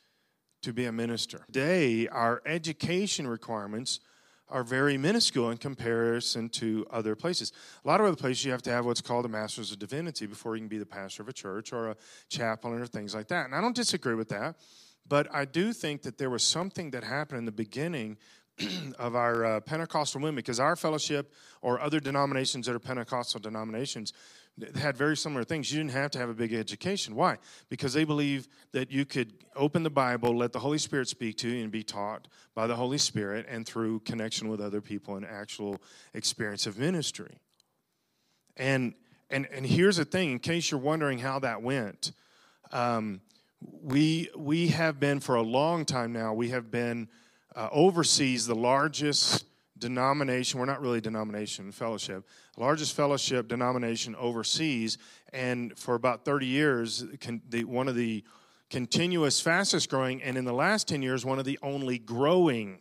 to 0.62 0.72
be 0.72 0.86
a 0.86 0.92
minister. 0.92 1.44
Today, 1.46 2.08
our 2.08 2.42
education 2.46 3.26
requirements– 3.26 4.00
are 4.48 4.62
very 4.62 4.96
minuscule 4.98 5.50
in 5.50 5.56
comparison 5.56 6.48
to 6.48 6.86
other 6.90 7.14
places. 7.16 7.52
A 7.84 7.88
lot 7.88 8.00
of 8.00 8.06
other 8.06 8.16
places, 8.16 8.44
you 8.44 8.52
have 8.52 8.62
to 8.62 8.70
have 8.70 8.84
what's 8.84 9.00
called 9.00 9.24
a 9.24 9.28
master's 9.28 9.72
of 9.72 9.78
divinity 9.78 10.26
before 10.26 10.56
you 10.56 10.60
can 10.60 10.68
be 10.68 10.78
the 10.78 10.86
pastor 10.86 11.22
of 11.22 11.28
a 11.28 11.32
church 11.32 11.72
or 11.72 11.90
a 11.90 11.96
chaplain 12.28 12.80
or 12.80 12.86
things 12.86 13.14
like 13.14 13.28
that. 13.28 13.46
And 13.46 13.54
I 13.54 13.60
don't 13.60 13.74
disagree 13.74 14.14
with 14.14 14.28
that, 14.28 14.56
but 15.08 15.32
I 15.32 15.44
do 15.44 15.72
think 15.72 16.02
that 16.02 16.18
there 16.18 16.30
was 16.30 16.42
something 16.42 16.90
that 16.90 17.04
happened 17.04 17.38
in 17.38 17.44
the 17.46 17.52
beginning 17.52 18.18
of 18.98 19.16
our 19.16 19.44
uh, 19.44 19.60
Pentecostal 19.60 20.20
movement 20.20 20.44
because 20.46 20.60
our 20.60 20.76
fellowship 20.76 21.32
or 21.60 21.80
other 21.80 21.98
denominations 21.98 22.66
that 22.66 22.74
are 22.74 22.80
Pentecostal 22.80 23.40
denominations 23.40 24.12
had 24.76 24.96
very 24.96 25.16
similar 25.16 25.44
things. 25.44 25.72
You 25.72 25.78
didn't 25.78 25.92
have 25.92 26.10
to 26.12 26.18
have 26.18 26.28
a 26.28 26.34
big 26.34 26.52
education. 26.52 27.14
Why? 27.14 27.38
Because 27.68 27.92
they 27.92 28.04
believe 28.04 28.48
that 28.72 28.90
you 28.90 29.04
could 29.04 29.32
open 29.56 29.82
the 29.82 29.90
Bible, 29.90 30.36
let 30.36 30.52
the 30.52 30.60
Holy 30.60 30.78
Spirit 30.78 31.08
speak 31.08 31.36
to 31.38 31.48
you, 31.48 31.62
and 31.62 31.72
be 31.72 31.82
taught 31.82 32.28
by 32.54 32.66
the 32.66 32.76
Holy 32.76 32.98
Spirit 32.98 33.46
and 33.48 33.66
through 33.66 34.00
connection 34.00 34.48
with 34.48 34.60
other 34.60 34.80
people 34.80 35.16
and 35.16 35.26
actual 35.26 35.80
experience 36.12 36.66
of 36.66 36.78
ministry. 36.78 37.38
And 38.56 38.94
and 39.30 39.46
and 39.52 39.66
here's 39.66 39.96
the 39.96 40.04
thing: 40.04 40.30
in 40.30 40.38
case 40.38 40.70
you're 40.70 40.80
wondering 40.80 41.18
how 41.18 41.40
that 41.40 41.62
went, 41.62 42.12
um, 42.70 43.20
we 43.60 44.30
we 44.36 44.68
have 44.68 45.00
been 45.00 45.18
for 45.18 45.34
a 45.34 45.42
long 45.42 45.84
time 45.84 46.12
now. 46.12 46.32
We 46.32 46.50
have 46.50 46.70
been 46.70 47.08
uh, 47.56 47.68
overseas 47.72 48.46
the 48.46 48.54
largest 48.54 49.44
denomination, 49.84 50.58
we're 50.58 50.64
not 50.64 50.80
really 50.80 51.02
denomination, 51.02 51.70
fellowship, 51.70 52.26
largest 52.56 52.96
fellowship 52.96 53.48
denomination 53.48 54.16
overseas. 54.16 54.96
And 55.34 55.78
for 55.78 55.94
about 55.94 56.24
30 56.24 56.46
years, 56.46 57.04
the, 57.50 57.64
one 57.64 57.86
of 57.86 57.94
the 57.94 58.24
continuous 58.70 59.42
fastest 59.42 59.90
growing, 59.90 60.22
and 60.22 60.38
in 60.38 60.46
the 60.46 60.54
last 60.54 60.88
10 60.88 61.02
years, 61.02 61.22
one 61.22 61.38
of 61.38 61.44
the 61.44 61.58
only 61.62 61.98
growing 61.98 62.78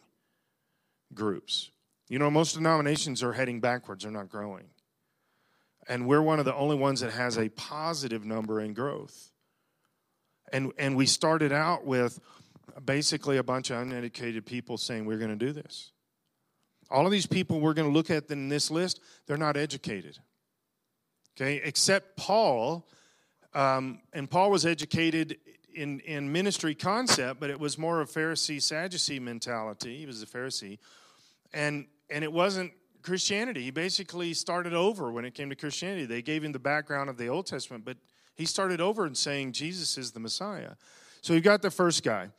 groups. 1.13 1.71
You 2.07 2.19
know, 2.19 2.31
most 2.31 2.53
denominations 2.53 3.21
are 3.21 3.33
heading 3.33 3.59
backwards, 3.59 4.03
they're 4.03 4.11
not 4.11 4.29
growing. 4.29 4.69
And 5.89 6.07
we're 6.07 6.21
one 6.21 6.39
of 6.39 6.45
the 6.45 6.55
only 6.55 6.77
ones 6.77 7.01
that 7.01 7.11
has 7.11 7.37
a 7.37 7.49
positive 7.49 8.23
number 8.23 8.61
in 8.61 8.73
growth. 8.73 9.33
And, 10.53 10.71
and 10.77 10.95
we 10.95 11.05
started 11.05 11.51
out 11.51 11.85
with 11.85 12.21
basically 12.85 13.35
a 13.35 13.43
bunch 13.43 13.71
of 13.71 13.81
uneducated 13.81 14.45
people 14.45 14.77
saying, 14.77 15.03
We're 15.03 15.17
going 15.17 15.37
to 15.37 15.45
do 15.45 15.51
this. 15.51 15.92
All 16.93 17.05
of 17.05 17.11
these 17.11 17.25
people 17.25 17.59
we're 17.59 17.73
going 17.73 17.87
to 17.87 17.93
look 17.93 18.11
at 18.11 18.29
in 18.29 18.47
this 18.49 18.69
list, 18.69 19.01
they're 19.25 19.35
not 19.35 19.57
educated. 19.57 20.19
Okay, 21.35 21.59
except 21.63 22.15
Paul. 22.15 22.87
Um, 23.55 23.99
and 24.13 24.29
Paul 24.29 24.51
was 24.51 24.65
educated 24.65 25.37
in, 25.73 25.99
in 26.01 26.31
ministry 26.31 26.75
concept, 26.75 27.39
but 27.39 27.49
it 27.49 27.59
was 27.59 27.77
more 27.77 27.99
of 27.99 28.11
Pharisee 28.11 28.61
Sadducee 28.61 29.19
mentality. 29.19 29.97
He 29.97 30.05
was 30.05 30.21
a 30.21 30.27
Pharisee. 30.27 30.77
And, 31.51 31.87
and 32.11 32.23
it 32.23 32.31
wasn't 32.31 32.71
Christianity. 33.01 33.63
He 33.63 33.71
basically 33.71 34.33
started 34.35 34.73
over 34.73 35.11
when 35.11 35.25
it 35.25 35.33
came 35.33 35.49
to 35.49 35.55
Christianity. 35.55 36.05
They 36.05 36.21
gave 36.21 36.43
him 36.43 36.51
the 36.51 36.59
background 36.59 37.09
of 37.09 37.17
the 37.17 37.27
Old 37.27 37.47
Testament, 37.47 37.85
but 37.85 37.97
he 38.35 38.45
started 38.45 38.79
over 38.79 39.05
in 39.05 39.15
saying 39.15 39.53
Jesus 39.53 39.97
is 39.97 40.11
the 40.11 40.19
Messiah. 40.19 40.73
So 41.21 41.33
you've 41.33 41.43
got 41.43 41.61
the 41.61 41.71
first 41.71 42.03
guy. 42.03 42.29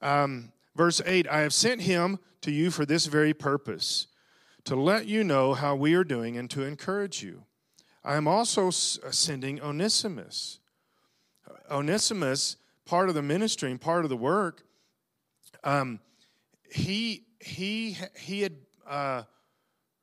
Um, 0.00 0.52
Verse 0.78 1.02
8 1.04 1.26
I 1.28 1.40
have 1.40 1.52
sent 1.52 1.82
him 1.82 2.20
to 2.40 2.52
you 2.52 2.70
for 2.70 2.86
this 2.86 3.06
very 3.06 3.34
purpose, 3.34 4.06
to 4.62 4.76
let 4.76 5.06
you 5.06 5.24
know 5.24 5.52
how 5.52 5.74
we 5.74 5.94
are 5.94 6.04
doing 6.04 6.38
and 6.38 6.48
to 6.50 6.62
encourage 6.62 7.20
you. 7.20 7.42
I 8.04 8.14
am 8.14 8.28
also 8.28 8.68
uh, 8.68 8.70
sending 8.70 9.60
Onesimus. 9.60 10.60
Onesimus, 11.68 12.56
part 12.86 13.08
of 13.08 13.16
the 13.16 13.22
ministry 13.22 13.72
and 13.72 13.80
part 13.80 14.04
of 14.04 14.08
the 14.08 14.16
work, 14.16 14.62
um, 15.64 15.98
he 16.70 17.24
he 17.40 17.96
he 18.16 18.42
had 18.42 18.54
uh, 18.88 19.24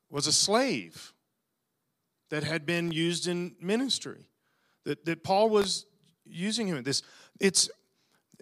was 0.09 0.27
a 0.27 0.33
slave 0.33 1.13
that 2.29 2.43
had 2.43 2.65
been 2.65 2.91
used 2.91 3.27
in 3.27 3.55
ministry. 3.61 4.27
That 4.83 5.05
that 5.05 5.23
Paul 5.23 5.49
was 5.49 5.85
using 6.25 6.67
him. 6.67 6.83
This 6.83 7.01
it's 7.39 7.69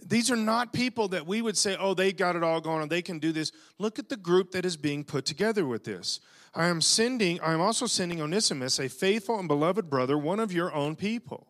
these 0.05 0.29
are 0.31 0.35
not 0.35 0.73
people 0.73 1.07
that 1.09 1.25
we 1.25 1.41
would 1.41 1.57
say, 1.57 1.75
oh, 1.79 1.93
they 1.93 2.11
got 2.11 2.35
it 2.35 2.43
all 2.43 2.61
going 2.61 2.81
on, 2.81 2.89
they 2.89 3.01
can 3.01 3.19
do 3.19 3.31
this. 3.31 3.51
Look 3.79 3.99
at 3.99 4.09
the 4.09 4.17
group 4.17 4.51
that 4.51 4.65
is 4.65 4.77
being 4.77 5.03
put 5.03 5.25
together 5.25 5.65
with 5.65 5.83
this. 5.83 6.19
I 6.53 6.67
am 6.67 6.81
sending, 6.81 7.39
I 7.41 7.53
am 7.53 7.61
also 7.61 7.85
sending 7.87 8.21
Onesimus, 8.21 8.79
a 8.79 8.87
faithful 8.87 9.39
and 9.39 9.47
beloved 9.47 9.89
brother, 9.89 10.17
one 10.17 10.39
of 10.39 10.53
your 10.53 10.73
own 10.73 10.95
people. 10.95 11.47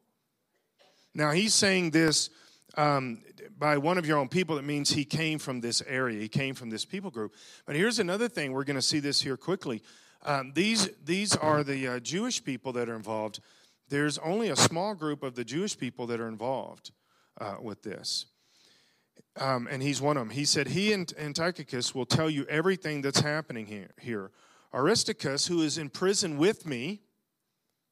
Now 1.13 1.31
he's 1.31 1.53
saying 1.53 1.91
this 1.91 2.29
um, 2.77 3.21
by 3.57 3.77
one 3.77 3.97
of 3.97 4.05
your 4.05 4.17
own 4.17 4.29
people, 4.29 4.57
it 4.57 4.63
means 4.63 4.89
he 4.89 5.05
came 5.05 5.39
from 5.39 5.61
this 5.61 5.83
area, 5.87 6.19
he 6.19 6.29
came 6.29 6.55
from 6.55 6.69
this 6.69 6.85
people 6.85 7.11
group. 7.11 7.33
But 7.65 7.75
here's 7.75 7.99
another 7.99 8.29
thing, 8.29 8.51
we're 8.51 8.63
going 8.63 8.77
to 8.77 8.81
see 8.81 8.99
this 8.99 9.21
here 9.21 9.37
quickly. 9.37 9.81
Um, 10.25 10.53
these, 10.55 10.89
these 11.03 11.35
are 11.35 11.63
the 11.63 11.87
uh, 11.87 11.99
Jewish 11.99 12.43
people 12.43 12.71
that 12.73 12.89
are 12.89 12.95
involved. 12.95 13.41
There's 13.89 14.17
only 14.19 14.49
a 14.49 14.55
small 14.55 14.95
group 14.95 15.21
of 15.21 15.35
the 15.35 15.43
Jewish 15.43 15.77
people 15.77 16.07
that 16.07 16.19
are 16.19 16.29
involved 16.29 16.91
uh, 17.39 17.57
with 17.61 17.83
this. 17.83 18.25
Um, 19.39 19.67
and 19.69 19.81
he's 19.81 20.01
one 20.01 20.17
of 20.17 20.21
them. 20.27 20.29
He 20.29 20.45
said, 20.45 20.67
He 20.67 20.93
and 20.93 21.11
Antiochus 21.17 21.95
will 21.95 22.05
tell 22.05 22.29
you 22.29 22.45
everything 22.45 23.01
that's 23.01 23.19
happening 23.19 23.65
here. 23.65 23.89
here. 23.99 24.31
Aristarchus, 24.73 25.47
who 25.47 25.61
is 25.61 25.77
in 25.77 25.89
prison 25.89 26.37
with 26.37 26.65
me, 26.65 27.01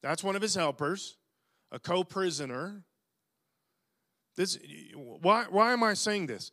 that's 0.02 0.24
one 0.24 0.36
of 0.36 0.42
his 0.42 0.56
helpers, 0.56 1.18
a 1.72 1.80
co 1.80 2.04
prisoner. 2.04 2.84
This, 4.36 4.58
why, 4.96 5.46
why 5.50 5.74
am 5.74 5.84
I 5.84 5.94
saying 5.94 6.28
this? 6.28 6.52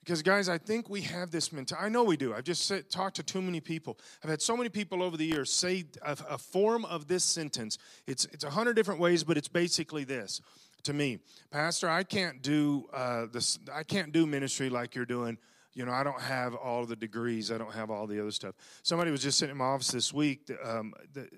Because, 0.00 0.22
guys, 0.22 0.48
I 0.48 0.56
think 0.56 0.88
we 0.88 1.00
have 1.00 1.32
this 1.32 1.52
mentality. 1.52 1.84
I 1.84 1.88
know 1.88 2.04
we 2.04 2.16
do. 2.16 2.32
I've 2.32 2.44
just 2.44 2.72
talked 2.90 3.16
to 3.16 3.24
too 3.24 3.42
many 3.42 3.58
people. 3.58 3.98
I've 4.22 4.30
had 4.30 4.40
so 4.40 4.56
many 4.56 4.68
people 4.68 5.02
over 5.02 5.16
the 5.16 5.26
years 5.26 5.52
say 5.52 5.84
a, 6.02 6.16
a 6.30 6.38
form 6.38 6.84
of 6.84 7.08
this 7.08 7.24
sentence. 7.24 7.76
It's, 8.06 8.24
it's 8.26 8.44
a 8.44 8.50
hundred 8.50 8.74
different 8.74 9.00
ways, 9.00 9.24
but 9.24 9.36
it's 9.36 9.48
basically 9.48 10.04
this 10.04 10.40
to 10.86 10.92
me, 10.92 11.18
Pastor, 11.50 11.88
I 11.88 12.02
can't 12.02 12.42
do 12.42 12.88
uh, 12.92 13.26
this. 13.32 13.58
I 13.72 13.82
can't 13.82 14.12
do 14.12 14.26
ministry 14.26 14.70
like 14.70 14.94
you're 14.94 15.04
doing. 15.04 15.36
You 15.74 15.84
know, 15.84 15.92
I 15.92 16.02
don't 16.02 16.20
have 16.20 16.54
all 16.54 16.86
the 16.86 16.96
degrees. 16.96 17.52
I 17.52 17.58
don't 17.58 17.72
have 17.72 17.90
all 17.90 18.06
the 18.06 18.20
other 18.20 18.30
stuff. 18.30 18.54
Somebody 18.82 19.10
was 19.10 19.22
just 19.22 19.38
sitting 19.38 19.52
in 19.52 19.58
my 19.58 19.66
office 19.66 19.90
this 19.90 20.12
week 20.12 20.46
that, 20.46 20.58
um, 20.66 20.94
that, 21.12 21.28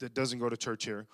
that 0.00 0.14
doesn't 0.14 0.40
go 0.40 0.48
to 0.48 0.56
church 0.56 0.84
here, 0.84 1.06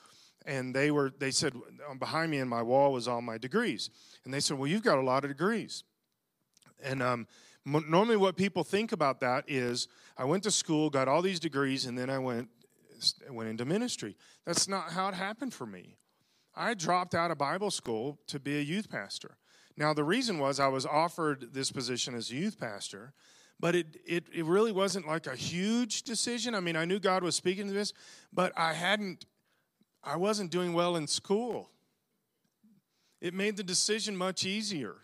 and 0.46 0.74
they 0.74 0.90
were. 0.90 1.12
They 1.18 1.30
said 1.30 1.52
um, 1.88 1.98
behind 1.98 2.30
me 2.30 2.38
in 2.38 2.48
my 2.48 2.62
wall 2.62 2.92
was 2.92 3.06
all 3.06 3.20
my 3.20 3.38
degrees, 3.38 3.90
and 4.24 4.32
they 4.32 4.40
said, 4.40 4.56
"Well, 4.56 4.68
you've 4.68 4.84
got 4.84 4.98
a 4.98 5.02
lot 5.02 5.24
of 5.24 5.30
degrees." 5.30 5.84
And 6.82 7.02
um, 7.02 7.26
normally, 7.66 8.16
what 8.16 8.36
people 8.36 8.64
think 8.64 8.92
about 8.92 9.20
that 9.20 9.44
is, 9.48 9.88
I 10.16 10.24
went 10.24 10.44
to 10.44 10.50
school, 10.50 10.88
got 10.90 11.08
all 11.08 11.22
these 11.22 11.40
degrees, 11.40 11.86
and 11.86 11.98
then 11.98 12.08
I 12.08 12.18
went 12.18 12.48
went 13.28 13.48
into 13.48 13.64
ministry. 13.64 14.16
That's 14.46 14.68
not 14.68 14.92
how 14.92 15.08
it 15.08 15.14
happened 15.14 15.52
for 15.52 15.66
me. 15.66 15.96
I 16.54 16.74
dropped 16.74 17.14
out 17.14 17.30
of 17.30 17.38
Bible 17.38 17.70
school 17.70 18.18
to 18.26 18.38
be 18.38 18.58
a 18.58 18.62
youth 18.62 18.90
pastor. 18.90 19.36
Now, 19.76 19.94
the 19.94 20.04
reason 20.04 20.38
was 20.38 20.60
I 20.60 20.68
was 20.68 20.84
offered 20.84 21.52
this 21.52 21.70
position 21.70 22.14
as 22.14 22.30
a 22.30 22.34
youth 22.34 22.58
pastor, 22.58 23.12
but 23.58 23.74
it, 23.74 23.96
it, 24.06 24.24
it 24.34 24.44
really 24.44 24.72
wasn't 24.72 25.06
like 25.06 25.26
a 25.26 25.36
huge 25.36 26.02
decision. 26.02 26.54
I 26.54 26.60
mean, 26.60 26.76
I 26.76 26.84
knew 26.84 26.98
God 26.98 27.22
was 27.22 27.34
speaking 27.34 27.66
to 27.68 27.72
this, 27.72 27.92
but 28.32 28.52
I 28.58 28.72
hadn't, 28.72 29.26
I 30.02 30.16
wasn't 30.16 30.50
doing 30.50 30.72
well 30.72 30.96
in 30.96 31.06
school. 31.06 31.70
It 33.20 33.34
made 33.34 33.56
the 33.56 33.62
decision 33.62 34.16
much 34.16 34.44
easier. 34.44 34.96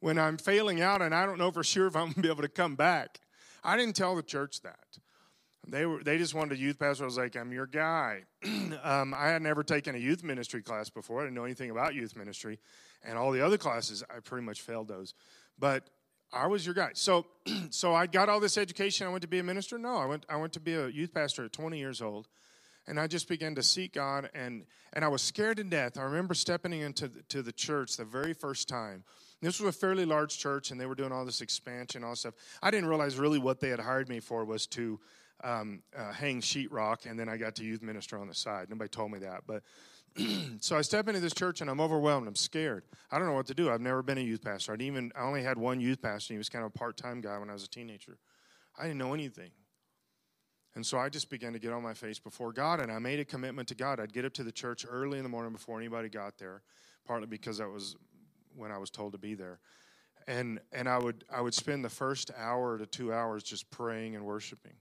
When 0.00 0.18
I'm 0.18 0.36
failing 0.36 0.82
out 0.82 1.00
and 1.00 1.14
I 1.14 1.24
don't 1.24 1.38
know 1.38 1.50
for 1.50 1.64
sure 1.64 1.86
if 1.86 1.96
I'm 1.96 2.06
going 2.06 2.14
to 2.14 2.20
be 2.22 2.28
able 2.28 2.42
to 2.42 2.48
come 2.48 2.74
back, 2.74 3.20
I 3.62 3.76
didn't 3.76 3.96
tell 3.96 4.14
the 4.14 4.22
church 4.22 4.60
that. 4.60 4.98
They 5.66 5.86
were 5.86 6.02
they 6.02 6.18
just 6.18 6.34
wanted 6.34 6.58
a 6.58 6.60
youth 6.60 6.78
pastor. 6.78 7.04
I 7.04 7.06
was 7.06 7.16
like, 7.16 7.36
I'm 7.36 7.52
your 7.52 7.66
guy. 7.66 8.24
um, 8.82 9.14
I 9.14 9.28
had 9.28 9.42
never 9.42 9.62
taken 9.62 9.94
a 9.94 9.98
youth 9.98 10.22
ministry 10.22 10.62
class 10.62 10.90
before. 10.90 11.20
I 11.20 11.24
didn't 11.24 11.34
know 11.34 11.44
anything 11.44 11.70
about 11.70 11.94
youth 11.94 12.16
ministry, 12.16 12.58
and 13.02 13.16
all 13.18 13.32
the 13.32 13.44
other 13.44 13.58
classes 13.58 14.02
I 14.10 14.20
pretty 14.20 14.44
much 14.44 14.62
failed 14.62 14.88
those. 14.88 15.14
But 15.58 15.88
I 16.32 16.46
was 16.46 16.66
your 16.66 16.74
guy. 16.74 16.90
So 16.94 17.26
so 17.70 17.94
I 17.94 18.06
got 18.06 18.28
all 18.28 18.40
this 18.40 18.58
education. 18.58 19.06
I 19.06 19.10
went 19.10 19.22
to 19.22 19.28
be 19.28 19.38
a 19.38 19.44
minister. 19.44 19.78
No, 19.78 19.96
I 19.96 20.06
went 20.06 20.26
I 20.28 20.36
went 20.36 20.52
to 20.54 20.60
be 20.60 20.74
a 20.74 20.88
youth 20.88 21.14
pastor 21.14 21.44
at 21.44 21.52
20 21.52 21.78
years 21.78 22.02
old, 22.02 22.28
and 22.86 23.00
I 23.00 23.06
just 23.06 23.28
began 23.28 23.54
to 23.54 23.62
seek 23.62 23.94
God. 23.94 24.30
and 24.34 24.66
And 24.92 25.04
I 25.04 25.08
was 25.08 25.22
scared 25.22 25.56
to 25.58 25.64
death. 25.64 25.96
I 25.98 26.02
remember 26.02 26.34
stepping 26.34 26.72
into 26.72 27.08
the, 27.08 27.22
to 27.30 27.42
the 27.42 27.52
church 27.52 27.96
the 27.96 28.04
very 28.04 28.34
first 28.34 28.68
time. 28.68 29.04
This 29.40 29.60
was 29.60 29.76
a 29.76 29.78
fairly 29.78 30.06
large 30.06 30.38
church, 30.38 30.70
and 30.70 30.80
they 30.80 30.86
were 30.86 30.94
doing 30.94 31.12
all 31.12 31.26
this 31.26 31.42
expansion, 31.42 32.02
all 32.02 32.10
this 32.10 32.20
stuff. 32.20 32.34
I 32.62 32.70
didn't 32.70 32.88
realize 32.88 33.18
really 33.18 33.38
what 33.38 33.60
they 33.60 33.68
had 33.68 33.80
hired 33.80 34.08
me 34.08 34.20
for 34.20 34.42
was 34.44 34.66
to 34.68 34.98
um, 35.42 35.82
uh, 35.96 36.12
hang 36.12 36.40
sheetrock, 36.40 37.06
and 37.06 37.18
then 37.18 37.28
I 37.28 37.36
got 37.36 37.56
to 37.56 37.64
youth 37.64 37.82
minister 37.82 38.18
on 38.18 38.28
the 38.28 38.34
side. 38.34 38.68
Nobody 38.70 38.88
told 38.88 39.10
me 39.10 39.18
that, 39.20 39.42
but 39.46 39.62
so 40.60 40.76
I 40.76 40.82
step 40.82 41.08
into 41.08 41.20
this 41.20 41.34
church 41.34 41.60
and 41.60 41.68
I'm 41.68 41.80
overwhelmed. 41.80 42.28
I'm 42.28 42.36
scared. 42.36 42.84
I 43.10 43.18
don't 43.18 43.26
know 43.26 43.34
what 43.34 43.46
to 43.46 43.54
do. 43.54 43.70
I've 43.70 43.80
never 43.80 44.02
been 44.02 44.18
a 44.18 44.22
youth 44.22 44.44
pastor. 44.44 44.72
I 44.72 44.82
even 44.82 45.10
I 45.16 45.22
only 45.22 45.42
had 45.42 45.58
one 45.58 45.80
youth 45.80 46.00
pastor. 46.00 46.34
He 46.34 46.38
was 46.38 46.48
kind 46.48 46.64
of 46.64 46.70
a 46.74 46.78
part 46.78 46.96
time 46.96 47.20
guy 47.20 47.38
when 47.38 47.50
I 47.50 47.52
was 47.52 47.64
a 47.64 47.68
teenager. 47.68 48.18
I 48.78 48.84
didn't 48.84 48.98
know 48.98 49.14
anything. 49.14 49.50
And 50.76 50.84
so 50.84 50.98
I 50.98 51.08
just 51.08 51.30
began 51.30 51.52
to 51.52 51.58
get 51.58 51.72
on 51.72 51.82
my 51.82 51.94
face 51.94 52.18
before 52.18 52.52
God, 52.52 52.80
and 52.80 52.90
I 52.90 52.98
made 52.98 53.20
a 53.20 53.24
commitment 53.24 53.68
to 53.68 53.76
God. 53.76 54.00
I'd 54.00 54.12
get 54.12 54.24
up 54.24 54.32
to 54.34 54.42
the 54.42 54.50
church 54.50 54.84
early 54.88 55.18
in 55.18 55.22
the 55.22 55.30
morning 55.30 55.52
before 55.52 55.78
anybody 55.78 56.08
got 56.08 56.36
there, 56.36 56.62
partly 57.06 57.28
because 57.28 57.58
that 57.58 57.68
was 57.68 57.94
when 58.56 58.72
I 58.72 58.78
was 58.78 58.90
told 58.90 59.12
to 59.12 59.18
be 59.18 59.34
there. 59.34 59.60
And 60.26 60.60
and 60.72 60.88
I 60.88 60.98
would 60.98 61.24
I 61.32 61.40
would 61.40 61.54
spend 61.54 61.84
the 61.84 61.90
first 61.90 62.30
hour 62.36 62.78
to 62.78 62.86
two 62.86 63.12
hours 63.12 63.42
just 63.42 63.70
praying 63.70 64.16
and 64.16 64.24
worshiping 64.24 64.74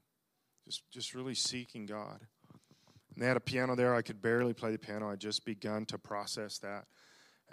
just 0.66 0.84
just 0.92 1.14
really 1.14 1.36
seeking 1.36 1.86
God. 1.86 2.20
And 3.14 3.22
they 3.22 3.28
had 3.28 3.38
a 3.38 3.42
piano 3.42 3.76
there. 3.76 3.94
I 3.94 4.02
could 4.02 4.22
barely 4.22 4.54
play 4.54 4.72
the 4.72 4.80
piano. 4.80 5.10
I'd 5.10 5.20
just 5.20 5.46
begun 5.46 5.86
to 5.88 5.98
process 5.98 6.58
that, 6.60 6.86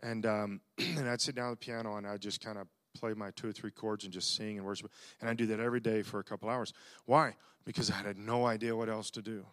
and 0.03 0.25
um, 0.27 0.61
and 0.79 1.09
I'd 1.09 1.21
sit 1.21 1.35
down 1.35 1.53
at 1.53 1.61
the 1.61 1.65
piano 1.65 1.97
and 1.97 2.07
I'd 2.07 2.21
just 2.21 2.41
kind 2.43 2.59
of 2.59 2.67
play 2.95 3.15
my 3.15 3.31
two 3.33 3.49
or 3.49 3.53
three 3.53 3.71
chords 3.71 4.05
and 4.05 4.13
just 4.13 4.35
sing 4.35 4.57
and 4.57 4.67
worship. 4.67 4.91
And 5.21 5.29
I 5.29 5.35
do 5.35 5.47
that 5.47 5.61
every 5.61 5.81
day 5.81 6.03
for 6.03 6.19
a 6.19 6.25
couple 6.25 6.49
hours. 6.49 6.73
Why? 7.07 7.37
Because 7.65 7.91
I 7.91 7.97
had 7.97 8.19
no 8.19 8.47
idea 8.47 8.75
what 8.75 8.89
else 8.89 9.11
to 9.13 9.23
do. 9.23 9.45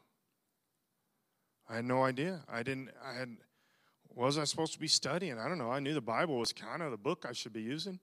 I 1.69 1.75
had 1.75 1.85
no 1.85 2.03
idea. 2.03 2.43
I 2.49 2.63
didn't. 2.63 2.89
I 3.03 3.13
had. 3.13 3.37
Was 4.15 4.37
I 4.37 4.45
supposed 4.45 4.73
to 4.73 4.79
be 4.79 4.87
studying? 4.87 5.37
I 5.37 5.47
don't 5.47 5.59
know. 5.59 5.69
I 5.69 5.79
knew 5.79 5.93
the 5.93 6.01
Bible 6.01 6.39
was 6.39 6.51
kind 6.51 6.81
of 6.81 6.91
the 6.91 6.97
book 6.97 7.25
I 7.27 7.33
should 7.33 7.53
be 7.53 7.61
using, 7.61 7.99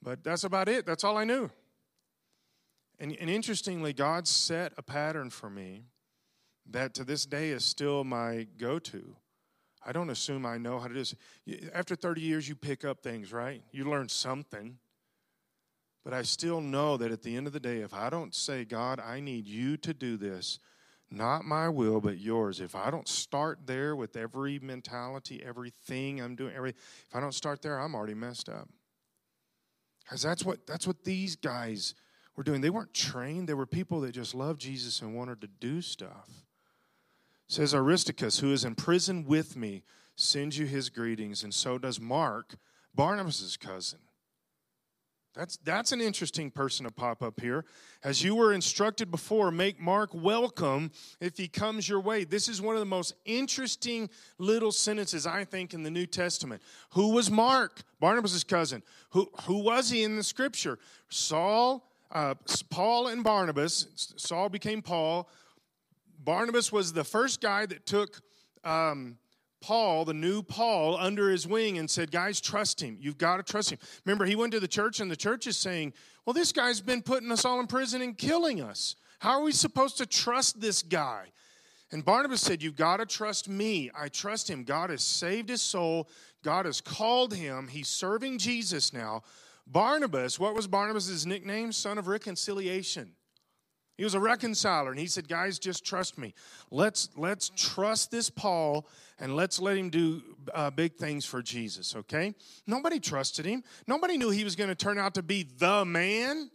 but 0.00 0.24
that's 0.24 0.44
about 0.44 0.68
it. 0.68 0.86
That's 0.86 1.04
all 1.04 1.18
I 1.18 1.24
knew. 1.24 1.50
And, 3.04 3.14
and 3.20 3.28
interestingly, 3.28 3.92
God 3.92 4.26
set 4.26 4.72
a 4.78 4.82
pattern 4.82 5.28
for 5.28 5.50
me 5.50 5.82
that 6.70 6.94
to 6.94 7.04
this 7.04 7.26
day 7.26 7.50
is 7.50 7.62
still 7.62 8.02
my 8.02 8.46
go 8.56 8.78
to. 8.78 9.14
I 9.84 9.92
don't 9.92 10.08
assume 10.08 10.46
I 10.46 10.56
know 10.56 10.78
how 10.78 10.88
to 10.88 10.94
do 10.94 11.00
this. 11.00 11.14
After 11.74 11.96
30 11.96 12.22
years, 12.22 12.48
you 12.48 12.54
pick 12.54 12.82
up 12.82 13.02
things, 13.02 13.30
right? 13.30 13.62
You 13.72 13.90
learn 13.90 14.08
something. 14.08 14.78
But 16.02 16.14
I 16.14 16.22
still 16.22 16.62
know 16.62 16.96
that 16.96 17.12
at 17.12 17.20
the 17.20 17.36
end 17.36 17.46
of 17.46 17.52
the 17.52 17.60
day, 17.60 17.80
if 17.80 17.92
I 17.92 18.08
don't 18.08 18.34
say, 18.34 18.64
God, 18.64 18.98
I 18.98 19.20
need 19.20 19.46
you 19.46 19.76
to 19.76 19.92
do 19.92 20.16
this, 20.16 20.58
not 21.10 21.44
my 21.44 21.68
will, 21.68 22.00
but 22.00 22.16
yours, 22.16 22.58
if 22.58 22.74
I 22.74 22.90
don't 22.90 23.06
start 23.06 23.66
there 23.66 23.94
with 23.94 24.16
every 24.16 24.58
mentality, 24.60 25.42
everything 25.44 26.22
I'm 26.22 26.36
doing, 26.36 26.56
every, 26.56 26.70
if 26.70 27.14
I 27.14 27.20
don't 27.20 27.34
start 27.34 27.60
there, 27.60 27.78
I'm 27.78 27.94
already 27.94 28.14
messed 28.14 28.48
up. 28.48 28.70
Because 30.02 30.22
that's 30.22 30.42
what, 30.42 30.66
that's 30.66 30.86
what 30.86 31.04
these 31.04 31.36
guys 31.36 31.94
were 32.36 32.42
doing. 32.42 32.60
They 32.60 32.70
weren't 32.70 32.94
trained, 32.94 33.48
they 33.48 33.54
were 33.54 33.66
people 33.66 34.00
that 34.00 34.12
just 34.12 34.34
loved 34.34 34.60
Jesus 34.60 35.00
and 35.00 35.14
wanted 35.14 35.40
to 35.40 35.46
do 35.46 35.80
stuff. 35.80 36.28
Says 37.46 37.74
Aristarchus, 37.74 38.38
who 38.38 38.52
is 38.52 38.64
in 38.64 38.74
prison 38.74 39.24
with 39.24 39.56
me, 39.56 39.82
sends 40.16 40.58
you 40.58 40.66
his 40.66 40.88
greetings, 40.88 41.42
and 41.42 41.52
so 41.52 41.78
does 41.78 42.00
Mark, 42.00 42.56
Barnabas' 42.94 43.56
cousin. 43.56 43.98
That's, 45.34 45.56
that's 45.64 45.90
an 45.90 46.00
interesting 46.00 46.52
person 46.52 46.86
to 46.86 46.92
pop 46.92 47.20
up 47.20 47.40
here. 47.40 47.64
As 48.04 48.22
you 48.22 48.36
were 48.36 48.52
instructed 48.52 49.10
before, 49.10 49.50
make 49.50 49.80
Mark 49.80 50.10
welcome 50.14 50.92
if 51.20 51.36
he 51.36 51.48
comes 51.48 51.88
your 51.88 51.98
way. 51.98 52.22
This 52.22 52.48
is 52.48 52.62
one 52.62 52.76
of 52.76 52.80
the 52.80 52.86
most 52.86 53.14
interesting 53.24 54.08
little 54.38 54.70
sentences, 54.70 55.26
I 55.26 55.44
think, 55.44 55.74
in 55.74 55.82
the 55.82 55.90
New 55.90 56.06
Testament. 56.06 56.62
Who 56.90 57.08
was 57.08 57.32
Mark? 57.32 57.82
Barnabas' 57.98 58.44
cousin. 58.44 58.84
Who, 59.10 59.28
who 59.42 59.58
was 59.58 59.90
he 59.90 60.04
in 60.04 60.14
the 60.14 60.22
scripture? 60.22 60.78
Saul 61.08 61.84
uh, 62.14 62.34
Paul 62.70 63.08
and 63.08 63.24
Barnabas, 63.24 64.14
Saul 64.16 64.48
became 64.48 64.82
Paul. 64.82 65.28
Barnabas 66.18 66.72
was 66.72 66.92
the 66.92 67.04
first 67.04 67.40
guy 67.40 67.66
that 67.66 67.86
took 67.86 68.20
um, 68.62 69.18
Paul, 69.60 70.04
the 70.04 70.14
new 70.14 70.42
Paul, 70.42 70.96
under 70.96 71.28
his 71.28 71.46
wing 71.46 71.78
and 71.78 71.90
said, 71.90 72.10
Guys, 72.10 72.40
trust 72.40 72.80
him. 72.80 72.96
You've 73.00 73.18
got 73.18 73.38
to 73.38 73.42
trust 73.42 73.70
him. 73.70 73.78
Remember, 74.04 74.24
he 74.24 74.36
went 74.36 74.52
to 74.52 74.60
the 74.60 74.68
church, 74.68 75.00
and 75.00 75.10
the 75.10 75.16
church 75.16 75.46
is 75.46 75.56
saying, 75.56 75.92
Well, 76.24 76.34
this 76.34 76.52
guy's 76.52 76.80
been 76.80 77.02
putting 77.02 77.32
us 77.32 77.44
all 77.44 77.60
in 77.60 77.66
prison 77.66 78.00
and 78.00 78.16
killing 78.16 78.60
us. 78.60 78.96
How 79.18 79.38
are 79.38 79.42
we 79.42 79.52
supposed 79.52 79.98
to 79.98 80.06
trust 80.06 80.60
this 80.60 80.82
guy? 80.82 81.32
And 81.90 82.04
Barnabas 82.04 82.40
said, 82.40 82.62
You've 82.62 82.76
got 82.76 82.98
to 82.98 83.06
trust 83.06 83.48
me. 83.48 83.90
I 83.98 84.08
trust 84.08 84.48
him. 84.48 84.64
God 84.64 84.90
has 84.90 85.02
saved 85.02 85.48
his 85.48 85.62
soul. 85.62 86.08
God 86.42 86.66
has 86.66 86.80
called 86.80 87.34
him. 87.34 87.68
He's 87.68 87.88
serving 87.88 88.38
Jesus 88.38 88.92
now. 88.92 89.22
Barnabas, 89.66 90.38
what 90.38 90.54
was 90.54 90.66
Barnabas' 90.66 91.24
nickname? 91.24 91.72
Son 91.72 91.98
of 91.98 92.06
reconciliation. 92.06 93.12
He 93.96 94.04
was 94.04 94.14
a 94.14 94.20
reconciler, 94.20 94.90
and 94.90 94.98
he 94.98 95.06
said, 95.06 95.28
"Guys, 95.28 95.58
just 95.58 95.84
trust 95.84 96.18
me. 96.18 96.34
Let's 96.70 97.08
let's 97.16 97.50
trust 97.54 98.10
this 98.10 98.28
Paul, 98.28 98.88
and 99.20 99.36
let's 99.36 99.60
let 99.60 99.78
him 99.78 99.88
do 99.88 100.20
uh, 100.52 100.70
big 100.70 100.96
things 100.96 101.24
for 101.24 101.42
Jesus." 101.42 101.94
Okay? 101.94 102.34
Nobody 102.66 102.98
trusted 102.98 103.46
him. 103.46 103.62
Nobody 103.86 104.18
knew 104.18 104.30
he 104.30 104.42
was 104.42 104.56
going 104.56 104.68
to 104.68 104.74
turn 104.74 104.98
out 104.98 105.14
to 105.14 105.22
be 105.22 105.44
the 105.58 105.84
man. 105.84 106.50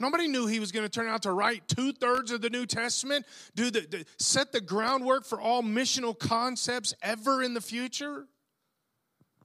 Nobody 0.00 0.26
knew 0.26 0.48
he 0.48 0.58
was 0.58 0.72
going 0.72 0.84
to 0.84 0.90
turn 0.90 1.06
out 1.06 1.22
to 1.22 1.32
write 1.32 1.68
two 1.68 1.92
thirds 1.92 2.32
of 2.32 2.40
the 2.40 2.50
New 2.50 2.66
Testament, 2.66 3.24
do 3.54 3.70
the, 3.70 3.82
the 3.82 4.04
set 4.18 4.50
the 4.50 4.60
groundwork 4.60 5.24
for 5.24 5.40
all 5.40 5.62
missional 5.62 6.18
concepts 6.18 6.92
ever 7.02 7.40
in 7.40 7.54
the 7.54 7.60
future. 7.60 8.26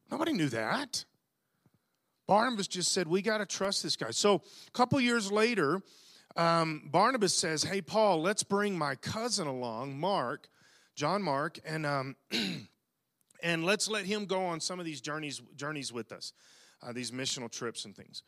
Nobody 0.09 0.33
knew 0.33 0.49
that. 0.49 1.05
Barnabas 2.27 2.67
just 2.67 2.91
said, 2.91 3.07
"We 3.07 3.21
got 3.21 3.39
to 3.39 3.45
trust 3.45 3.81
this 3.83 3.95
guy." 3.95 4.11
So 4.11 4.35
a 4.35 4.71
couple 4.71 4.99
years 4.99 5.31
later 5.31 5.81
um, 6.37 6.83
Barnabas 6.85 7.33
says, 7.33 7.63
Hey, 7.63 7.81
Paul, 7.81 8.21
let's 8.21 8.43
bring 8.43 8.77
my 8.77 8.95
cousin 8.95 9.47
along, 9.47 9.99
Mark, 9.99 10.47
John 10.95 11.23
Mark, 11.23 11.59
and, 11.65 11.85
um, 11.85 12.15
and 13.43 13.65
let's 13.65 13.89
let 13.89 14.05
him 14.05 14.25
go 14.25 14.45
on 14.45 14.59
some 14.59 14.79
of 14.79 14.85
these 14.85 15.01
journeys, 15.01 15.41
journeys 15.55 15.91
with 15.91 16.11
us, 16.11 16.33
uh, 16.83 16.93
these 16.93 17.11
missional 17.11 17.51
trips 17.51 17.85
and 17.85 17.95
things. 17.95 18.21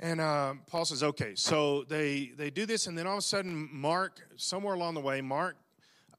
And 0.00 0.22
uh, 0.22 0.54
Paul 0.66 0.86
says, 0.86 1.02
okay. 1.02 1.34
So 1.34 1.84
they, 1.84 2.32
they 2.34 2.50
do 2.50 2.64
this, 2.64 2.86
and 2.86 2.96
then 2.96 3.06
all 3.06 3.14
of 3.14 3.18
a 3.18 3.22
sudden, 3.22 3.68
Mark, 3.70 4.18
somewhere 4.36 4.74
along 4.74 4.94
the 4.94 5.00
way, 5.00 5.20
Mark 5.20 5.56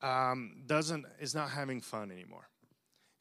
um, 0.03 0.61
doesn't, 0.67 1.05
is 1.19 1.33
not 1.33 1.49
having 1.49 1.81
fun 1.81 2.11
anymore. 2.11 2.47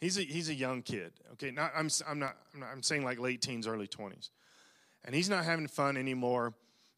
He's 0.02 0.18
a, 0.18 0.22
he's 0.22 0.48
a 0.48 0.54
young 0.54 0.82
kid. 0.82 1.12
Okay, 1.34 1.52
not, 1.52 1.70
I'm, 1.76 1.88
I'm, 2.08 2.18
not, 2.18 2.36
I'm 2.52 2.58
not, 2.58 2.70
I'm 2.72 2.82
saying 2.82 3.04
like 3.04 3.20
late 3.20 3.40
teens, 3.40 3.68
early 3.68 3.86
20s. 3.86 4.30
And 5.04 5.14
he's 5.14 5.30
not 5.30 5.44
having 5.44 5.68
fun 5.68 5.96
anymore. 5.96 6.54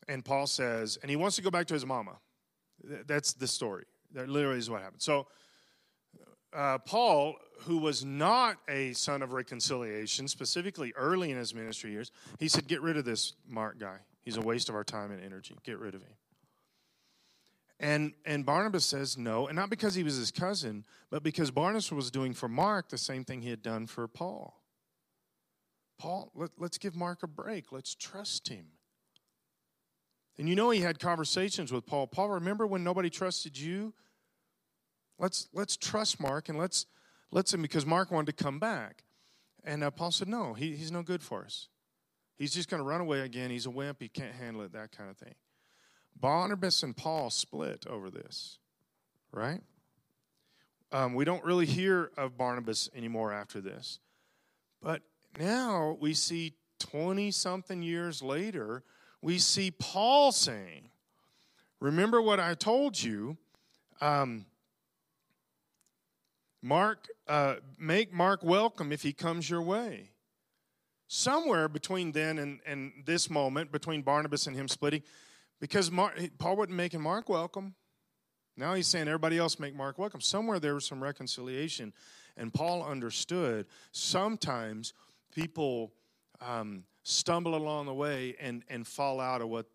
And 0.09 0.25
Paul 0.25 0.47
says, 0.47 0.99
and 1.03 1.11
he 1.11 1.17
wants 1.17 1.37
to 1.37 1.43
go 1.43 1.51
back 1.51 1.67
to 1.67 1.75
his 1.75 1.85
mama. 1.85 2.17
That's 3.07 3.35
the 3.35 3.47
story. 3.47 3.85
That 4.15 4.31
literally 4.31 4.59
is 4.59 4.71
what 4.71 4.81
happened. 4.81 5.03
So, 5.03 5.27
uh, 6.55 6.79
Paul, 6.79 7.35
who 7.65 7.77
was 7.77 8.07
not 8.07 8.57
a 8.71 8.95
son 8.95 9.21
of 9.21 9.35
reconciliation, 9.35 10.27
specifically 10.27 10.95
early 10.97 11.31
in 11.31 11.37
his 11.37 11.55
ministry 11.55 11.91
years, 11.91 12.11
he 12.39 12.49
said, 12.49 12.67
Get 12.67 12.81
rid 12.81 12.97
of 12.97 13.05
this 13.05 13.35
Mark 13.47 13.79
guy. 13.79 13.99
He's 14.23 14.39
a 14.39 14.41
waste 14.41 14.71
of 14.71 14.75
our 14.75 14.85
time 14.85 15.11
and 15.11 15.23
energy. 15.23 15.55
Get 15.63 15.79
rid 15.79 15.95
of 15.95 16.01
him. 16.01 16.13
And, 17.81 18.13
and 18.25 18.47
Barnabas 18.47 18.85
says 18.85 19.19
no, 19.19 19.49
and 19.49 19.57
not 19.57 19.69
because 19.69 19.95
he 19.95 20.05
was 20.05 20.17
his 20.17 20.31
cousin, 20.31 20.85
but 21.11 21.23
because 21.23 21.51
Barnabas 21.51 21.91
was 21.91 22.11
doing 22.11 22.33
for 22.33 22.49
Mark 22.49 22.89
the 22.89 22.99
same 22.99 23.25
thing 23.25 23.43
he 23.43 23.51
had 23.51 23.63
done 23.63 23.87
for 23.87 24.07
Paul. 24.07 24.63
Paul, 25.99 26.31
let, 26.35 26.51
let's 26.59 26.79
give 26.79 26.95
Mark 26.95 27.23
a 27.23 27.27
break. 27.27 27.73
Let's 27.73 27.95
trust 27.95 28.49
him. 28.49 28.67
And 30.39 30.49
you 30.49 30.55
know 30.55 30.71
he 30.71 30.81
had 30.81 30.99
conversations 30.99 31.73
with 31.73 31.87
Paul. 31.87 32.07
Paul, 32.07 32.31
remember 32.31 32.67
when 32.67 32.83
nobody 32.83 33.11
trusted 33.11 33.59
you? 33.59 33.93
Let's 35.19 35.49
let's 35.53 35.77
trust 35.77 36.21
Mark 36.21 36.49
and 36.49 36.59
let's 36.59 36.87
let's 37.31 37.55
him 37.55 37.63
because 37.63 37.87
Mark 37.87 38.11
wanted 38.11 38.37
to 38.37 38.45
come 38.45 38.59
back. 38.59 39.05
And 39.63 39.83
uh, 39.83 39.91
Paul 39.91 40.11
said, 40.11 40.29
no, 40.29 40.55
he, 40.55 40.77
he's 40.77 40.93
no 40.93 41.03
good 41.03 41.23
for 41.23 41.45
us. 41.45 41.69
He's 42.37 42.53
just 42.53 42.69
going 42.69 42.83
to 42.83 42.89
run 42.89 43.01
away 43.01 43.21
again. 43.21 43.51
He's 43.51 43.67
a 43.67 43.71
wimp. 43.71 43.99
He 44.01 44.09
can't 44.09 44.35
handle 44.35 44.63
it, 44.63 44.73
that 44.73 44.93
kind 44.93 45.09
of 45.09 45.17
thing. 45.17 45.35
Barnabas 46.19 46.83
and 46.83 46.97
Paul 46.97 47.31
split 47.31 47.87
over 47.87 48.11
this, 48.11 48.59
right? 49.33 49.61
Um, 50.93 51.15
we 51.15 51.25
don't 51.25 51.45
really 51.45 51.67
hear 51.67 52.11
of 52.17 52.37
Barnabas 52.39 52.89
anymore 52.95 53.33
after 53.33 53.61
this. 53.61 53.99
But 54.81 55.03
now 55.39 55.97
we 56.01 56.15
see 56.15 56.55
20 56.79 57.31
something 57.31 57.83
years 57.83 58.23
later, 58.23 58.85
we 59.21 59.39
see 59.39 59.71
Paul 59.71 60.33
saying, 60.33 60.91
Remember 61.81 62.23
what 62.23 62.41
I 62.41 62.55
told 62.55 63.03
you. 63.03 63.37
Um, 64.01 64.47
Mark, 66.63 67.09
uh, 67.29 67.57
make 67.79 68.11
Mark 68.11 68.43
welcome 68.43 68.91
if 68.91 69.03
he 69.03 69.13
comes 69.13 69.51
your 69.51 69.61
way. 69.61 70.13
Somewhere 71.09 71.69
between 71.69 72.13
then 72.13 72.39
and, 72.39 72.61
and 72.65 72.93
this 73.05 73.29
moment, 73.29 73.71
between 73.71 74.01
Barnabas 74.01 74.47
and 74.47 74.57
him 74.57 74.67
splitting, 74.67 75.03
because 75.61 75.91
Mark, 75.91 76.19
Paul 76.39 76.57
wasn't 76.57 76.77
making 76.77 77.01
Mark 77.01 77.29
welcome. 77.29 77.75
Now 78.57 78.75
he's 78.75 78.87
saying 78.87 79.09
everybody 79.09 79.39
else 79.39 79.59
make 79.59 79.75
Mark 79.75 79.99
welcome. 79.99 80.21
Somewhere 80.21 80.61
there 80.61 80.75
was 80.75 80.85
some 80.85 81.03
reconciliation, 81.03 81.93
and 82.37 82.53
Paul 82.53 82.85
understood 82.85 83.67
sometimes 83.93 84.93
people 85.35 85.93
um, 86.41 86.85
stumble 87.03 87.55
along 87.55 87.87
the 87.87 87.95
way 87.95 88.37
and, 88.41 88.63
and 88.69 88.87
fall 88.87 89.21
out 89.21 89.41
of 89.41 89.49
what 89.49 89.67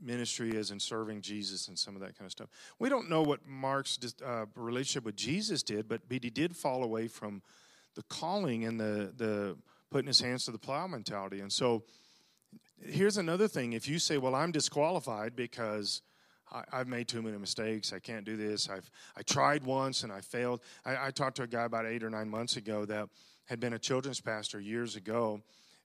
ministry 0.00 0.50
is 0.50 0.70
and 0.70 0.80
serving 0.80 1.20
Jesus 1.20 1.68
and 1.68 1.78
some 1.78 1.94
of 1.94 2.00
that 2.02 2.16
kind 2.16 2.26
of 2.26 2.32
stuff. 2.32 2.48
We 2.78 2.88
don't 2.88 3.08
know 3.08 3.22
what 3.22 3.46
Mark's 3.46 3.98
uh, 4.24 4.46
relationship 4.54 5.04
with 5.04 5.16
Jesus 5.16 5.62
did, 5.62 5.88
but, 5.88 6.02
he 6.08 6.18
did 6.18 6.56
fall 6.56 6.84
away 6.84 7.08
from 7.08 7.42
the 7.94 8.02
calling 8.02 8.64
and 8.64 8.78
the, 8.78 9.12
the 9.16 9.56
putting 9.90 10.06
his 10.06 10.20
hands 10.20 10.44
to 10.44 10.52
the 10.52 10.58
plow 10.58 10.86
mentality. 10.86 11.40
And 11.40 11.52
so 11.52 11.84
here's 12.82 13.16
another 13.16 13.48
thing. 13.48 13.72
If 13.72 13.88
you 13.88 13.98
say, 13.98 14.18
well, 14.18 14.34
I'm 14.34 14.52
disqualified 14.52 15.36
because 15.36 16.02
I, 16.50 16.64
have 16.78 16.88
made 16.88 17.08
too 17.08 17.22
many 17.22 17.36
mistakes. 17.36 17.92
I 17.92 17.98
can't 17.98 18.24
do 18.24 18.36
this. 18.36 18.68
I've 18.68 18.90
I 19.16 19.22
tried 19.22 19.64
once 19.64 20.02
and 20.02 20.12
I 20.12 20.20
failed. 20.20 20.60
I, 20.84 21.08
I 21.08 21.10
talked 21.10 21.36
to 21.36 21.42
a 21.42 21.46
guy 21.46 21.64
about 21.64 21.86
eight 21.86 22.02
or 22.02 22.10
nine 22.10 22.28
months 22.28 22.56
ago 22.56 22.84
that 22.86 23.08
had 23.46 23.60
been 23.60 23.74
a 23.74 23.78
children's 23.78 24.20
pastor 24.20 24.60
years 24.60 24.96
ago, 24.96 25.40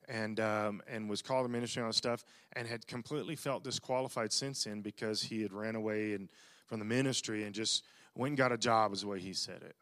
and 0.08 0.39
um, 0.39 0.82
and 0.88 1.10
was 1.10 1.21
called 1.21 1.45
to 1.45 1.52
ministry 1.52 1.84
on 1.84 1.93
stuff, 1.93 2.23
and 2.54 2.67
had 2.67 2.88
completely 2.88 3.36
felt 3.36 3.63
disqualified 3.63 4.32
since 4.32 4.63
then 4.63 4.82
because 4.82 5.21
he 5.21 5.41
had 5.41 5.54
ran 5.54 5.76
away 5.76 6.13
and 6.13 6.30
from 6.65 6.80
the 6.80 6.86
ministry 6.86 7.43
and 7.43 7.54
just 7.54 7.84
went 8.15 8.32
and 8.32 8.38
got 8.38 8.52
a 8.52 8.58
job, 8.58 8.93
is 8.93 9.02
the 9.02 9.08
way 9.08 9.19
he 9.19 9.34
said 9.34 9.62
it. 9.62 9.76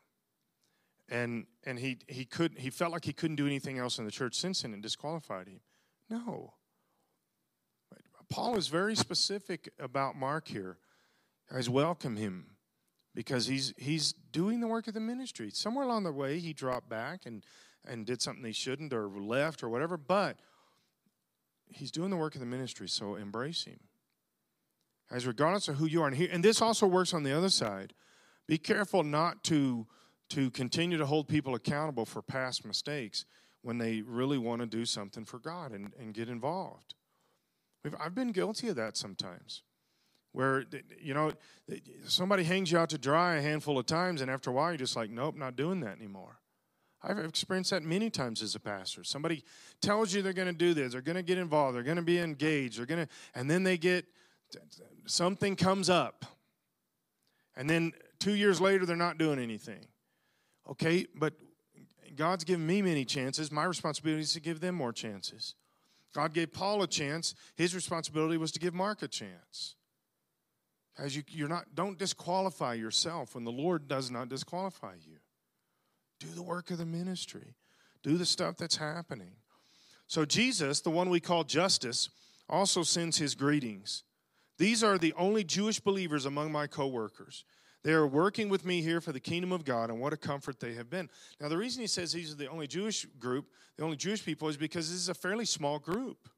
And 1.09 1.45
and 1.65 1.77
he 1.77 1.99
he 2.07 2.25
could 2.25 2.57
he 2.57 2.69
felt 2.69 2.91
like 2.91 3.05
he 3.05 3.13
couldn't 3.13 3.35
do 3.35 3.45
anything 3.45 3.77
else 3.77 3.99
in 3.99 4.05
the 4.05 4.11
church 4.11 4.35
since 4.35 4.61
then 4.61 4.73
and 4.73 4.81
disqualified 4.81 5.47
him. 5.47 5.59
No. 6.09 6.53
Paul 8.31 8.57
is 8.57 8.69
very 8.69 8.95
specific 8.95 9.69
about 9.77 10.15
Mark 10.15 10.47
here. 10.47 10.77
Guys, 11.51 11.69
welcome 11.69 12.15
him 12.15 12.45
because 13.13 13.45
he's 13.45 13.73
he's 13.77 14.13
doing 14.31 14.61
the 14.61 14.67
work 14.67 14.87
of 14.87 14.93
the 14.93 15.01
ministry. 15.01 15.51
Somewhere 15.51 15.83
along 15.83 16.03
the 16.05 16.13
way, 16.13 16.39
he 16.39 16.53
dropped 16.53 16.89
back 16.89 17.25
and 17.25 17.43
and 17.85 18.05
did 18.05 18.21
something 18.21 18.43
he 18.45 18.53
shouldn't 18.53 18.93
or 18.93 19.09
left 19.09 19.63
or 19.63 19.69
whatever, 19.69 19.97
but 19.97 20.37
he's 21.67 21.91
doing 21.91 22.09
the 22.09 22.17
work 22.17 22.35
of 22.35 22.39
the 22.39 22.47
ministry, 22.47 22.87
so 22.87 23.15
embrace 23.15 23.65
him. 23.65 23.79
As 25.11 25.27
regardless 25.27 25.67
of 25.67 25.75
who 25.75 25.85
you 25.85 26.01
are, 26.01 26.07
and, 26.07 26.15
he, 26.15 26.29
and 26.29 26.43
this 26.43 26.61
also 26.61 26.87
works 26.87 27.13
on 27.13 27.23
the 27.23 27.35
other 27.35 27.49
side. 27.49 27.93
Be 28.47 28.57
careful 28.57 29.03
not 29.03 29.43
to 29.45 29.87
to 30.29 30.49
continue 30.51 30.97
to 30.97 31.05
hold 31.05 31.27
people 31.27 31.55
accountable 31.55 32.05
for 32.05 32.21
past 32.21 32.65
mistakes 32.65 33.25
when 33.61 33.77
they 33.77 34.01
really 34.01 34.37
want 34.37 34.61
to 34.61 34.65
do 34.65 34.85
something 34.85 35.25
for 35.25 35.37
God 35.37 35.73
and, 35.73 35.91
and 35.99 36.13
get 36.13 36.29
involved. 36.29 36.95
We've, 37.83 37.95
I've 37.99 38.15
been 38.15 38.31
guilty 38.31 38.67
of 38.69 38.75
that 38.75 38.97
sometimes, 38.97 39.63
where 40.31 40.65
you 40.99 41.13
know 41.13 41.33
somebody 42.05 42.43
hangs 42.43 42.71
you 42.71 42.77
out 42.77 42.89
to 42.89 42.97
dry 42.97 43.35
a 43.35 43.41
handful 43.41 43.77
of 43.77 43.85
times, 43.85 44.21
and 44.21 44.29
after 44.29 44.49
a 44.49 44.53
while 44.53 44.71
you're 44.71 44.77
just 44.77 44.95
like, 44.95 45.09
nope, 45.09 45.35
not 45.35 45.55
doing 45.55 45.79
that 45.81 45.97
anymore. 45.97 46.39
I've 47.03 47.17
experienced 47.17 47.71
that 47.71 47.81
many 47.81 48.11
times 48.11 48.43
as 48.43 48.53
a 48.53 48.59
pastor. 48.59 49.03
Somebody 49.03 49.43
tells 49.81 50.13
you 50.13 50.21
they're 50.21 50.33
going 50.33 50.47
to 50.47 50.53
do 50.53 50.75
this, 50.75 50.91
they're 50.91 51.01
going 51.01 51.15
to 51.15 51.23
get 51.23 51.39
involved, 51.39 51.75
they're 51.75 51.83
going 51.83 51.97
to 51.97 52.03
be 52.03 52.19
engaged, 52.19 52.77
they're 52.77 52.85
going 52.85 53.05
to, 53.05 53.11
and 53.33 53.49
then 53.49 53.63
they 53.63 53.77
get 53.77 54.05
something 55.07 55.55
comes 55.55 55.89
up, 55.89 56.25
and 57.55 57.69
then 57.69 57.91
two 58.19 58.35
years 58.35 58.61
later 58.61 58.85
they're 58.85 58.95
not 58.95 59.17
doing 59.17 59.39
anything. 59.39 59.85
Okay, 60.69 61.07
but 61.15 61.33
God's 62.15 62.43
given 62.43 62.67
me 62.67 62.81
many 62.81 63.03
chances. 63.03 63.51
My 63.51 63.63
responsibility 63.63 64.21
is 64.21 64.33
to 64.33 64.39
give 64.39 64.59
them 64.59 64.75
more 64.75 64.93
chances. 64.93 65.55
God 66.13 66.33
gave 66.33 66.51
Paul 66.51 66.83
a 66.83 66.87
chance. 66.87 67.35
His 67.55 67.73
responsibility 67.73 68.37
was 68.37 68.51
to 68.53 68.59
give 68.59 68.73
Mark 68.73 69.01
a 69.01 69.07
chance. 69.07 69.75
As 70.97 71.15
you, 71.15 71.23
you're 71.29 71.47
not, 71.47 71.73
don't 71.73 71.97
disqualify 71.97 72.73
yourself 72.73 73.35
when 73.35 73.43
the 73.43 73.51
Lord 73.51 73.87
does 73.87 74.11
not 74.11 74.29
disqualify 74.29 74.95
you. 75.05 75.17
Do 76.19 76.27
the 76.35 76.43
work 76.43 76.69
of 76.69 76.77
the 76.77 76.85
ministry, 76.85 77.55
do 78.03 78.17
the 78.17 78.25
stuff 78.25 78.57
that's 78.57 78.77
happening. 78.77 79.31
So, 80.07 80.25
Jesus, 80.25 80.81
the 80.81 80.89
one 80.89 81.09
we 81.09 81.21
call 81.21 81.43
Justus, 81.43 82.09
also 82.49 82.83
sends 82.83 83.17
his 83.17 83.33
greetings. 83.33 84.03
These 84.57 84.83
are 84.83 84.97
the 84.97 85.13
only 85.13 85.43
Jewish 85.43 85.79
believers 85.79 86.25
among 86.25 86.51
my 86.51 86.67
coworkers. 86.67 87.45
They 87.83 87.93
are 87.93 88.05
working 88.05 88.47
with 88.49 88.63
me 88.63 88.81
here 88.81 89.01
for 89.01 89.11
the 89.11 89.19
kingdom 89.19 89.51
of 89.51 89.65
God, 89.65 89.89
and 89.89 89.99
what 89.99 90.13
a 90.13 90.17
comfort 90.17 90.59
they 90.59 90.75
have 90.75 90.89
been. 90.89 91.09
Now, 91.39 91.47
the 91.47 91.57
reason 91.57 91.81
he 91.81 91.87
says 91.87 92.11
these 92.11 92.31
are 92.31 92.35
the 92.35 92.49
only 92.49 92.67
Jewish 92.67 93.05
group, 93.19 93.47
the 93.77 93.83
only 93.83 93.97
Jewish 93.97 94.23
people, 94.23 94.49
is 94.49 94.57
because 94.57 94.89
this 94.89 94.99
is 94.99 95.09
a 95.09 95.15
fairly 95.15 95.45
small 95.45 95.79
group. 95.79 96.29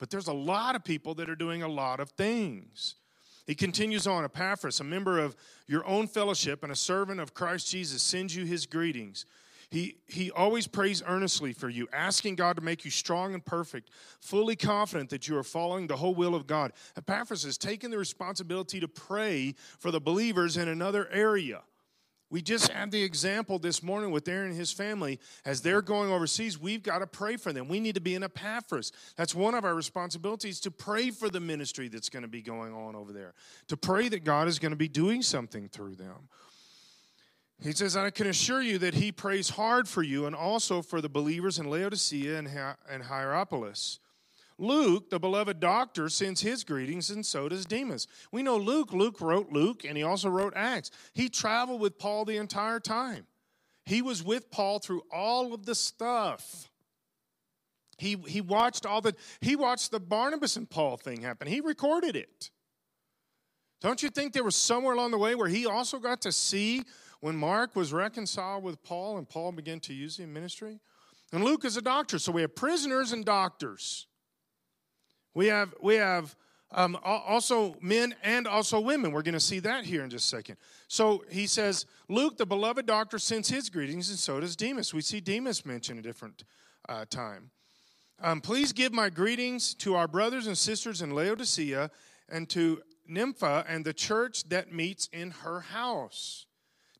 But 0.00 0.10
there's 0.10 0.26
a 0.26 0.32
lot 0.32 0.74
of 0.74 0.82
people 0.82 1.14
that 1.14 1.30
are 1.30 1.36
doing 1.36 1.62
a 1.62 1.68
lot 1.68 2.00
of 2.00 2.10
things. 2.10 2.96
He 3.46 3.54
continues 3.54 4.06
on 4.06 4.24
Epaphras, 4.24 4.80
a 4.80 4.84
member 4.84 5.18
of 5.18 5.36
your 5.68 5.84
own 5.86 6.08
fellowship 6.08 6.62
and 6.62 6.72
a 6.72 6.76
servant 6.76 7.20
of 7.20 7.34
Christ 7.34 7.70
Jesus, 7.70 8.02
sends 8.02 8.34
you 8.34 8.44
his 8.44 8.66
greetings. 8.66 9.26
He, 9.72 9.96
he 10.06 10.30
always 10.30 10.66
prays 10.66 11.02
earnestly 11.06 11.54
for 11.54 11.70
you, 11.70 11.88
asking 11.94 12.34
God 12.34 12.56
to 12.56 12.62
make 12.62 12.84
you 12.84 12.90
strong 12.90 13.32
and 13.32 13.42
perfect, 13.42 13.88
fully 14.20 14.54
confident 14.54 15.08
that 15.08 15.28
you 15.28 15.38
are 15.38 15.42
following 15.42 15.86
the 15.86 15.96
whole 15.96 16.14
will 16.14 16.34
of 16.34 16.46
God. 16.46 16.74
Epaphras 16.94 17.44
has 17.44 17.56
taken 17.56 17.90
the 17.90 17.96
responsibility 17.96 18.80
to 18.80 18.86
pray 18.86 19.54
for 19.78 19.90
the 19.90 19.98
believers 19.98 20.58
in 20.58 20.68
another 20.68 21.08
area. 21.10 21.62
We 22.28 22.42
just 22.42 22.70
had 22.70 22.90
the 22.90 23.02
example 23.02 23.58
this 23.58 23.82
morning 23.82 24.10
with 24.10 24.28
Aaron 24.28 24.50
and 24.50 24.58
his 24.58 24.72
family. 24.72 25.18
As 25.46 25.62
they're 25.62 25.80
going 25.80 26.12
overseas, 26.12 26.60
we've 26.60 26.82
got 26.82 26.98
to 26.98 27.06
pray 27.06 27.38
for 27.38 27.54
them. 27.54 27.66
We 27.66 27.80
need 27.80 27.94
to 27.94 28.00
be 28.02 28.14
in 28.14 28.22
Epaphras. 28.22 28.92
That's 29.16 29.34
one 29.34 29.54
of 29.54 29.64
our 29.64 29.74
responsibilities 29.74 30.60
to 30.60 30.70
pray 30.70 31.10
for 31.10 31.30
the 31.30 31.40
ministry 31.40 31.88
that's 31.88 32.10
going 32.10 32.24
to 32.24 32.28
be 32.28 32.42
going 32.42 32.74
on 32.74 32.94
over 32.94 33.14
there, 33.14 33.32
to 33.68 33.78
pray 33.78 34.10
that 34.10 34.24
God 34.24 34.48
is 34.48 34.58
going 34.58 34.72
to 34.72 34.76
be 34.76 34.88
doing 34.88 35.22
something 35.22 35.70
through 35.70 35.94
them. 35.94 36.28
He 37.62 37.72
says, 37.72 37.96
I 37.96 38.10
can 38.10 38.26
assure 38.26 38.60
you 38.60 38.78
that 38.78 38.94
he 38.94 39.12
prays 39.12 39.50
hard 39.50 39.88
for 39.88 40.02
you 40.02 40.26
and 40.26 40.34
also 40.34 40.82
for 40.82 41.00
the 41.00 41.08
believers 41.08 41.58
in 41.58 41.70
Laodicea 41.70 42.36
and 42.36 43.02
Hierapolis. 43.04 44.00
Luke, 44.58 45.10
the 45.10 45.18
beloved 45.18 45.60
doctor, 45.60 46.08
sends 46.08 46.40
his 46.40 46.64
greetings, 46.64 47.10
and 47.10 47.24
so 47.24 47.48
does 47.48 47.64
Demas. 47.64 48.06
We 48.30 48.42
know 48.42 48.56
Luke. 48.56 48.92
Luke 48.92 49.20
wrote 49.20 49.50
Luke, 49.50 49.84
and 49.84 49.96
he 49.96 50.02
also 50.02 50.28
wrote 50.28 50.52
Acts. 50.56 50.90
He 51.14 51.28
traveled 51.28 51.80
with 51.80 51.98
Paul 51.98 52.24
the 52.24 52.36
entire 52.36 52.80
time. 52.80 53.26
He 53.84 54.02
was 54.02 54.22
with 54.22 54.50
Paul 54.50 54.78
through 54.78 55.02
all 55.12 55.54
of 55.54 55.66
the 55.66 55.74
stuff. 55.74 56.70
He, 57.98 58.16
he 58.26 58.40
watched 58.40 58.86
all 58.86 59.00
the 59.00 59.14
he 59.40 59.54
watched 59.54 59.90
the 59.90 60.00
Barnabas 60.00 60.56
and 60.56 60.68
Paul 60.68 60.96
thing 60.96 61.22
happen. 61.22 61.46
He 61.46 61.60
recorded 61.60 62.16
it. 62.16 62.50
Don't 63.82 64.00
you 64.00 64.10
think 64.10 64.32
there 64.32 64.44
was 64.44 64.54
somewhere 64.54 64.94
along 64.94 65.10
the 65.10 65.18
way 65.18 65.34
where 65.34 65.48
he 65.48 65.66
also 65.66 65.98
got 65.98 66.20
to 66.22 66.30
see 66.30 66.84
when 67.20 67.36
Mark 67.36 67.74
was 67.74 67.92
reconciled 67.92 68.62
with 68.62 68.82
Paul 68.84 69.18
and 69.18 69.28
Paul 69.28 69.50
began 69.50 69.80
to 69.80 69.92
use 69.92 70.18
him 70.18 70.26
in 70.26 70.32
ministry? 70.32 70.78
And 71.32 71.42
Luke 71.42 71.64
is 71.64 71.76
a 71.76 71.82
doctor, 71.82 72.18
so 72.20 72.30
we 72.30 72.42
have 72.42 72.54
prisoners 72.54 73.10
and 73.10 73.24
doctors. 73.24 74.06
We 75.34 75.48
have, 75.48 75.74
we 75.82 75.96
have 75.96 76.36
um, 76.70 76.96
also 77.04 77.74
men 77.80 78.14
and 78.22 78.46
also 78.46 78.78
women. 78.78 79.10
We're 79.10 79.22
going 79.22 79.34
to 79.34 79.40
see 79.40 79.58
that 79.60 79.84
here 79.84 80.04
in 80.04 80.10
just 80.10 80.32
a 80.32 80.36
second. 80.36 80.56
So 80.86 81.24
he 81.28 81.48
says, 81.48 81.86
Luke, 82.08 82.36
the 82.36 82.46
beloved 82.46 82.86
doctor, 82.86 83.18
sends 83.18 83.48
his 83.48 83.68
greetings, 83.68 84.10
and 84.10 84.18
so 84.18 84.38
does 84.38 84.54
Demas. 84.54 84.94
We 84.94 85.00
see 85.00 85.20
Demas 85.20 85.66
mentioned 85.66 85.98
a 85.98 86.02
different 86.02 86.44
uh, 86.88 87.06
time. 87.10 87.50
Um, 88.20 88.40
please 88.40 88.72
give 88.72 88.92
my 88.92 89.10
greetings 89.10 89.74
to 89.76 89.96
our 89.96 90.06
brothers 90.06 90.46
and 90.46 90.56
sisters 90.56 91.02
in 91.02 91.14
Laodicea 91.14 91.90
and 92.28 92.48
to 92.50 92.80
Nympha 93.06 93.64
and 93.68 93.84
the 93.84 93.92
church 93.92 94.48
that 94.48 94.72
meets 94.72 95.08
in 95.12 95.30
her 95.30 95.60
house. 95.60 96.46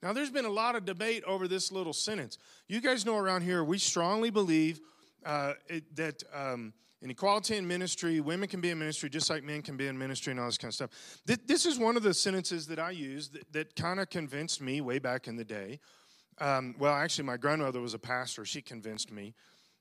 Now, 0.03 0.13
there's 0.13 0.31
been 0.31 0.45
a 0.45 0.51
lot 0.51 0.75
of 0.75 0.85
debate 0.85 1.23
over 1.25 1.47
this 1.47 1.71
little 1.71 1.93
sentence. 1.93 2.37
You 2.67 2.81
guys 2.81 3.07
know 3.07 3.17
around 3.17 3.43
here, 3.43 3.63
we 3.63 3.79
strongly 3.79 4.31
believe 4.31 4.81
uh, 5.25 5.53
it, 5.69 5.95
that 5.95 6.25
um, 6.35 6.73
in 7.03 7.11
equality 7.11 7.57
in 7.57 7.67
ministry, 7.67 8.21
women 8.21 8.49
can 8.49 8.61
be 8.61 8.71
in 8.71 8.79
ministry 8.79 9.09
just 9.09 9.31
like 9.31 9.45
men 9.45 9.63
can 9.63 9.77
be 9.77 9.87
in 9.87 9.97
ministry 9.97 10.33
and 10.33 10.41
all 10.41 10.47
this 10.47 10.59
kind 10.59 10.71
of 10.71 10.75
stuff. 10.75 11.21
This 11.47 11.67
is 11.67 11.79
one 11.79 11.97
of 11.97 12.03
the 12.03 12.15
sentences 12.15 12.67
that 12.67 12.81
I 12.81 12.91
used 12.91 13.35
that, 13.35 13.53
that 13.53 13.77
kind 13.77 14.01
of 14.01 14.11
convinced 14.11 14.61
me 14.61 14.81
way 14.81 14.99
back 14.99 15.29
in 15.29 15.37
the 15.37 15.45
day. 15.45 15.79
Um, 16.39 16.75
well, 16.79 16.95
actually, 16.95 17.25
my 17.25 17.37
grandmother 17.37 17.81
was 17.81 17.95
a 17.95 17.99
pastor. 17.99 18.45
She 18.45 18.63
convinced 18.63 19.13
me 19.13 19.35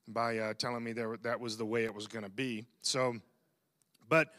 by 0.07 0.37
uh, 0.37 0.53
telling 0.55 0.83
me 0.83 0.93
that 0.93 1.19
that 1.23 1.39
was 1.39 1.57
the 1.57 1.65
way 1.65 1.85
it 1.85 1.93
was 1.93 2.07
going 2.07 2.25
to 2.25 2.29
be. 2.29 2.65
So, 2.81 3.15
but 4.09 4.29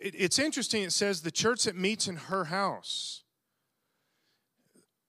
it's 0.00 0.38
interesting. 0.38 0.82
It 0.82 0.92
says 0.92 1.22
the 1.22 1.30
church 1.30 1.64
that 1.64 1.76
meets 1.76 2.06
in 2.06 2.16
her 2.16 2.44
house. 2.44 3.22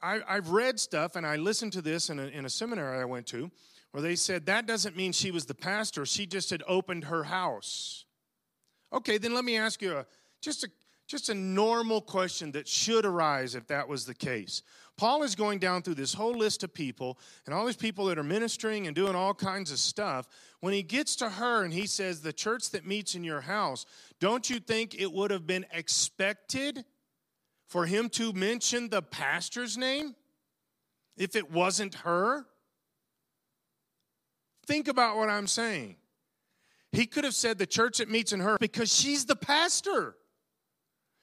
I, 0.01 0.21
have 0.27 0.49
read 0.49 0.79
stuff 0.79 1.15
and 1.15 1.27
I 1.27 1.35
listened 1.35 1.73
to 1.73 1.81
this 1.81 2.09
in 2.09 2.19
a, 2.19 2.23
in 2.23 2.45
a 2.45 2.49
seminary 2.49 2.99
I 2.99 3.05
went 3.05 3.27
to 3.27 3.51
where 3.91 4.01
they 4.01 4.15
said 4.15 4.45
that 4.45 4.65
doesn't 4.65 4.95
mean 4.95 5.11
she 5.11 5.31
was 5.31 5.45
the 5.45 5.53
pastor, 5.53 6.05
she 6.05 6.25
just 6.25 6.49
had 6.49 6.63
opened 6.67 7.05
her 7.05 7.23
house. 7.23 8.05
Okay, 8.93 9.17
then 9.17 9.33
let 9.33 9.45
me 9.45 9.57
ask 9.57 9.81
you 9.81 9.97
a, 9.97 10.05
just 10.41 10.63
a 10.63 10.69
just 11.07 11.27
a 11.27 11.33
normal 11.33 11.99
question 11.99 12.53
that 12.53 12.67
should 12.67 13.05
arise 13.05 13.53
if 13.53 13.67
that 13.67 13.89
was 13.89 14.05
the 14.05 14.13
case. 14.13 14.61
Paul 15.01 15.23
is 15.23 15.33
going 15.33 15.57
down 15.57 15.81
through 15.81 15.95
this 15.95 16.13
whole 16.13 16.35
list 16.35 16.63
of 16.63 16.75
people 16.75 17.17
and 17.47 17.55
all 17.55 17.65
these 17.65 17.75
people 17.75 18.05
that 18.05 18.19
are 18.19 18.23
ministering 18.23 18.85
and 18.85 18.95
doing 18.95 19.15
all 19.15 19.33
kinds 19.33 19.71
of 19.71 19.79
stuff. 19.79 20.27
When 20.59 20.75
he 20.75 20.83
gets 20.83 21.15
to 21.15 21.29
her 21.31 21.63
and 21.63 21.73
he 21.73 21.87
says, 21.87 22.21
The 22.21 22.31
church 22.31 22.69
that 22.69 22.85
meets 22.85 23.15
in 23.15 23.23
your 23.23 23.41
house, 23.41 23.87
don't 24.19 24.47
you 24.47 24.59
think 24.59 24.93
it 24.93 25.11
would 25.11 25.31
have 25.31 25.47
been 25.47 25.65
expected 25.73 26.85
for 27.67 27.87
him 27.87 28.09
to 28.09 28.31
mention 28.33 28.89
the 28.89 29.01
pastor's 29.01 29.75
name 29.75 30.13
if 31.17 31.35
it 31.35 31.49
wasn't 31.49 31.95
her? 31.95 32.45
Think 34.67 34.87
about 34.87 35.17
what 35.17 35.29
I'm 35.29 35.47
saying. 35.47 35.95
He 36.91 37.07
could 37.07 37.23
have 37.23 37.33
said 37.33 37.57
the 37.57 37.65
church 37.65 37.97
that 37.97 38.07
meets 38.07 38.33
in 38.33 38.39
her 38.39 38.55
because 38.59 38.95
she's 38.95 39.25
the 39.25 39.35
pastor. 39.35 40.15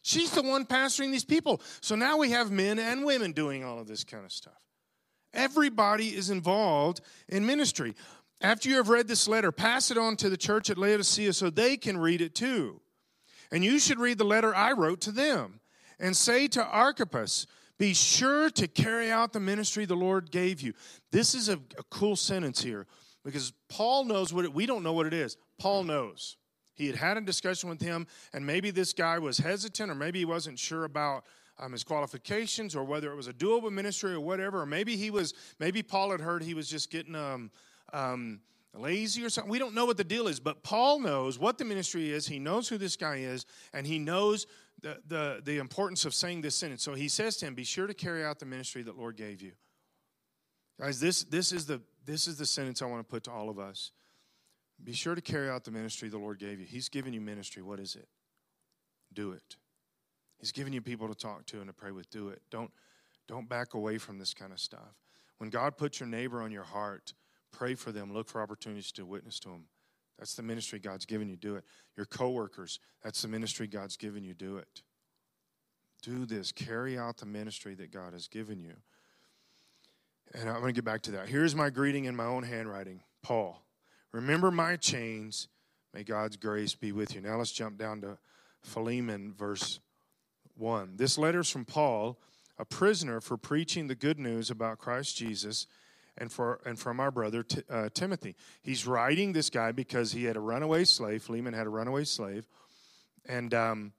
She's 0.09 0.31
the 0.31 0.40
one 0.42 0.64
pastoring 0.64 1.12
these 1.12 1.27
people. 1.27 1.61
So 1.83 1.94
now 1.94 2.16
we 2.16 2.31
have 2.31 2.51
men 2.51 2.79
and 2.79 3.05
women 3.05 3.33
doing 3.33 3.62
all 3.62 3.79
of 3.79 3.87
this 3.87 4.05
kind 4.05 4.25
of 4.25 4.33
stuff. 4.33 4.57
Everybody 5.35 6.16
is 6.16 6.31
involved 6.31 7.03
in 7.29 7.44
ministry. 7.44 7.94
After 8.40 8.71
you 8.71 8.77
have 8.77 8.88
read 8.88 9.07
this 9.07 9.29
letter, 9.29 9.53
pass 9.53 9.90
it 9.90 9.99
on 9.99 10.16
to 10.16 10.31
the 10.31 10.38
church 10.38 10.71
at 10.71 10.79
Laodicea 10.79 11.35
so 11.35 11.51
they 11.51 11.77
can 11.77 11.99
read 11.99 12.23
it 12.23 12.35
too. 12.35 12.81
And 13.53 13.62
you 13.62 13.79
should 13.79 13.99
read 13.99 14.16
the 14.16 14.25
letter 14.25 14.55
I 14.55 14.73
wrote 14.73 15.03
to 15.03 15.12
them 15.12 15.61
and 16.01 16.16
say 16.16 16.49
to 16.49 16.64
Archippus, 16.64 17.47
be 17.77 17.92
sure 17.92 18.49
to 18.49 18.66
carry 18.66 19.11
out 19.11 19.35
the 19.35 19.40
ministry 19.40 19.85
the 19.85 19.94
Lord 19.94 20.31
gave 20.31 20.62
you. 20.62 20.73
This 21.12 21.35
is 21.35 21.51
a, 21.51 21.59
a 21.77 21.83
cool 21.90 22.16
sentence 22.16 22.62
here 22.62 22.87
because 23.27 23.53
Paul 23.68 24.07
knows 24.07 24.33
what 24.33 24.47
it, 24.47 24.55
we 24.55 24.64
don't 24.64 24.83
know 24.83 24.94
what 24.94 25.07
it 25.07 25.12
is. 25.12 25.37
Paul 25.59 25.85
knows. 25.85 26.38
He 26.79 26.87
had 26.87 26.97
had 26.97 27.17
a 27.17 27.21
discussion 27.21 27.69
with 27.69 27.81
him, 27.81 28.07
and 28.33 28.47
maybe 28.47 28.71
this 28.71 28.93
guy 28.93 29.19
was 29.19 29.38
hesitant, 29.38 29.91
or 29.91 29.97
maybe 29.97 30.21
he 30.21 30.25
wasn't 30.25 30.59
sure 30.59 30.85
about 30.85 31.25
um, 31.59 31.73
his 31.73 31.83
qualifications, 31.83 32.77
or 32.77 32.85
whether 32.85 33.11
it 33.12 33.17
was 33.17 33.27
a 33.27 33.33
doable 33.33 33.73
ministry 33.73 34.12
or 34.12 34.21
whatever, 34.21 34.62
or 34.62 34.67
maybe 34.67 34.97
he 34.97 35.11
was, 35.11 35.35
maybe 35.59 35.83
Paul 35.83 36.12
had 36.12 36.21
heard 36.21 36.43
he 36.43 36.55
was 36.55 36.69
just 36.69 36.91
getting 36.91 37.17
um, 37.17 37.51
um, 37.93 38.41
lazy 38.75 39.25
or 39.25 39.29
something. 39.29 39.51
We 39.51 39.59
don't 39.59 39.75
know 39.75 39.87
what 39.87 39.97
the 39.97 40.05
deal 40.05 40.29
is, 40.29 40.38
but 40.38 40.62
Paul 40.62 41.01
knows 41.01 41.37
what 41.37 41.59
the 41.59 41.64
ministry 41.64 42.12
is. 42.12 42.29
He 42.29 42.38
knows 42.38 42.69
who 42.69 42.79
this 42.79 42.97
guy 42.97 43.17
is, 43.17 43.45
and 43.75 43.85
he 43.85 43.99
knows 43.99 44.47
the, 44.81 44.99
the, 45.09 45.41
the 45.45 45.59
importance 45.59 46.05
of 46.05 46.14
saying 46.14 46.43
this 46.43 46.55
sentence. 46.55 46.85
So 46.85 46.95
he 46.95 47.09
says 47.09 47.37
to 47.38 47.47
him, 47.47 47.55
Be 47.55 47.64
sure 47.64 47.88
to 47.88 47.95
carry 47.95 48.25
out 48.25 48.38
the 48.38 48.47
ministry 48.47 48.83
that 48.83 48.97
Lord 48.97 49.17
gave 49.17 49.43
you. 49.43 49.53
Guys, 50.81 51.01
this, 51.01 51.25
this, 51.25 51.51
is 51.51 51.67
the, 51.67 51.81
this 52.07 52.29
is 52.29 52.38
the 52.38 52.47
sentence 52.47 52.83
I 52.83 52.87
want 52.87 53.01
to 53.01 53.11
put 53.11 53.25
to 53.25 53.33
all 53.33 53.51
of 53.51 53.59
us. 53.59 53.91
Be 54.83 54.93
sure 54.93 55.14
to 55.14 55.21
carry 55.21 55.51
out 55.51 55.64
the 55.64 55.71
ministry 55.71 56.09
the 56.09 56.19
Lord 56.19 56.38
gave 56.38 56.61
you. 56.61 56.67
He's 56.67 56.88
given 56.88 57.12
you 57.12 57.21
ministry. 57.21 57.62
What 57.62 57.81
is 57.81 57.97
it? 57.97 58.09
Do 59.12 59.33
it. 59.33 59.57
He's 60.38 60.53
given 60.53 60.73
you 60.73 60.81
people 60.81 61.09
to 61.09 61.14
talk 61.14 61.47
to 61.47 61.59
and 61.59 61.67
to 61.67 61.73
pray 61.73 61.91
with. 61.91 62.09
Do 62.11 62.29
it. 62.29 62.43
Don't, 62.51 62.71
don't 63.27 63.49
back 63.49 63.75
away 63.75 63.99
from 63.99 64.19
this 64.19 64.35
kind 64.35 64.53
of 64.53 64.61
stuff. 64.61 65.03
When 65.38 65.51
God 65.51 65.77
puts 65.77 66.01
your 66.01 66.09
neighbor 66.09 66.43
on 66.43 66.53
your 66.53 66.64
heart, 66.64 67.12
pray 67.51 67.75
for 67.75 67.91
them. 67.91 68.12
Look 68.12 68.29
for 68.29 68.41
opportunities 68.41 68.93
to 68.93 69.05
witness 69.05 69.41
to 69.41 69.49
them. 69.49 69.64
That's 70.19 70.35
the 70.35 70.43
ministry 70.43 70.79
God's 70.79 71.07
given 71.07 71.29
you. 71.29 71.37
Do 71.37 71.57
it. 71.57 71.64
Your 71.97 72.07
coworkers, 72.07 72.81
that's 73.03 73.23
the 73.23 73.29
ministry 73.29 73.67
God's 73.67 73.97
given 73.97 74.25
you. 74.25 74.35
Do 74.35 74.57
it. 74.59 74.83
Do 76.03 76.27
this. 76.27 76.53
Carry 76.53 76.99
out 76.99 77.19
the 77.19 77.27
ministry 77.27 77.75
that 77.77 77.93
God 77.93 78.12
has 78.12 78.29
given 78.29 78.59
you. 78.59 78.75
And 80.35 80.49
I'm 80.49 80.61
going 80.61 80.67
to 80.67 80.73
get 80.73 80.85
back 80.85 81.03
to 81.03 81.12
that. 81.12 81.29
Here's 81.29 81.55
my 81.55 81.71
greeting 81.71 82.05
in 82.05 82.14
my 82.14 82.25
own 82.25 82.43
handwriting 82.43 83.01
Paul. 83.23 83.62
Remember 84.12 84.51
my 84.51 84.77
chains. 84.77 85.49
May 85.92 86.05
God's 86.05 86.37
grace 86.37 86.75
be 86.75 86.92
with 86.92 87.14
you. 87.14 87.21
Now 87.21 87.37
let's 87.37 87.53
jump 87.53 87.79
down 87.79 88.01
to 88.03 88.18
Philemon, 88.62 89.35
verse 89.37 89.81
1. 90.57 90.94
This 90.97 91.18
letter 91.18 91.40
is 91.40 91.51
from 91.51 91.64
Paul, 91.64 92.18
a 92.59 92.64
prisoner 92.64 93.21
for 93.21 93.37
preaching 93.37 93.87
the 93.87 93.94
good 93.94 94.18
news 94.18 94.51
about 94.51 94.79
Christ 94.79 95.16
Jesus. 95.16 95.66
And, 96.21 96.33
for, 96.33 96.59
and 96.66 96.77
from 96.77 96.99
our 96.99 97.12
brother 97.12 97.44
T, 97.44 97.62
uh, 97.71 97.90
Timothy. 97.94 98.35
He's 98.61 98.88
writing 98.88 99.33
this 99.33 99.51
guy 99.51 99.71
because 99.71 100.11
he 100.11 100.25
had 100.25 100.37
a 100.37 100.40
runaway 100.40 100.83
slave. 100.83 101.23
Philemon 101.23 101.55
had 101.55 101.68
a 101.68 101.71
runaway 101.71 102.03
slave. 102.03 102.44
And, 103.29 103.55
um, 103.55 103.92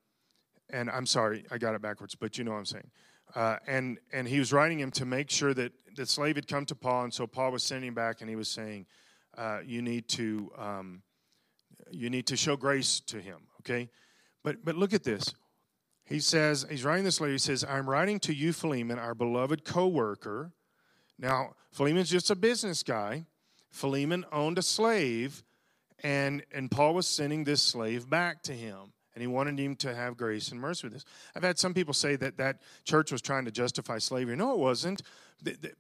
and 0.69 0.89
I'm 0.89 1.05
sorry, 1.05 1.45
I 1.49 1.57
got 1.57 1.75
it 1.75 1.81
backwards, 1.81 2.15
but 2.15 2.37
you 2.37 2.43
know 2.43 2.51
what 2.51 2.57
I'm 2.57 2.65
saying. 2.65 2.91
Uh, 3.35 3.55
and, 3.67 3.99
and 4.11 4.27
he 4.27 4.37
was 4.37 4.51
writing 4.51 4.79
him 4.79 4.91
to 4.91 5.05
make 5.05 5.29
sure 5.29 5.53
that 5.53 5.71
the 5.95 6.05
slave 6.05 6.35
had 6.35 6.47
come 6.47 6.65
to 6.65 6.75
Paul, 6.75 7.05
and 7.05 7.13
so 7.13 7.25
Paul 7.25 7.51
was 7.51 7.63
sending 7.63 7.87
him 7.87 7.93
back, 7.93 8.19
and 8.19 8.29
he 8.29 8.35
was 8.35 8.49
saying, 8.49 8.85
uh, 9.37 9.59
"You 9.65 9.81
need 9.81 10.07
to 10.09 10.51
um, 10.57 11.01
you 11.91 12.09
need 12.09 12.27
to 12.27 12.37
show 12.37 12.55
grace 12.55 12.99
to 13.07 13.19
him." 13.19 13.47
Okay, 13.61 13.89
but 14.43 14.63
but 14.63 14.75
look 14.75 14.93
at 14.93 15.03
this. 15.03 15.33
He 16.05 16.19
says 16.19 16.65
he's 16.69 16.83
writing 16.83 17.05
this 17.05 17.21
letter. 17.21 17.33
He 17.33 17.37
says, 17.39 17.63
"I'm 17.63 17.89
writing 17.89 18.19
to 18.21 18.33
you, 18.33 18.53
Philemon, 18.53 18.97
our 18.99 19.13
beloved 19.15 19.63
co-worker." 19.63 20.51
Now, 21.17 21.53
Philemon's 21.71 22.09
just 22.09 22.31
a 22.31 22.35
business 22.35 22.81
guy. 22.83 23.25
Philemon 23.71 24.25
owned 24.31 24.57
a 24.57 24.61
slave, 24.63 25.43
and 26.01 26.43
and 26.51 26.71
Paul 26.71 26.95
was 26.95 27.05
sending 27.07 27.43
this 27.43 27.61
slave 27.61 28.09
back 28.09 28.41
to 28.43 28.53
him. 28.53 28.93
and 29.15 29.21
he 29.21 29.27
wanted 29.27 29.59
him 29.59 29.75
to 29.75 29.93
have 29.93 30.15
grace 30.15 30.49
and 30.51 30.61
mercy 30.61 30.87
with 30.87 30.93
this. 30.93 31.05
I've 31.35 31.43
had 31.43 31.59
some 31.59 31.73
people 31.73 31.93
say 31.93 32.15
that 32.15 32.37
that 32.37 32.61
church 32.85 33.11
was 33.11 33.21
trying 33.21 33.43
to 33.45 33.51
justify 33.51 33.97
slavery. 33.97 34.37
No, 34.37 34.53
it 34.53 34.59
wasn't. 34.59 35.01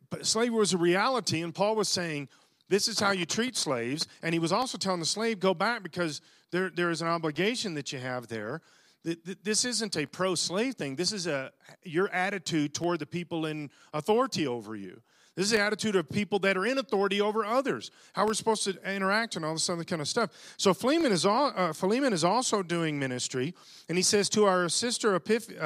But 0.09 0.25
slavery 0.25 0.57
was 0.57 0.73
a 0.73 0.77
reality, 0.77 1.41
and 1.41 1.55
Paul 1.55 1.75
was 1.75 1.87
saying, 1.87 2.27
this 2.69 2.87
is 2.87 2.99
how 2.99 3.11
you 3.11 3.25
treat 3.25 3.57
slaves. 3.57 4.07
And 4.23 4.33
he 4.33 4.39
was 4.39 4.51
also 4.51 4.77
telling 4.77 4.99
the 4.99 5.05
slave, 5.05 5.39
go 5.39 5.53
back 5.53 5.83
because 5.83 6.21
there, 6.51 6.69
there 6.69 6.91
is 6.91 7.01
an 7.01 7.07
obligation 7.07 7.73
that 7.73 7.91
you 7.91 7.99
have 7.99 8.27
there. 8.27 8.61
This 9.03 9.65
isn't 9.65 9.95
a 9.97 10.05
pro 10.05 10.35
slave 10.35 10.75
thing. 10.75 10.95
This 10.95 11.11
is 11.11 11.25
a, 11.25 11.51
your 11.83 12.09
attitude 12.09 12.73
toward 12.73 12.99
the 12.99 13.05
people 13.05 13.45
in 13.45 13.69
authority 13.93 14.45
over 14.45 14.75
you. 14.75 15.01
This 15.35 15.45
is 15.45 15.51
the 15.51 15.61
attitude 15.61 15.95
of 15.95 16.09
people 16.09 16.37
that 16.39 16.57
are 16.57 16.65
in 16.65 16.77
authority 16.79 17.21
over 17.21 17.45
others. 17.45 17.91
How 18.11 18.27
we're 18.27 18.33
supposed 18.33 18.65
to 18.65 18.77
interact 18.93 19.37
and 19.37 19.45
all 19.45 19.53
this 19.53 19.69
other 19.69 19.85
kind 19.85 20.01
of 20.01 20.07
stuff. 20.09 20.31
So 20.57 20.73
Philemon 20.73 21.13
is, 21.13 21.25
all, 21.25 21.53
uh, 21.55 21.71
Philemon 21.71 22.11
is 22.11 22.25
also 22.25 22.61
doing 22.61 22.99
ministry, 22.99 23.55
and 23.87 23.97
he 23.97 24.01
says 24.01 24.27
to 24.29 24.43
our 24.45 24.67
sister 24.67 25.17
Epiph- 25.17 25.57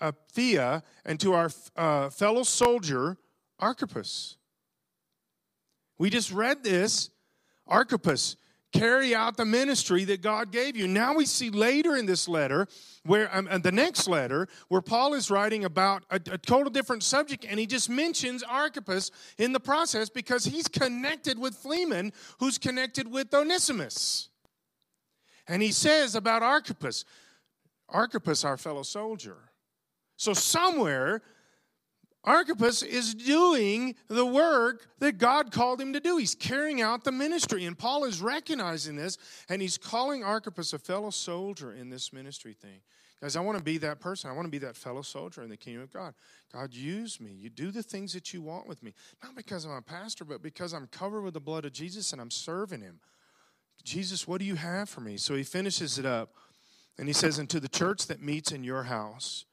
uh, 0.00 0.80
and 1.04 1.20
to 1.20 1.32
our 1.32 1.50
uh, 1.76 2.10
fellow 2.10 2.42
soldier 2.42 3.18
Archippus. 3.60 4.36
We 6.02 6.10
just 6.10 6.32
read 6.32 6.64
this. 6.64 7.10
Archippus, 7.64 8.34
carry 8.72 9.14
out 9.14 9.36
the 9.36 9.44
ministry 9.44 10.02
that 10.06 10.20
God 10.20 10.50
gave 10.50 10.76
you. 10.76 10.88
Now 10.88 11.14
we 11.14 11.24
see 11.24 11.48
later 11.48 11.94
in 11.94 12.06
this 12.06 12.26
letter, 12.26 12.66
where 13.04 13.32
um, 13.32 13.48
the 13.62 13.70
next 13.70 14.08
letter, 14.08 14.48
where 14.66 14.80
Paul 14.80 15.14
is 15.14 15.30
writing 15.30 15.64
about 15.64 16.02
a, 16.10 16.16
a, 16.16 16.38
total 16.38 16.72
different 16.72 17.04
subject, 17.04 17.46
and 17.48 17.60
he 17.60 17.66
just 17.66 17.88
mentions 17.88 18.42
Archippus 18.42 19.12
in 19.38 19.52
the 19.52 19.60
process 19.60 20.10
because 20.10 20.44
he's 20.44 20.66
connected 20.66 21.38
with 21.38 21.54
Philemon, 21.54 22.12
who's 22.40 22.58
connected 22.58 23.06
with 23.06 23.32
Onesimus. 23.32 24.28
And 25.46 25.62
he 25.62 25.70
says 25.70 26.16
about 26.16 26.42
Archippus, 26.42 27.04
Archippus, 27.88 28.44
our 28.44 28.56
fellow 28.56 28.82
soldier. 28.82 29.36
So 30.16 30.34
somewhere 30.34 31.22
Archippus 32.24 32.82
is 32.82 33.14
doing 33.14 33.96
the 34.08 34.24
work 34.24 34.86
that 35.00 35.18
God 35.18 35.50
called 35.50 35.80
him 35.80 35.92
to 35.92 36.00
do. 36.00 36.18
He's 36.18 36.36
carrying 36.36 36.80
out 36.80 37.02
the 37.02 37.10
ministry. 37.10 37.64
And 37.64 37.76
Paul 37.76 38.04
is 38.04 38.22
recognizing 38.22 38.94
this, 38.94 39.18
and 39.48 39.60
he's 39.60 39.76
calling 39.76 40.22
Archippus 40.22 40.72
a 40.72 40.78
fellow 40.78 41.10
soldier 41.10 41.72
in 41.72 41.90
this 41.90 42.12
ministry 42.12 42.52
thing. 42.52 42.80
Guys, 43.20 43.36
I 43.36 43.40
want 43.40 43.58
to 43.58 43.64
be 43.64 43.78
that 43.78 44.00
person. 44.00 44.30
I 44.30 44.32
want 44.32 44.46
to 44.46 44.50
be 44.50 44.58
that 44.58 44.76
fellow 44.76 45.02
soldier 45.02 45.42
in 45.42 45.48
the 45.48 45.56
kingdom 45.56 45.82
of 45.82 45.92
God. 45.92 46.14
God, 46.52 46.74
use 46.74 47.20
me. 47.20 47.30
You 47.30 47.50
do 47.50 47.70
the 47.70 47.82
things 47.82 48.12
that 48.14 48.32
you 48.32 48.42
want 48.42 48.66
with 48.66 48.82
me. 48.82 48.94
Not 49.22 49.36
because 49.36 49.64
I'm 49.64 49.72
a 49.72 49.82
pastor, 49.82 50.24
but 50.24 50.42
because 50.42 50.72
I'm 50.72 50.88
covered 50.88 51.22
with 51.22 51.34
the 51.34 51.40
blood 51.40 51.64
of 51.64 51.72
Jesus 51.72 52.12
and 52.12 52.20
I'm 52.20 52.32
serving 52.32 52.80
him. 52.80 52.98
Jesus, 53.84 54.28
what 54.28 54.38
do 54.38 54.44
you 54.44 54.56
have 54.56 54.88
for 54.88 55.00
me? 55.00 55.16
So 55.16 55.34
he 55.34 55.42
finishes 55.42 55.98
it 55.98 56.06
up, 56.06 56.30
and 56.98 57.08
he 57.08 57.12
says, 57.12 57.38
And 57.38 57.50
to 57.50 57.58
the 57.60 57.68
church 57.68 58.06
that 58.06 58.22
meets 58.22 58.52
in 58.52 58.64
your 58.64 58.84
house, 58.84 59.44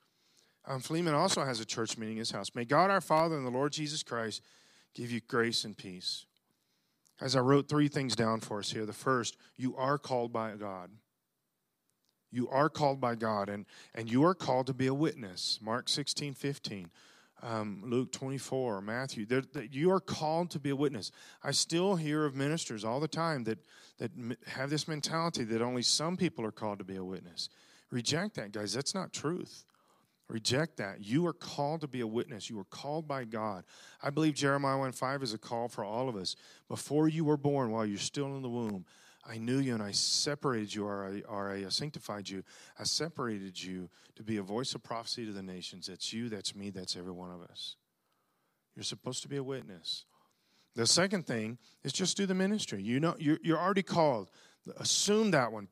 um, 0.70 0.80
Philemon 0.80 1.16
also 1.16 1.44
has 1.44 1.60
a 1.60 1.66
church 1.66 1.98
meeting 1.98 2.16
in 2.16 2.20
his 2.20 2.32
house. 2.32 2.52
May 2.54 2.64
God 2.64 2.92
our 2.92 3.02
Father 3.02 3.36
and 3.36 3.46
the 3.46 3.52
Lord 3.52 3.74
Jesus 3.74 4.04
Christ 4.04 4.44
give 4.94 5.12
you 5.12 5.20
grace 5.28 5.66
and 5.66 5.76
peace. 5.76 6.28
As 7.20 7.36
I 7.36 7.40
wrote 7.40 7.68
three 7.68 7.88
things 7.88 8.16
down 8.16 8.40
for 8.40 8.60
us 8.60 8.72
here. 8.72 8.86
The 8.86 8.94
first, 8.94 9.36
you 9.58 9.76
are 9.76 9.98
called 9.98 10.32
by 10.32 10.54
God. 10.56 10.92
You 12.32 12.48
are 12.50 12.70
called 12.70 13.02
by 13.02 13.16
God, 13.16 13.50
and, 13.50 13.66
and 13.96 14.10
you 14.10 14.24
are 14.24 14.36
called 14.36 14.68
to 14.68 14.74
be 14.74 14.86
a 14.86 14.94
witness. 14.94 15.58
Mark 15.62 15.90
16, 15.90 16.36
15, 16.36 16.92
um, 17.42 17.82
Luke 17.84 18.12
24, 18.12 18.82
Matthew. 18.82 19.26
That 19.26 19.74
you 19.74 19.92
are 19.92 20.00
called 20.00 20.52
to 20.52 20.60
be 20.60 20.70
a 20.70 20.76
witness. 20.76 21.12
I 21.44 21.52
still 21.52 21.96
hear 21.96 22.26
of 22.26 22.36
ministers 22.36 22.86
all 22.86 23.00
the 23.00 23.08
time 23.08 23.44
that, 23.46 23.58
that 23.98 24.12
have 24.46 24.70
this 24.70 24.88
mentality 24.88 25.44
that 25.46 25.64
only 25.64 25.82
some 25.82 26.16
people 26.16 26.46
are 26.46 26.52
called 26.52 26.78
to 26.78 26.86
be 26.86 26.98
a 26.98 27.04
witness. 27.04 27.50
Reject 27.90 28.36
that, 28.36 28.52
guys. 28.52 28.74
That's 28.74 28.94
not 28.94 29.12
truth. 29.12 29.66
Reject 30.30 30.78
that. 30.78 31.04
You 31.04 31.26
are 31.26 31.34
called 31.34 31.82
to 31.82 31.88
be 31.88 32.02
a 32.02 32.08
witness. 32.08 32.52
You 32.52 32.60
are 32.60 32.66
called 32.66 33.08
by 33.08 33.26
God. 33.26 33.64
I 34.02 34.12
believe 34.12 34.36
Jeremiah 34.36 34.78
1 34.78 34.92
5 34.92 35.24
is 35.24 35.34
a 35.34 35.40
call 35.40 35.68
for 35.68 35.84
all 35.84 36.08
of 36.08 36.16
us. 36.16 36.36
Before 36.68 37.08
you 37.08 37.26
were 37.26 37.38
born, 37.38 37.72
while 37.72 37.86
you're 37.86 37.98
still 37.98 38.36
in 38.36 38.44
the 38.44 38.50
womb, 38.50 38.86
I 39.26 39.40
knew 39.40 39.58
you 39.58 39.74
and 39.74 39.82
I 39.82 39.92
separated 39.92 40.74
you, 40.74 40.86
or 40.86 41.06
I, 41.06 41.22
or 41.28 41.52
I 41.52 41.64
uh, 41.64 41.70
sanctified 41.72 42.30
you. 42.30 42.44
I 42.80 42.84
separated 42.84 43.62
you 43.62 43.90
to 44.16 44.24
be 44.24 44.38
a 44.38 44.44
voice 44.44 44.76
of 44.76 44.84
prophecy 44.84 45.26
to 45.26 45.32
the 45.32 45.44
nations. 45.44 45.88
That's 45.88 46.14
you, 46.14 46.30
that's 46.30 46.56
me, 46.56 46.70
that's 46.70 46.96
every 46.96 47.12
one 47.12 47.32
of 47.32 47.42
us. 47.42 47.76
You're 48.76 48.84
supposed 48.84 49.24
to 49.24 49.30
be 49.30 49.38
a 49.38 49.44
witness. 49.44 50.06
The 50.76 50.86
second 50.86 51.26
thing 51.26 51.58
is 51.84 51.92
just 51.92 52.16
do 52.16 52.28
the 52.28 52.36
ministry. 52.36 52.84
You 52.84 53.00
know, 53.00 53.16
you're, 53.18 53.40
you're 53.42 53.60
already 53.60 53.84
called. 53.84 54.30
Assume 54.78 55.32
that 55.32 55.52
one. 55.52 55.68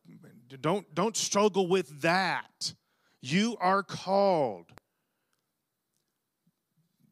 Don't, 0.61 0.93
don't 0.93 1.15
struggle 1.15 1.67
with 1.67 2.01
that. 2.01 2.73
You 3.21 3.57
are 3.59 3.83
called. 3.83 4.65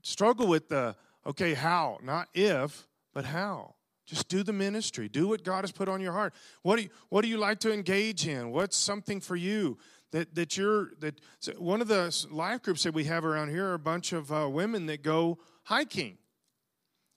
Struggle 0.02 0.48
with 0.48 0.70
the, 0.70 0.96
okay, 1.26 1.54
how? 1.54 1.98
Not 2.04 2.28
if, 2.34 2.88
but 3.14 3.26
how. 3.26 3.76
Just 4.06 4.28
do 4.28 4.44
the 4.44 4.54
ministry. 4.54 5.10
Do 5.10 5.28
what 5.28 5.44
God 5.44 5.64
has 5.64 5.72
put 5.72 5.90
on 5.90 6.00
your 6.00 6.14
heart. 6.14 6.34
What 6.62 6.76
do 6.76 6.84
you, 6.84 6.90
what 7.10 7.22
do 7.22 7.28
you 7.28 7.38
like 7.38 7.60
to 7.62 7.74
engage 7.74 8.28
in? 8.28 8.52
What's 8.52 8.78
something 8.78 9.20
for 9.20 9.36
you 9.36 9.80
that, 10.16 10.34
that 10.36 10.56
you're 10.56 10.92
that 11.00 11.20
so 11.40 11.52
one 11.54 11.82
of 11.82 11.88
the 11.88 12.26
life 12.32 12.62
groups 12.62 12.84
that 12.84 12.94
we 12.94 13.04
have 13.04 13.26
around 13.26 13.50
here 13.50 13.66
are 13.66 13.74
a 13.74 13.80
bunch 13.80 14.14
of 14.14 14.32
uh, 14.32 14.48
women 14.50 14.86
that 14.86 15.04
go 15.04 15.40
hiking. 15.64 16.18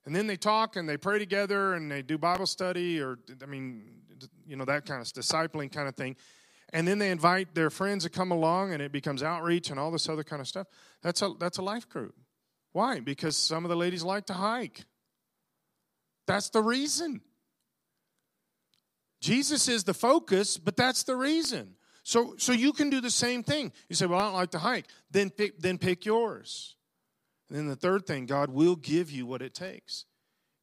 And 0.05 0.17
then 0.17 0.27
they 0.27 0.37
talk 0.37 0.77
and 0.77 0.89
they 0.89 0.97
pray 0.97 1.19
together 1.19 1.75
and 1.75 1.91
they 1.91 2.03
do 2.03 2.19
Bible 2.19 2.47
study 2.47 3.01
or 3.01 3.19
I 3.43 3.47
mean 3.47 3.85
you 4.47 4.57
know 4.57 4.65
that 4.65 4.85
kind 4.85 5.01
of 5.01 5.07
discipling 5.09 5.71
kind 5.71 5.87
of 5.87 5.95
thing 5.95 6.17
and 6.73 6.87
then 6.87 6.99
they 6.99 7.11
invite 7.11 7.55
their 7.55 7.71
friends 7.71 8.05
to 8.05 8.11
come 8.11 8.31
along 8.31 8.73
and 8.73 8.83
it 8.83 8.93
becomes 8.93 9.23
outreach 9.23 9.71
and 9.71 9.81
all 9.81 9.91
this 9.91 10.09
other 10.09 10.25
kind 10.25 10.41
of 10.41 10.49
stuff. 10.49 10.67
That's 11.03 11.23
a 11.23 11.33
that's 11.39 11.59
a 11.59 11.63
life 11.63 11.89
group. 11.89 12.15
Why? 12.73 13.01
Because 13.01 13.37
some 13.37 13.65
of 13.65 13.71
the 13.71 13.77
ladies 13.77 14.03
like 14.03 14.27
to 14.27 14.35
hike. 14.35 14.85
That's 16.27 16.51
the 16.51 16.63
reason. 16.63 17.23
Jesus 19.21 19.69
is 19.69 19.85
the 19.85 19.95
focus 19.95 20.59
but 20.59 20.77
that's 20.77 21.05
the 21.05 21.17
reason. 21.17 21.75
So 22.03 22.35
so 22.37 22.53
you 22.53 22.73
can 22.73 22.91
do 22.91 23.01
the 23.01 23.11
same 23.11 23.43
thing. 23.43 23.73
You 23.89 23.97
say 23.97 24.07
well 24.07 24.19
i 24.19 24.25
don't 24.25 24.35
like 24.35 24.51
to 24.51 24.59
hike. 24.59 24.87
Then 25.11 25.31
pick 25.31 25.59
then 25.59 25.79
pick 25.79 26.05
yours. 26.05 26.77
And 27.49 27.57
then 27.57 27.67
the 27.67 27.77
third 27.77 28.07
thing 28.07 28.27
god 28.27 28.51
will 28.51 28.77
give 28.77 29.11
you 29.11 29.25
what 29.25 29.41
it 29.41 29.55
takes. 29.55 30.05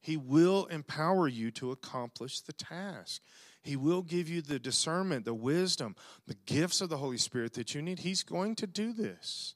He 0.02 0.18
will 0.18 0.66
empower 0.66 1.28
you 1.28 1.50
to 1.52 1.72
accomplish 1.72 2.42
the 2.42 2.54
task 2.54 3.24
he 3.66 3.76
will 3.76 4.04
give 4.04 4.30
you 4.30 4.44
the 4.44 4.60
discernment, 4.60 5.26
the 5.26 5.34
wisdom, 5.34 5.96
the 6.28 6.36
gifts 6.46 6.82
of 6.82 6.90
the 6.90 6.98
Holy 6.98 7.18
Spirit 7.18 7.54
that 7.54 7.74
you 7.74 7.82
need. 7.82 7.98
He's 7.98 8.22
going 8.22 8.54
to 8.58 8.68
do 8.68 8.94
this. 8.94 9.56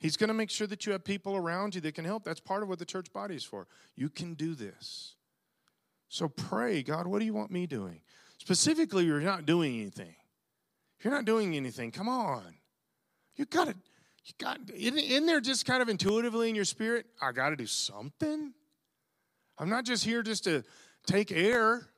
He's 0.00 0.16
going 0.16 0.28
to 0.28 0.34
make 0.34 0.50
sure 0.50 0.66
that 0.66 0.84
you 0.84 0.92
have 0.92 1.04
people 1.04 1.36
around 1.36 1.76
you 1.76 1.80
that 1.82 1.94
can 1.94 2.04
help. 2.04 2.24
That's 2.24 2.40
part 2.40 2.64
of 2.64 2.68
what 2.68 2.80
the 2.80 2.84
church 2.84 3.12
body 3.12 3.36
is 3.36 3.44
for. 3.44 3.68
You 3.94 4.08
can 4.08 4.34
do 4.34 4.56
this. 4.56 5.14
So 6.08 6.28
pray, 6.28 6.82
God, 6.82 7.06
what 7.06 7.20
do 7.20 7.24
you 7.24 7.32
want 7.32 7.52
me 7.52 7.66
doing? 7.66 8.00
Specifically, 8.38 9.04
you're 9.04 9.20
not 9.20 9.46
doing 9.46 9.76
anything. 9.80 10.16
If 10.98 11.04
you're 11.04 11.14
not 11.14 11.24
doing 11.24 11.54
anything, 11.54 11.92
come 11.92 12.08
on. 12.08 12.56
You 13.36 13.44
got 13.44 13.68
to, 13.68 13.74
you 14.24 14.34
got, 14.38 14.58
in, 14.70 14.98
in 14.98 15.26
there 15.26 15.40
just 15.40 15.64
kind 15.64 15.80
of 15.80 15.88
intuitively 15.88 16.48
in 16.48 16.56
your 16.56 16.64
spirit, 16.64 17.06
I 17.22 17.30
got 17.30 17.50
to 17.50 17.56
do 17.56 17.66
something. 17.66 18.52
I'm 19.58 19.68
not 19.68 19.84
just 19.84 20.04
here 20.04 20.24
just 20.24 20.42
to 20.44 20.64
take 21.06 21.30
air 21.30 21.88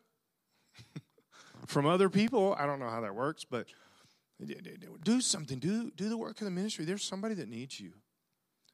from 1.70 1.86
other 1.86 2.10
people. 2.10 2.54
I 2.58 2.66
don't 2.66 2.80
know 2.80 2.90
how 2.90 3.00
that 3.00 3.14
works, 3.14 3.44
but 3.44 3.66
do 5.04 5.20
something. 5.20 5.58
Do, 5.58 5.90
do 5.92 6.08
the 6.08 6.18
work 6.18 6.40
of 6.40 6.44
the 6.44 6.50
ministry. 6.50 6.84
There's 6.84 7.04
somebody 7.04 7.34
that 7.34 7.48
needs 7.48 7.78
you. 7.80 7.92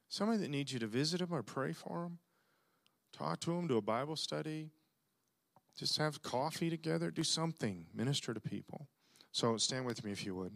Somebody 0.08 0.38
that 0.38 0.50
needs 0.50 0.72
you 0.72 0.78
to 0.78 0.86
visit 0.86 1.18
them 1.18 1.32
or 1.32 1.42
pray 1.42 1.72
for 1.72 2.02
them, 2.02 2.18
talk 3.12 3.40
to 3.40 3.50
them, 3.50 3.66
do 3.66 3.76
a 3.76 3.82
Bible 3.82 4.14
study, 4.14 4.70
just 5.76 5.98
have 5.98 6.22
coffee 6.22 6.70
together, 6.70 7.10
do 7.10 7.24
something, 7.24 7.86
minister 7.92 8.32
to 8.32 8.40
people. 8.40 8.86
So 9.32 9.56
stand 9.56 9.84
with 9.84 10.04
me 10.04 10.12
if 10.12 10.24
you 10.24 10.34
would. 10.36 10.52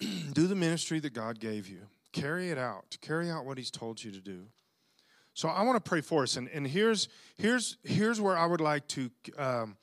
do 0.32 0.46
the 0.46 0.54
ministry 0.54 1.00
that 1.00 1.14
God 1.14 1.40
gave 1.40 1.66
you. 1.66 1.86
Carry 2.12 2.50
it 2.50 2.58
out. 2.58 2.96
Carry 3.00 3.30
out 3.30 3.46
what 3.46 3.56
He's 3.58 3.70
told 3.70 4.04
you 4.04 4.12
to 4.12 4.20
do. 4.20 4.46
So 5.34 5.48
I 5.48 5.62
want 5.62 5.82
to 5.82 5.88
pray 5.88 6.00
for 6.00 6.22
us, 6.22 6.36
and, 6.36 6.48
and 6.48 6.64
here's 6.66 7.08
here's 7.36 7.76
here's 7.82 8.20
where 8.20 8.36
I 8.36 8.46
would 8.46 8.60
like 8.60 8.86
to 8.88 9.10
um, 9.36 9.76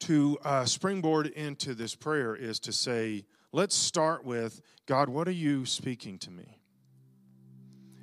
to 0.00 0.38
uh, 0.42 0.64
springboard 0.64 1.26
into 1.26 1.74
this 1.74 1.94
prayer 1.94 2.34
is 2.34 2.58
to 2.60 2.72
say, 2.72 3.26
let's 3.52 3.74
start 3.74 4.24
with 4.24 4.62
God. 4.86 5.10
What 5.10 5.28
are 5.28 5.32
you 5.32 5.66
speaking 5.66 6.18
to 6.20 6.30
me? 6.30 6.60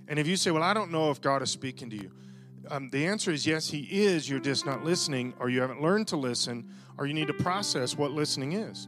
And 0.07 0.19
if 0.19 0.27
you 0.27 0.37
say, 0.37 0.51
well, 0.51 0.61
I 0.61 0.73
don't 0.73 0.91
know 0.91 1.09
if 1.09 1.19
God 1.19 1.41
is 1.41 1.49
speaking 1.49 1.89
to 1.89 1.95
you, 1.95 2.11
um, 2.69 2.89
the 2.89 3.07
answer 3.07 3.31
is 3.31 3.47
yes, 3.47 3.67
He 3.69 3.87
is. 3.89 4.29
You're 4.29 4.39
just 4.39 4.67
not 4.67 4.83
listening, 4.83 5.33
or 5.39 5.49
you 5.49 5.61
haven't 5.61 5.81
learned 5.81 6.07
to 6.09 6.17
listen, 6.17 6.69
or 6.99 7.07
you 7.07 7.13
need 7.15 7.27
to 7.27 7.33
process 7.33 7.97
what 7.97 8.11
listening 8.11 8.53
is. 8.53 8.87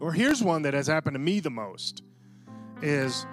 Or 0.00 0.10
here's 0.10 0.42
one 0.42 0.62
that 0.62 0.72
has 0.72 0.86
happened 0.86 1.14
to 1.14 1.20
me 1.20 1.40
the 1.40 1.50
most: 1.50 2.02
is 2.80 3.26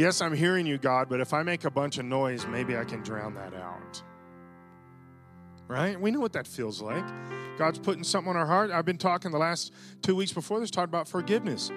Yes, 0.00 0.22
I'm 0.22 0.32
hearing 0.32 0.64
you, 0.64 0.78
God, 0.78 1.10
but 1.10 1.20
if 1.20 1.34
I 1.34 1.42
make 1.42 1.66
a 1.66 1.70
bunch 1.70 1.98
of 1.98 2.06
noise, 2.06 2.46
maybe 2.46 2.74
I 2.74 2.84
can 2.84 3.02
drown 3.02 3.34
that 3.34 3.52
out. 3.52 4.02
right? 5.68 6.00
We 6.00 6.10
know 6.10 6.20
what 6.20 6.32
that 6.32 6.46
feels 6.46 6.80
like. 6.80 7.04
God's 7.58 7.78
putting 7.78 8.02
something 8.02 8.30
on 8.30 8.36
our 8.38 8.46
heart. 8.46 8.70
I've 8.70 8.86
been 8.86 8.96
talking 8.96 9.30
the 9.30 9.36
last 9.36 9.74
two 10.00 10.16
weeks 10.16 10.32
before 10.32 10.58
this, 10.58 10.70
talking 10.70 10.88
about 10.88 11.06
forgiveness. 11.06 11.70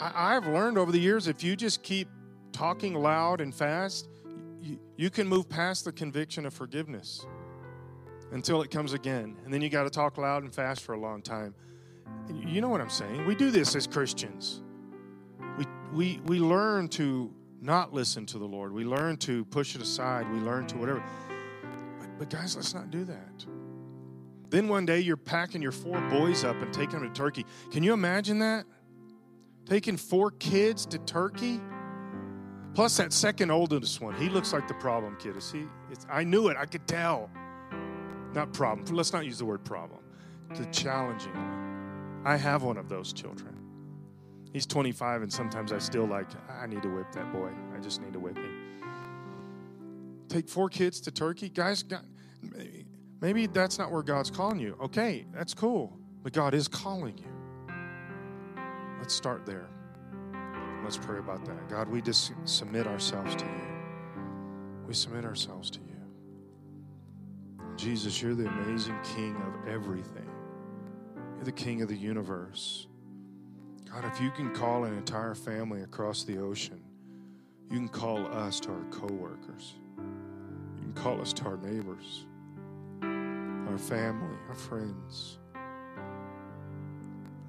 I, 0.00 0.32
have 0.32 0.46
learned 0.46 0.78
over 0.78 0.90
the 0.90 0.98
years 0.98 1.28
if 1.28 1.44
you 1.44 1.54
just 1.54 1.82
keep 1.82 2.08
talking 2.52 2.94
loud 2.94 3.42
and 3.42 3.54
fast, 3.54 4.08
you, 4.62 4.80
you 4.96 5.10
can 5.10 5.28
move 5.28 5.50
past 5.50 5.84
the 5.84 5.92
conviction 5.92 6.46
of 6.46 6.54
forgiveness 6.54 7.26
until 8.32 8.62
it 8.62 8.70
comes 8.70 8.94
again. 8.94 9.36
And 9.44 9.52
then 9.52 9.60
you 9.60 9.68
got 9.68 9.84
to 9.84 9.90
talk 9.90 10.16
loud 10.16 10.44
and 10.44 10.54
fast 10.54 10.80
for 10.80 10.94
a 10.94 10.98
long 10.98 11.20
time. 11.20 11.54
You 12.32 12.62
know 12.62 12.70
what 12.70 12.80
I'm 12.80 12.88
saying? 12.88 13.26
We 13.26 13.34
do 13.34 13.50
this 13.50 13.76
as 13.76 13.86
Christians. 13.86 14.62
We, 15.92 16.20
we, 16.24 16.38
learn 16.38 16.88
to 16.88 17.32
not 17.60 17.92
listen 17.92 18.26
to 18.26 18.38
the 18.38 18.44
Lord. 18.44 18.72
We 18.72 18.84
learn 18.84 19.16
to 19.18 19.44
push 19.46 19.74
it 19.74 19.80
aside. 19.80 20.30
We 20.30 20.38
learn 20.40 20.66
to 20.68 20.76
whatever. 20.76 21.02
But, 21.98 22.18
but 22.18 22.30
guys, 22.30 22.56
let's 22.56 22.74
not 22.74 22.90
do 22.90 23.04
that. 23.04 23.46
Then 24.50 24.68
one 24.68 24.86
day 24.86 25.00
you're 25.00 25.16
packing 25.16 25.62
your 25.62 25.72
four 25.72 26.00
boys 26.08 26.44
up 26.44 26.56
and 26.56 26.72
taking 26.72 27.00
them 27.00 27.12
to 27.12 27.14
Turkey. 27.14 27.44
Can 27.70 27.82
you 27.82 27.92
imagine 27.92 28.38
that? 28.40 28.64
Taking 29.66 29.96
four 29.96 30.30
kids 30.32 30.86
to 30.86 30.98
Turkey? 30.98 31.60
Plus 32.74 32.96
that 32.98 33.12
second 33.12 33.50
oldest 33.50 34.00
one. 34.00 34.14
He 34.14 34.28
looks 34.28 34.52
like 34.52 34.68
the 34.68 34.74
problem 34.74 35.16
kid. 35.18 35.36
Is 35.36 35.50
he? 35.50 35.64
It's, 35.90 36.06
I 36.10 36.24
knew 36.24 36.48
it. 36.48 36.56
I 36.56 36.66
could 36.66 36.86
tell. 36.86 37.30
Not 38.34 38.52
problem. 38.52 38.94
Let's 38.94 39.12
not 39.12 39.24
use 39.24 39.38
the 39.38 39.46
word 39.46 39.64
problem. 39.64 40.00
The 40.54 40.66
challenging 40.66 41.32
one. 41.32 42.22
I 42.24 42.36
have 42.36 42.62
one 42.62 42.76
of 42.76 42.88
those 42.88 43.12
children. 43.12 43.55
He's 44.56 44.64
25, 44.64 45.20
and 45.20 45.30
sometimes 45.30 45.70
I 45.70 45.76
still 45.76 46.06
like, 46.06 46.28
I 46.48 46.66
need 46.66 46.80
to 46.80 46.88
whip 46.88 47.12
that 47.12 47.30
boy. 47.30 47.50
I 47.76 47.78
just 47.78 48.00
need 48.00 48.14
to 48.14 48.18
whip 48.18 48.38
him. 48.38 48.80
Take 50.30 50.48
four 50.48 50.70
kids 50.70 50.98
to 51.02 51.10
Turkey? 51.10 51.50
Guys, 51.50 51.82
God, 51.82 52.00
Maybe 53.20 53.48
that's 53.48 53.78
not 53.78 53.92
where 53.92 54.02
God's 54.02 54.30
calling 54.30 54.58
you. 54.58 54.74
Okay, 54.80 55.26
that's 55.30 55.52
cool. 55.52 55.98
But 56.22 56.32
God 56.32 56.54
is 56.54 56.68
calling 56.68 57.18
you. 57.18 57.74
Let's 58.98 59.12
start 59.12 59.44
there. 59.44 59.68
Let's 60.82 60.96
pray 60.96 61.18
about 61.18 61.44
that. 61.44 61.68
God, 61.68 61.90
we 61.90 62.00
just 62.00 62.32
submit 62.46 62.86
ourselves 62.86 63.36
to 63.36 63.44
you. 63.44 64.22
We 64.86 64.94
submit 64.94 65.26
ourselves 65.26 65.70
to 65.72 65.80
you. 65.80 66.00
Jesus, 67.76 68.22
you're 68.22 68.34
the 68.34 68.48
amazing 68.48 68.96
King 69.04 69.36
of 69.36 69.68
everything. 69.68 70.30
You're 71.34 71.44
the 71.44 71.52
King 71.52 71.82
of 71.82 71.88
the 71.88 71.94
universe. 71.94 72.86
God, 73.96 74.12
if 74.12 74.20
you 74.20 74.30
can 74.30 74.54
call 74.54 74.84
an 74.84 74.92
entire 74.92 75.34
family 75.34 75.80
across 75.80 76.22
the 76.22 76.36
ocean, 76.36 76.82
you 77.70 77.78
can 77.78 77.88
call 77.88 78.26
us 78.26 78.60
to 78.60 78.68
our 78.70 78.84
coworkers. 78.90 79.76
You 79.96 80.82
can 80.82 80.92
call 80.92 81.18
us 81.18 81.32
to 81.32 81.44
our 81.44 81.56
neighbors 81.56 82.26
our 83.02 83.78
family, 83.78 84.36
our 84.48 84.54
friends. 84.54 85.38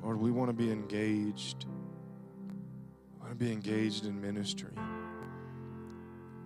Lord, 0.01 0.21
we 0.21 0.31
want 0.31 0.49
to 0.49 0.53
be 0.53 0.71
engaged. 0.71 1.65
We 1.67 3.19
want 3.19 3.31
to 3.31 3.35
be 3.35 3.51
engaged 3.51 4.05
in 4.05 4.19
ministry. 4.19 4.71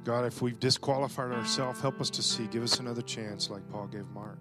God, 0.04 0.26
if 0.26 0.42
we've 0.42 0.60
disqualified 0.60 1.32
ourselves, 1.32 1.80
help 1.80 2.02
us 2.02 2.10
to 2.10 2.24
see. 2.24 2.48
Give 2.48 2.64
us 2.64 2.80
another 2.80 3.04
chance, 3.04 3.52
like 3.52 3.70
Paul 3.70 3.86
gave 3.86 4.10
Mark. 4.10 4.40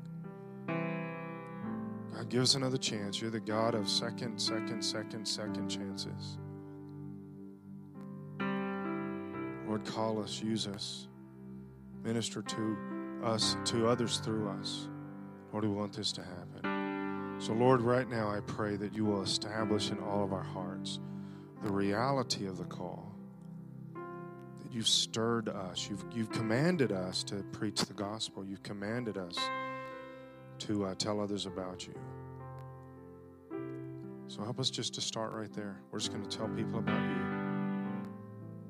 God, 2.21 2.29
give 2.29 2.43
us 2.43 2.55
another 2.55 2.77
chance. 2.77 3.18
You're 3.23 3.31
the 3.31 3.41
God 3.41 3.75
of 3.75 3.89
second, 3.89 4.39
second, 4.39 4.83
second, 4.85 5.27
second 5.27 5.71
chances. 5.71 6.37
Lord, 9.66 9.87
call 9.87 10.23
us, 10.23 10.43
use 10.43 10.66
us, 10.66 11.09
minister 12.03 12.43
to 12.43 12.77
us, 13.25 13.57
to 13.64 13.89
others 13.89 14.18
through 14.18 14.51
us. 14.51 14.89
Lord, 15.51 15.64
we 15.64 15.71
want 15.71 15.95
this 15.95 16.12
to 16.12 16.21
happen. 16.21 17.37
So, 17.39 17.55
Lord, 17.55 17.81
right 17.81 18.07
now 18.07 18.29
I 18.29 18.41
pray 18.41 18.77
that 18.77 18.95
you 18.95 19.07
will 19.07 19.23
establish 19.23 19.91
in 19.91 19.99
all 20.01 20.23
of 20.23 20.35
our 20.35 20.43
hearts 20.43 21.01
the 21.62 21.73
reality 21.73 22.47
of 22.47 22.59
the 22.59 22.64
call. 22.64 23.14
That 23.95 24.71
you've 24.71 24.89
stirred 24.89 25.49
us, 25.49 25.89
you've, 25.89 26.05
you've 26.12 26.31
commanded 26.31 26.93
us 26.93 27.25
to 27.25 27.37
preach 27.53 27.81
the 27.87 27.95
gospel, 27.95 28.45
you've 28.45 28.62
commanded 28.62 29.16
us 29.16 29.39
to 30.61 30.87
uh, 30.87 30.95
tell 30.95 31.21
others 31.21 31.47
about 31.47 31.87
you. 31.87 31.95
So, 34.29 34.45
help 34.45 34.61
us 34.61 34.71
just 34.71 34.95
to 34.95 35.01
start 35.01 35.33
right 35.33 35.53
there. 35.53 35.81
We're 35.91 35.99
just 35.99 36.13
going 36.13 36.25
to 36.25 36.37
tell 36.37 36.49
people 36.49 36.79
about 36.79 37.03
you. 37.03 37.17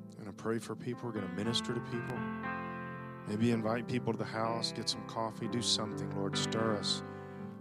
We're 0.08 0.24
going 0.24 0.26
to 0.26 0.42
pray 0.42 0.58
for 0.58 0.74
people, 0.74 1.02
we're 1.04 1.20
going 1.20 1.28
to 1.28 1.34
minister 1.34 1.74
to 1.74 1.80
people. 1.80 2.18
Maybe 3.28 3.50
invite 3.50 3.86
people 3.86 4.12
to 4.12 4.18
the 4.18 4.24
house, 4.24 4.72
get 4.72 4.88
some 4.88 5.02
coffee, 5.06 5.46
do 5.48 5.62
something, 5.62 6.10
Lord. 6.16 6.36
Stir 6.36 6.76
us. 6.76 7.02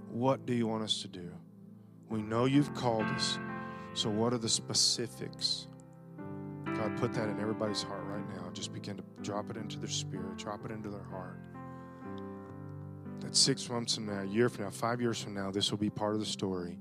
What 0.10 0.46
do 0.46 0.54
you 0.54 0.66
want 0.66 0.84
us 0.84 1.02
to 1.02 1.08
do? 1.08 1.30
We 2.10 2.22
know 2.22 2.46
you've 2.46 2.74
called 2.74 3.06
us. 3.06 3.38
So, 3.94 4.10
what 4.10 4.34
are 4.34 4.38
the 4.38 4.50
specifics? 4.50 5.68
God, 6.66 6.98
put 6.98 7.14
that 7.14 7.28
in 7.28 7.40
everybody's 7.40 7.84
heart 7.84 8.04
right 8.06 8.28
now. 8.30 8.50
Just 8.54 8.74
begin 8.74 8.98
to 8.98 9.04
drop 9.22 9.50
it 9.50 9.58
into 9.58 9.78
their 9.78 9.90
spirit, 9.90 10.38
drop 10.38 10.66
it 10.66 10.72
into 10.72 10.90
their 10.90 11.04
heart. 11.04 11.40
That 13.22 13.36
six 13.36 13.70
months 13.70 13.96
from 13.96 14.08
now, 14.08 14.22
a 14.22 14.26
year 14.26 14.50
from 14.50 14.66
now, 14.66 14.72
five 14.72 15.02
years 15.02 15.22
from 15.22 15.34
now, 15.34 15.52
this 15.52 15.72
will 15.72 15.78
be 15.78 15.90
part 15.90 16.14
of 16.14 16.20
the 16.20 16.26
story. 16.26 16.78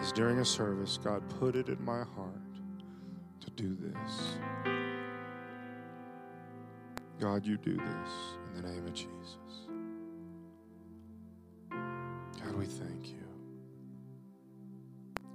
Is 0.00 0.12
during 0.12 0.38
a 0.38 0.44
service, 0.44 0.98
God 1.02 1.22
put 1.40 1.56
it 1.56 1.68
in 1.68 1.84
my 1.84 2.04
heart 2.04 2.60
to 3.40 3.50
do 3.50 3.76
this. 3.76 4.38
God, 7.20 7.44
you 7.44 7.56
do 7.56 7.76
this 7.76 8.10
in 8.46 8.62
the 8.62 8.68
name 8.68 8.86
of 8.86 8.94
Jesus. 8.94 9.36
God, 12.44 12.54
we 12.54 12.64
thank 12.64 13.08
you. 13.08 13.18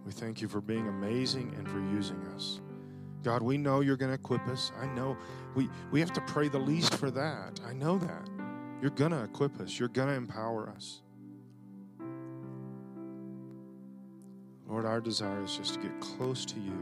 We 0.05 0.11
thank 0.11 0.41
you 0.41 0.47
for 0.47 0.61
being 0.61 0.87
amazing 0.87 1.53
and 1.57 1.67
for 1.67 1.79
using 1.79 2.25
us. 2.35 2.61
God, 3.23 3.41
we 3.41 3.57
know 3.57 3.81
you're 3.81 3.97
going 3.97 4.11
to 4.11 4.15
equip 4.15 4.45
us. 4.47 4.71
I 4.81 4.85
know 4.87 5.17
we, 5.55 5.69
we 5.91 5.99
have 5.99 6.11
to 6.13 6.21
pray 6.21 6.49
the 6.49 6.59
least 6.59 6.95
for 6.95 7.11
that. 7.11 7.59
I 7.65 7.73
know 7.73 7.97
that. 7.97 8.29
You're 8.83 8.91
going 8.91 9.11
to 9.11 9.23
equip 9.23 9.61
us, 9.61 9.79
you're 9.79 9.87
going 9.87 10.09
to 10.09 10.13
empower 10.13 10.67
us. 10.67 10.99
Lord, 14.67 14.85
our 14.85 14.99
desire 14.99 15.41
is 15.41 15.55
just 15.55 15.75
to 15.75 15.79
get 15.79 16.01
close 16.01 16.43
to 16.47 16.59
you 16.59 16.77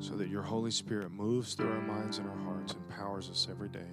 so 0.00 0.14
that 0.14 0.26
your 0.26 0.42
Holy 0.42 0.72
Spirit 0.72 1.12
moves 1.12 1.54
through 1.54 1.70
our 1.70 1.80
minds 1.80 2.18
and 2.18 2.28
our 2.28 2.36
hearts, 2.38 2.72
empowers 2.72 3.30
us 3.30 3.46
every 3.48 3.68
day. 3.68 3.86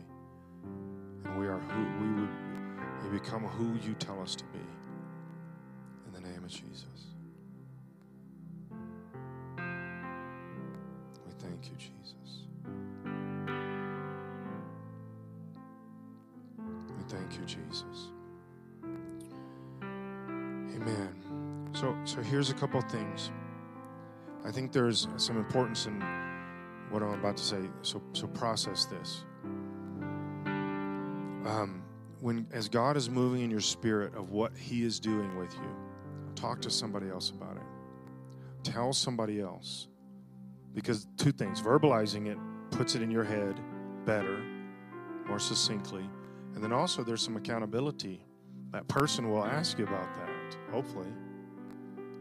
And 1.25 1.39
we 1.39 1.45
are 1.45 1.59
who 1.59 2.03
we 2.03 2.19
would 2.19 2.29
we 3.03 3.19
become 3.19 3.43
who 3.43 3.75
you 3.87 3.93
tell 3.99 4.19
us 4.19 4.35
to 4.35 4.43
be. 4.45 4.59
In 6.07 6.13
the 6.13 6.27
name 6.27 6.43
of 6.43 6.49
Jesus. 6.49 7.11
We 11.27 11.31
thank 11.37 11.63
you, 11.65 11.75
Jesus. 11.77 11.96
Thank 17.07 17.33
you, 17.37 17.45
Jesus. 17.45 18.11
Amen. 20.75 21.69
So 21.73 21.95
so 22.05 22.21
here's 22.21 22.49
a 22.49 22.53
couple 22.53 22.81
things. 22.81 23.31
I 24.45 24.51
think 24.51 24.71
there's 24.71 25.07
some 25.17 25.37
importance 25.37 25.87
in 25.87 25.99
what 26.89 27.03
I'm 27.03 27.13
about 27.13 27.37
to 27.37 27.43
say. 27.43 27.59
So, 27.81 28.01
so 28.13 28.27
process 28.27 28.85
this. 28.85 29.25
Um, 31.45 31.83
when 32.21 32.47
as 32.51 32.69
God 32.69 32.97
is 32.97 33.09
moving 33.09 33.43
in 33.43 33.51
your 33.51 33.61
spirit 33.61 34.15
of 34.15 34.31
what 34.31 34.55
He 34.57 34.83
is 34.83 34.99
doing 34.99 35.37
with 35.37 35.53
you, 35.53 35.75
talk 36.35 36.61
to 36.61 36.69
somebody 36.69 37.09
else 37.09 37.29
about 37.29 37.57
it. 37.57 37.63
Tell 38.63 38.93
somebody 38.93 39.41
else, 39.41 39.87
because 40.73 41.07
two 41.17 41.31
things: 41.31 41.61
verbalizing 41.61 42.27
it 42.27 42.37
puts 42.71 42.95
it 42.95 43.01
in 43.01 43.11
your 43.11 43.23
head 43.23 43.59
better, 44.05 44.41
more 45.27 45.39
succinctly, 45.39 46.09
and 46.57 46.63
then 46.63 46.73
also 46.73 47.03
there's 47.03 47.21
some 47.21 47.37
accountability. 47.37 48.19
That 48.71 48.87
person 48.87 49.29
will 49.29 49.45
ask 49.45 49.77
you 49.77 49.85
about 49.85 50.09
that. 50.15 50.57
Hopefully, 50.71 51.05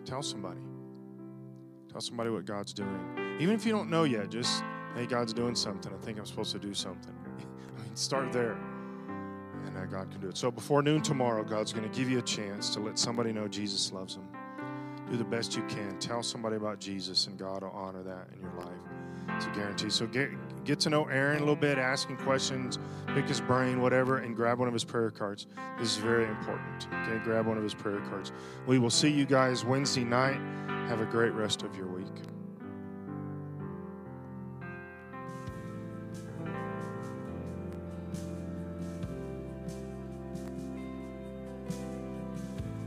tell 0.05 0.22
somebody. 0.22 0.61
Tell 1.91 2.03
somebody 2.03 2.28
what 2.28 2.45
God's 2.45 2.74
doing. 2.74 3.39
Even 3.41 3.55
if 3.55 3.64
you 3.64 3.72
don't 3.72 3.89
know 3.89 4.05
yet, 4.05 4.28
just, 4.28 4.62
hey, 4.95 5.07
God's 5.07 5.32
doing 5.32 5.55
something. 5.55 5.91
I 5.91 6.05
think 6.05 6.18
I'm 6.18 6.26
supposed 6.26 6.53
to 6.53 6.59
do 6.59 6.74
something. 6.74 7.14
I 7.78 7.82
mean, 7.82 7.97
start 7.97 8.30
there. 8.30 8.59
And 9.64 9.74
uh, 9.74 9.87
God 9.87 10.11
can 10.11 10.20
do 10.20 10.28
it. 10.28 10.37
So 10.37 10.51
before 10.51 10.82
noon 10.82 11.01
tomorrow, 11.01 11.43
God's 11.43 11.72
going 11.72 11.91
to 11.91 11.99
give 11.99 12.11
you 12.11 12.18
a 12.18 12.22
chance 12.22 12.68
to 12.74 12.80
let 12.80 12.99
somebody 12.99 13.32
know 13.32 13.49
Jesus 13.49 13.91
loves 13.91 14.16
them. 14.16 14.28
Do 15.11 15.16
the 15.16 15.24
best 15.24 15.57
you 15.57 15.62
can. 15.62 15.99
Tell 15.99 16.22
somebody 16.22 16.57
about 16.57 16.78
Jesus, 16.78 17.26
and 17.26 17.39
God 17.39 17.62
will 17.62 17.70
honor 17.70 18.03
that 18.03 18.28
in 18.34 18.43
your 18.43 18.53
life. 18.53 18.86
It's 19.37 19.47
a 19.47 19.51
guarantee. 19.51 19.91
So 19.91 20.07
get 20.07 20.30
get 20.64 20.80
to 20.80 20.91
know 20.91 21.05
Aaron 21.05 21.37
a 21.37 21.41
little 21.41 21.55
bit, 21.55 21.78
ask 21.78 22.09
him 22.09 22.16
questions, 22.16 22.78
pick 23.14 23.26
his 23.26 23.41
brain, 23.41 23.80
whatever, 23.80 24.18
and 24.18 24.34
grab 24.34 24.59
one 24.59 24.66
of 24.66 24.74
his 24.74 24.84
prayer 24.84 25.11
cards. 25.11 25.47
This 25.78 25.91
is 25.91 25.99
very 25.99 26.26
important. 26.26 26.89
Okay, 26.93 27.22
grab 27.22 27.47
one 27.47 27.57
of 27.57 27.62
his 27.62 27.74
prayer 27.74 28.01
cards. 28.09 28.32
We 28.66 28.78
will 28.78 28.91
see 28.91 29.11
you 29.11 29.26
guys 29.26 29.64
Wednesday 29.64 30.05
night. 30.05 30.41
Have 30.89 31.01
a 31.01 31.07
great 31.07 31.32
rest 31.34 31.62
of 31.62 31.76
your 31.76 31.87
week. 31.87 32.25